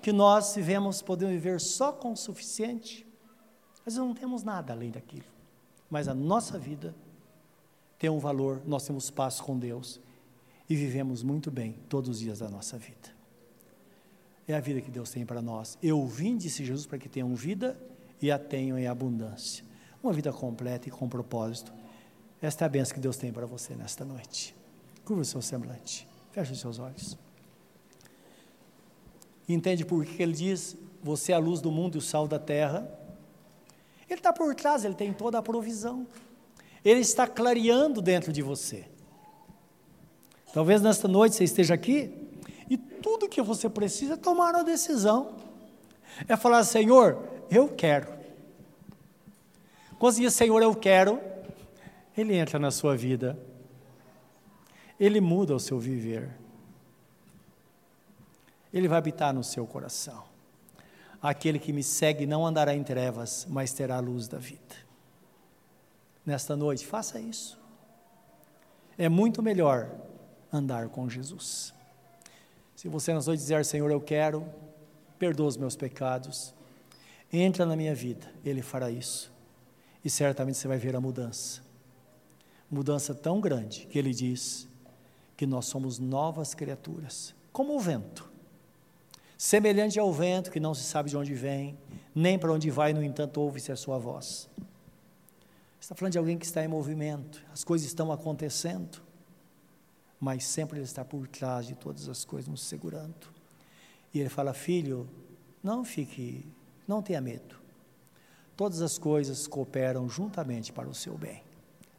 que 0.00 0.12
nós 0.12 0.54
vivemos, 0.54 1.02
podemos 1.02 1.34
viver 1.34 1.60
só 1.60 1.92
com 1.92 2.12
o 2.12 2.16
suficiente, 2.16 3.04
mas 3.84 3.96
não 3.96 4.14
temos 4.14 4.44
nada 4.44 4.72
além 4.72 4.90
daquilo 4.92 5.36
mas 5.90 6.08
a 6.08 6.14
nossa 6.14 6.58
vida 6.58 6.94
tem 7.98 8.10
um 8.10 8.18
valor, 8.18 8.62
nós 8.66 8.84
temos 8.86 9.10
paz 9.10 9.40
com 9.40 9.58
Deus 9.58 10.00
e 10.68 10.74
vivemos 10.74 11.22
muito 11.22 11.50
bem 11.50 11.76
todos 11.88 12.10
os 12.10 12.18
dias 12.18 12.40
da 12.40 12.48
nossa 12.48 12.76
vida. 12.76 13.14
É 14.46 14.54
a 14.54 14.60
vida 14.60 14.80
que 14.80 14.90
Deus 14.90 15.10
tem 15.10 15.24
para 15.24 15.40
nós. 15.40 15.78
Eu 15.82 16.06
vim, 16.06 16.36
disse 16.36 16.64
Jesus, 16.64 16.86
para 16.86 16.98
que 16.98 17.08
tenham 17.08 17.34
vida 17.34 17.78
e 18.20 18.30
a 18.30 18.38
tenham 18.38 18.78
em 18.78 18.86
abundância. 18.86 19.64
Uma 20.02 20.12
vida 20.12 20.32
completa 20.32 20.88
e 20.88 20.90
com 20.90 21.08
propósito. 21.08 21.72
Esta 22.40 22.64
é 22.64 22.66
a 22.66 22.68
benção 22.68 22.94
que 22.94 23.00
Deus 23.00 23.16
tem 23.16 23.32
para 23.32 23.46
você 23.46 23.74
nesta 23.74 24.04
noite. 24.04 24.54
Curva 25.04 25.22
o 25.22 25.24
seu 25.24 25.42
semblante. 25.42 26.06
Feche 26.32 26.52
os 26.52 26.60
seus 26.60 26.78
olhos. 26.78 27.16
Entende 29.48 29.84
por 29.84 30.04
que 30.04 30.22
ele 30.22 30.32
diz: 30.32 30.76
Você 31.02 31.32
é 31.32 31.34
a 31.34 31.38
luz 31.38 31.60
do 31.60 31.70
mundo 31.70 31.96
e 31.96 31.98
o 31.98 32.02
sal 32.02 32.28
da 32.28 32.38
terra. 32.38 32.88
Ele 34.08 34.20
está 34.20 34.32
por 34.32 34.54
trás, 34.54 34.84
ele 34.84 34.94
tem 34.94 35.12
toda 35.12 35.38
a 35.38 35.42
provisão. 35.42 36.06
Ele 36.84 37.00
está 37.00 37.26
clareando 37.26 38.00
dentro 38.00 38.32
de 38.32 38.42
você. 38.42 38.86
Talvez 40.52 40.80
nesta 40.80 41.08
noite 41.08 41.36
você 41.36 41.44
esteja 41.44 41.74
aqui 41.74 42.12
e 42.70 42.76
tudo 42.76 43.28
que 43.28 43.42
você 43.42 43.68
precisa 43.68 44.14
é 44.14 44.16
tomar 44.16 44.54
uma 44.54 44.64
decisão. 44.64 45.34
É 46.28 46.36
falar, 46.36 46.64
Senhor, 46.64 47.35
eu 47.50 47.68
quero. 47.68 48.08
Quando 49.98 50.14
você 50.14 50.22
diz, 50.22 50.34
Senhor, 50.34 50.62
eu 50.62 50.74
quero, 50.74 51.20
Ele 52.16 52.34
entra 52.34 52.58
na 52.58 52.70
sua 52.70 52.96
vida. 52.96 53.38
Ele 54.98 55.20
muda 55.20 55.54
o 55.54 55.60
seu 55.60 55.78
viver. 55.78 56.30
Ele 58.72 58.88
vai 58.88 58.98
habitar 58.98 59.32
no 59.32 59.42
seu 59.42 59.66
coração. 59.66 60.24
Aquele 61.22 61.58
que 61.58 61.72
me 61.72 61.82
segue 61.82 62.26
não 62.26 62.46
andará 62.46 62.74
em 62.74 62.84
trevas, 62.84 63.46
mas 63.48 63.72
terá 63.72 63.96
a 63.96 64.00
luz 64.00 64.28
da 64.28 64.38
vida. 64.38 64.76
Nesta 66.24 66.56
noite, 66.56 66.86
faça 66.86 67.18
isso. 67.18 67.58
É 68.98 69.08
muito 69.08 69.42
melhor 69.42 69.90
andar 70.52 70.88
com 70.88 71.08
Jesus. 71.08 71.72
Se 72.74 72.88
você 72.88 73.14
nas 73.14 73.26
noites 73.26 73.44
dizer, 73.44 73.64
Senhor, 73.64 73.90
eu 73.90 74.00
quero, 74.00 74.46
perdoa 75.18 75.46
os 75.46 75.56
meus 75.56 75.76
pecados, 75.76 76.54
entra 77.32 77.66
na 77.66 77.76
minha 77.76 77.94
vida, 77.94 78.32
Ele 78.44 78.62
fará 78.62 78.90
isso. 78.90 79.32
E 80.04 80.10
certamente 80.10 80.58
você 80.58 80.68
vai 80.68 80.78
ver 80.78 80.94
a 80.94 81.00
mudança. 81.00 81.62
Mudança 82.70 83.14
tão 83.14 83.40
grande 83.40 83.86
que 83.86 83.98
Ele 83.98 84.12
diz 84.12 84.68
que 85.36 85.46
nós 85.46 85.66
somos 85.66 85.98
novas 85.98 86.54
criaturas, 86.54 87.34
como 87.52 87.76
o 87.76 87.80
vento. 87.80 88.30
Semelhante 89.36 89.98
ao 89.98 90.12
vento 90.12 90.50
que 90.50 90.58
não 90.58 90.74
se 90.74 90.84
sabe 90.84 91.10
de 91.10 91.16
onde 91.16 91.34
vem, 91.34 91.76
nem 92.14 92.38
para 92.38 92.52
onde 92.52 92.70
vai, 92.70 92.94
no 92.94 93.02
entanto, 93.02 93.40
ouve-se 93.40 93.70
a 93.70 93.76
sua 93.76 93.98
voz. 93.98 94.48
Está 95.78 95.94
falando 95.94 96.12
de 96.12 96.18
alguém 96.18 96.38
que 96.38 96.46
está 96.46 96.64
em 96.64 96.68
movimento, 96.68 97.44
as 97.52 97.62
coisas 97.62 97.86
estão 97.86 98.10
acontecendo, 98.10 99.02
mas 100.18 100.44
sempre 100.44 100.78
ele 100.78 100.84
está 100.84 101.04
por 101.04 101.28
trás 101.28 101.66
de 101.66 101.74
todas 101.74 102.08
as 102.08 102.24
coisas, 102.24 102.48
nos 102.48 102.62
segurando. 102.62 103.28
E 104.12 104.18
ele 104.18 104.30
fala: 104.30 104.54
Filho, 104.54 105.08
não 105.62 105.84
fique, 105.84 106.44
não 106.86 107.02
tenha 107.02 107.20
medo. 107.20 107.56
Todas 108.56 108.80
as 108.80 108.96
coisas 108.96 109.46
cooperam 109.46 110.08
juntamente 110.08 110.72
para 110.72 110.88
o 110.88 110.94
seu 110.94 111.16
bem. 111.18 111.42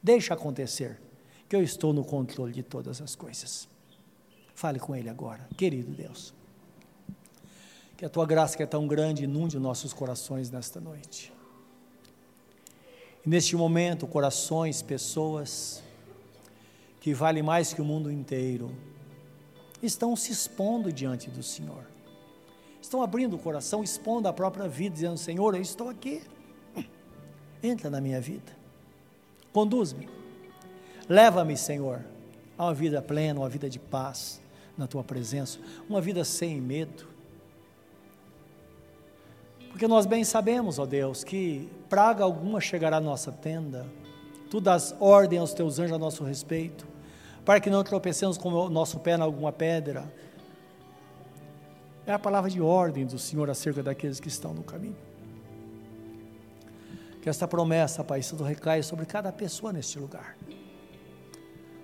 Deixa 0.01 0.33
acontecer, 0.33 0.99
que 1.47 1.55
eu 1.55 1.61
estou 1.61 1.93
no 1.93 2.03
controle 2.03 2.53
de 2.53 2.63
todas 2.63 3.01
as 3.01 3.15
coisas. 3.15 3.67
Fale 4.55 4.79
com 4.79 4.95
Ele 4.95 5.09
agora, 5.09 5.47
querido 5.55 5.91
Deus. 5.91 6.33
Que 7.95 8.05
a 8.05 8.09
tua 8.09 8.25
graça, 8.25 8.57
que 8.57 8.63
é 8.63 8.65
tão 8.65 8.87
grande, 8.87 9.23
inunde 9.23 9.59
nossos 9.59 9.93
corações 9.93 10.49
nesta 10.49 10.79
noite. 10.79 11.31
E 13.25 13.29
neste 13.29 13.55
momento, 13.55 14.07
corações, 14.07 14.81
pessoas, 14.81 15.83
que 17.01 17.13
vale 17.13 17.41
mais 17.41 17.73
que 17.73 17.81
o 17.81 17.85
mundo 17.85 18.11
inteiro, 18.11 18.71
estão 19.81 20.15
se 20.15 20.31
expondo 20.31 20.91
diante 20.91 21.29
do 21.29 21.43
Senhor. 21.43 21.96
Estão 22.87 23.01
abrindo 23.01 23.35
o 23.35 23.37
coração, 23.37 23.83
expondo 23.83 24.29
a 24.29 24.33
própria 24.33 24.65
vida, 24.65 24.95
dizendo: 24.95 25.17
Senhor, 25.17 25.53
eu 25.53 25.61
estou 25.61 25.89
aqui. 25.89 26.21
Entra 27.61 27.89
na 27.89 27.99
minha 27.99 28.21
vida. 28.21 28.49
Conduz-me. 29.51 30.07
Leva-me, 31.09 31.57
Senhor, 31.57 31.99
a 32.57 32.63
uma 32.63 32.73
vida 32.73 33.01
plena, 33.01 33.41
uma 33.41 33.49
vida 33.49 33.69
de 33.69 33.77
paz 33.77 34.39
na 34.77 34.87
tua 34.87 35.03
presença, 35.03 35.59
uma 35.89 35.99
vida 35.99 36.23
sem 36.23 36.61
medo. 36.61 37.05
Porque 39.67 39.85
nós 39.85 40.05
bem 40.05 40.23
sabemos, 40.23 40.79
ó 40.79 40.85
Deus, 40.85 41.25
que 41.25 41.69
praga 41.89 42.23
alguma 42.23 42.61
chegará 42.61 42.97
à 42.97 43.01
nossa 43.01 43.33
tenda. 43.33 43.85
Tu 44.49 44.61
dás 44.61 44.95
ordem 45.01 45.39
aos 45.39 45.53
teus 45.53 45.77
anjos 45.77 45.91
a 45.91 45.99
nosso 45.99 46.23
respeito, 46.23 46.87
para 47.43 47.59
que 47.59 47.69
não 47.69 47.83
tropecemos 47.83 48.37
com 48.37 48.47
o 48.47 48.69
nosso 48.69 48.97
pé 49.01 49.17
em 49.17 49.21
alguma 49.21 49.51
pedra. 49.51 50.09
É 52.07 52.13
a 52.13 52.17
palavra 52.17 52.49
de 52.49 52.61
ordem 52.61 53.05
do 53.05 53.19
Senhor 53.19 53.49
acerca 53.49 53.83
daqueles 53.83 54.17
que 54.17 54.29
estão 54.29 54.53
no 54.53 54.63
caminho. 54.63 54.95
Que 57.21 57.27
esta 57.27 57.45
promessa, 57.45 58.01
Pai, 58.01 58.21
tudo 58.21 58.45
recai 58.45 58.81
sobre 58.81 59.05
cada 59.05 59.29
pessoa 59.29 59.73
neste 59.73 59.99
lugar. 59.99 60.37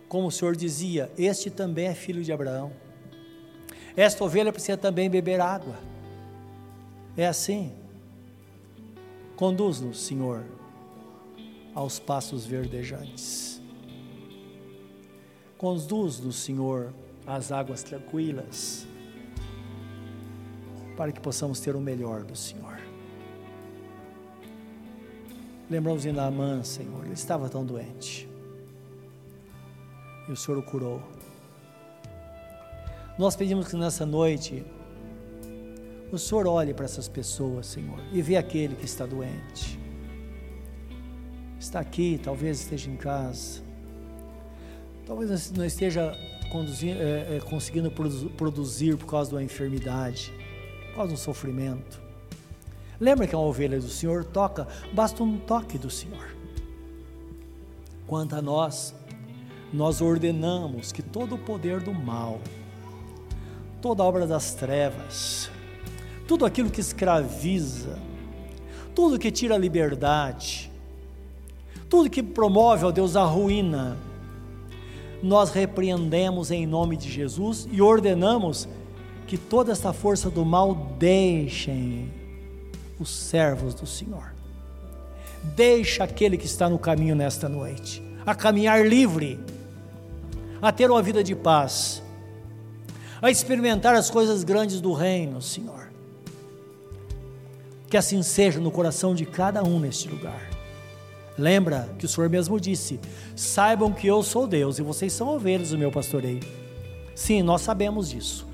Como 0.08 0.28
o 0.28 0.32
Senhor 0.32 0.56
dizia, 0.56 1.12
este 1.18 1.52
também 1.52 1.88
é 1.88 1.94
filho 1.94 2.24
de 2.24 2.32
Abraão. 2.32 2.72
Esta 3.98 4.24
ovelha 4.24 4.54
precisa 4.54 4.78
também 4.78 5.10
beber 5.10 5.42
água. 5.42 5.76
É 7.18 7.28
assim. 7.28 7.74
Conduz-nos, 9.36 10.06
Senhor, 10.06 10.46
aos 11.76 12.00
passos 12.00 12.46
verdejantes. 12.46 13.62
Conduz-nos, 15.58 16.38
Senhor, 16.38 16.94
às 17.28 17.52
águas 17.52 17.84
tranquilas, 17.84 18.88
para 20.96 21.12
que 21.12 21.20
possamos 21.20 21.60
ter 21.60 21.76
o 21.76 21.82
melhor 21.82 22.24
do 22.24 22.36
Senhor. 22.36 22.80
Lembramos 25.70 26.04
de 26.04 26.12
Naamã, 26.12 26.64
Senhor, 26.64 27.04
ele 27.06 27.14
estava 27.14 27.50
tão 27.50 27.66
doente. 27.66 28.30
E 30.28 30.32
o 30.32 30.36
Senhor 30.36 30.58
o 30.58 30.64
curou. 30.64 31.02
Nós 33.18 33.36
pedimos 33.36 33.68
que 33.68 33.76
nessa 33.76 34.06
noite 34.06 34.66
o 36.12 36.18
Senhor 36.18 36.46
olhe 36.48 36.74
para 36.74 36.86
essas 36.86 37.08
pessoas, 37.08 37.66
Senhor, 37.66 38.00
e 38.12 38.22
vê 38.22 38.38
aquele 38.38 38.76
que 38.76 38.86
está 38.86 39.06
doente. 39.06 39.80
Está 41.60 41.80
aqui, 41.80 42.20
talvez 42.22 42.60
esteja 42.60 42.92
em 42.92 42.98
casa, 42.98 43.62
talvez 45.06 45.52
não 45.52 45.66
esteja 45.66 46.14
é, 46.86 47.40
conseguindo 47.50 47.90
produzir 48.38 48.96
por 48.98 49.08
causa 49.08 49.30
de 49.30 49.36
uma 49.38 49.44
enfermidade, 49.44 50.32
causa 50.94 51.14
do 51.14 51.20
sofrimento. 51.20 52.02
Lembra 53.00 53.28
que 53.28 53.36
uma 53.36 53.44
ovelha 53.44 53.80
do 53.80 53.90
Senhor 53.90 54.24
toca, 54.24 54.68
basta 54.94 55.24
um 55.24 55.38
toque 55.38 55.78
do 55.78 55.90
Senhor. 55.90 56.36
Quanto 58.08 58.36
a 58.36 58.42
nós, 58.42 58.94
nós 59.74 60.02
ordenamos 60.02 60.92
que 60.92 61.02
todo 61.02 61.36
o 61.36 61.38
poder 61.38 61.82
do 61.82 61.94
mal, 61.94 62.40
toda 63.82 64.04
obra 64.04 64.28
das 64.28 64.54
trevas, 64.54 65.50
tudo 66.28 66.46
aquilo 66.46 66.70
que 66.70 66.80
escraviza, 66.80 67.98
tudo 68.94 69.20
que 69.20 69.32
tira 69.32 69.56
a 69.56 69.58
liberdade, 69.58 70.72
tudo 71.90 72.10
que 72.10 72.22
promove, 72.24 72.86
ó 72.86 72.92
Deus, 72.92 73.16
a 73.16 73.24
ruína, 73.24 73.98
nós 75.22 75.50
repreendemos 75.52 76.52
em 76.52 76.68
nome 76.68 76.98
de 76.98 77.10
Jesus 77.10 77.68
e 77.72 77.82
ordenamos 77.82 78.68
que 79.28 79.38
toda 79.38 79.72
esta 79.72 79.94
força 79.94 80.30
do 80.30 80.46
mal 80.46 80.76
deixem 80.98 82.12
os 83.00 83.10
servos 83.10 83.74
do 83.74 83.86
Senhor. 83.86 84.34
Deixa 85.56 86.04
aquele 86.04 86.38
que 86.38 86.46
está 86.46 86.70
no 86.70 86.80
caminho 86.80 87.16
nesta 87.16 87.50
noite 87.50 88.02
a 88.26 88.34
caminhar 88.34 88.86
livre, 88.86 89.40
a 90.62 90.72
ter 90.72 90.90
uma 90.90 91.02
vida 91.02 91.24
de 91.24 91.36
paz, 91.36 92.02
a 93.22 93.30
experimentar 93.30 93.96
as 93.96 94.10
coisas 94.10 94.44
grandes 94.44 94.80
do 94.80 94.94
reino, 94.94 95.42
Senhor. 95.42 95.92
Que 97.90 97.98
assim 97.98 98.24
seja 98.24 98.60
no 98.60 98.72
coração 98.72 99.14
de 99.14 99.26
cada 99.26 99.64
um 99.64 99.80
neste 99.80 100.10
lugar. 100.10 100.50
Lembra 101.38 101.90
que 101.98 102.06
o 102.06 102.10
Senhor 102.10 102.30
mesmo 102.30 102.60
disse: 102.60 103.00
Saibam 103.36 103.92
que 103.92 104.08
eu 104.08 104.24
sou 104.24 104.48
Deus 104.48 104.80
e 104.80 104.82
vocês 104.82 105.12
são 105.14 105.28
ovelhas 105.28 105.70
do 105.70 105.78
meu 105.78 105.92
pastoreio. 105.92 106.42
Sim, 107.16 107.42
nós 107.42 107.62
sabemos 107.62 108.10
disso. 108.10 108.48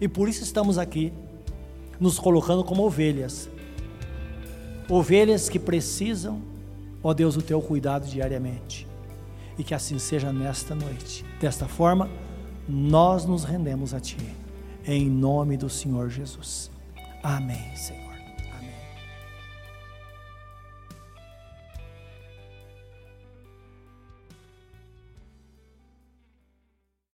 E 0.00 0.08
por 0.08 0.28
isso 0.28 0.42
estamos 0.42 0.78
aqui, 0.78 1.12
nos 1.98 2.18
colocando 2.18 2.62
como 2.62 2.84
ovelhas, 2.84 3.48
Ovelhas 4.90 5.50
que 5.50 5.58
precisam, 5.58 6.40
ó 7.02 7.12
Deus, 7.12 7.36
o 7.36 7.42
teu 7.42 7.60
cuidado 7.60 8.08
diariamente. 8.08 8.88
E 9.58 9.64
que 9.64 9.74
assim 9.74 9.98
seja 9.98 10.32
nesta 10.32 10.74
noite. 10.74 11.24
Desta 11.38 11.68
forma, 11.68 12.08
nós 12.66 13.26
nos 13.26 13.44
rendemos 13.44 13.92
a 13.92 14.00
Ti. 14.00 14.16
Em 14.86 15.10
nome 15.10 15.58
do 15.58 15.68
Senhor 15.68 16.08
Jesus. 16.08 16.70
Amém, 17.22 17.76
Senhor. 17.76 18.07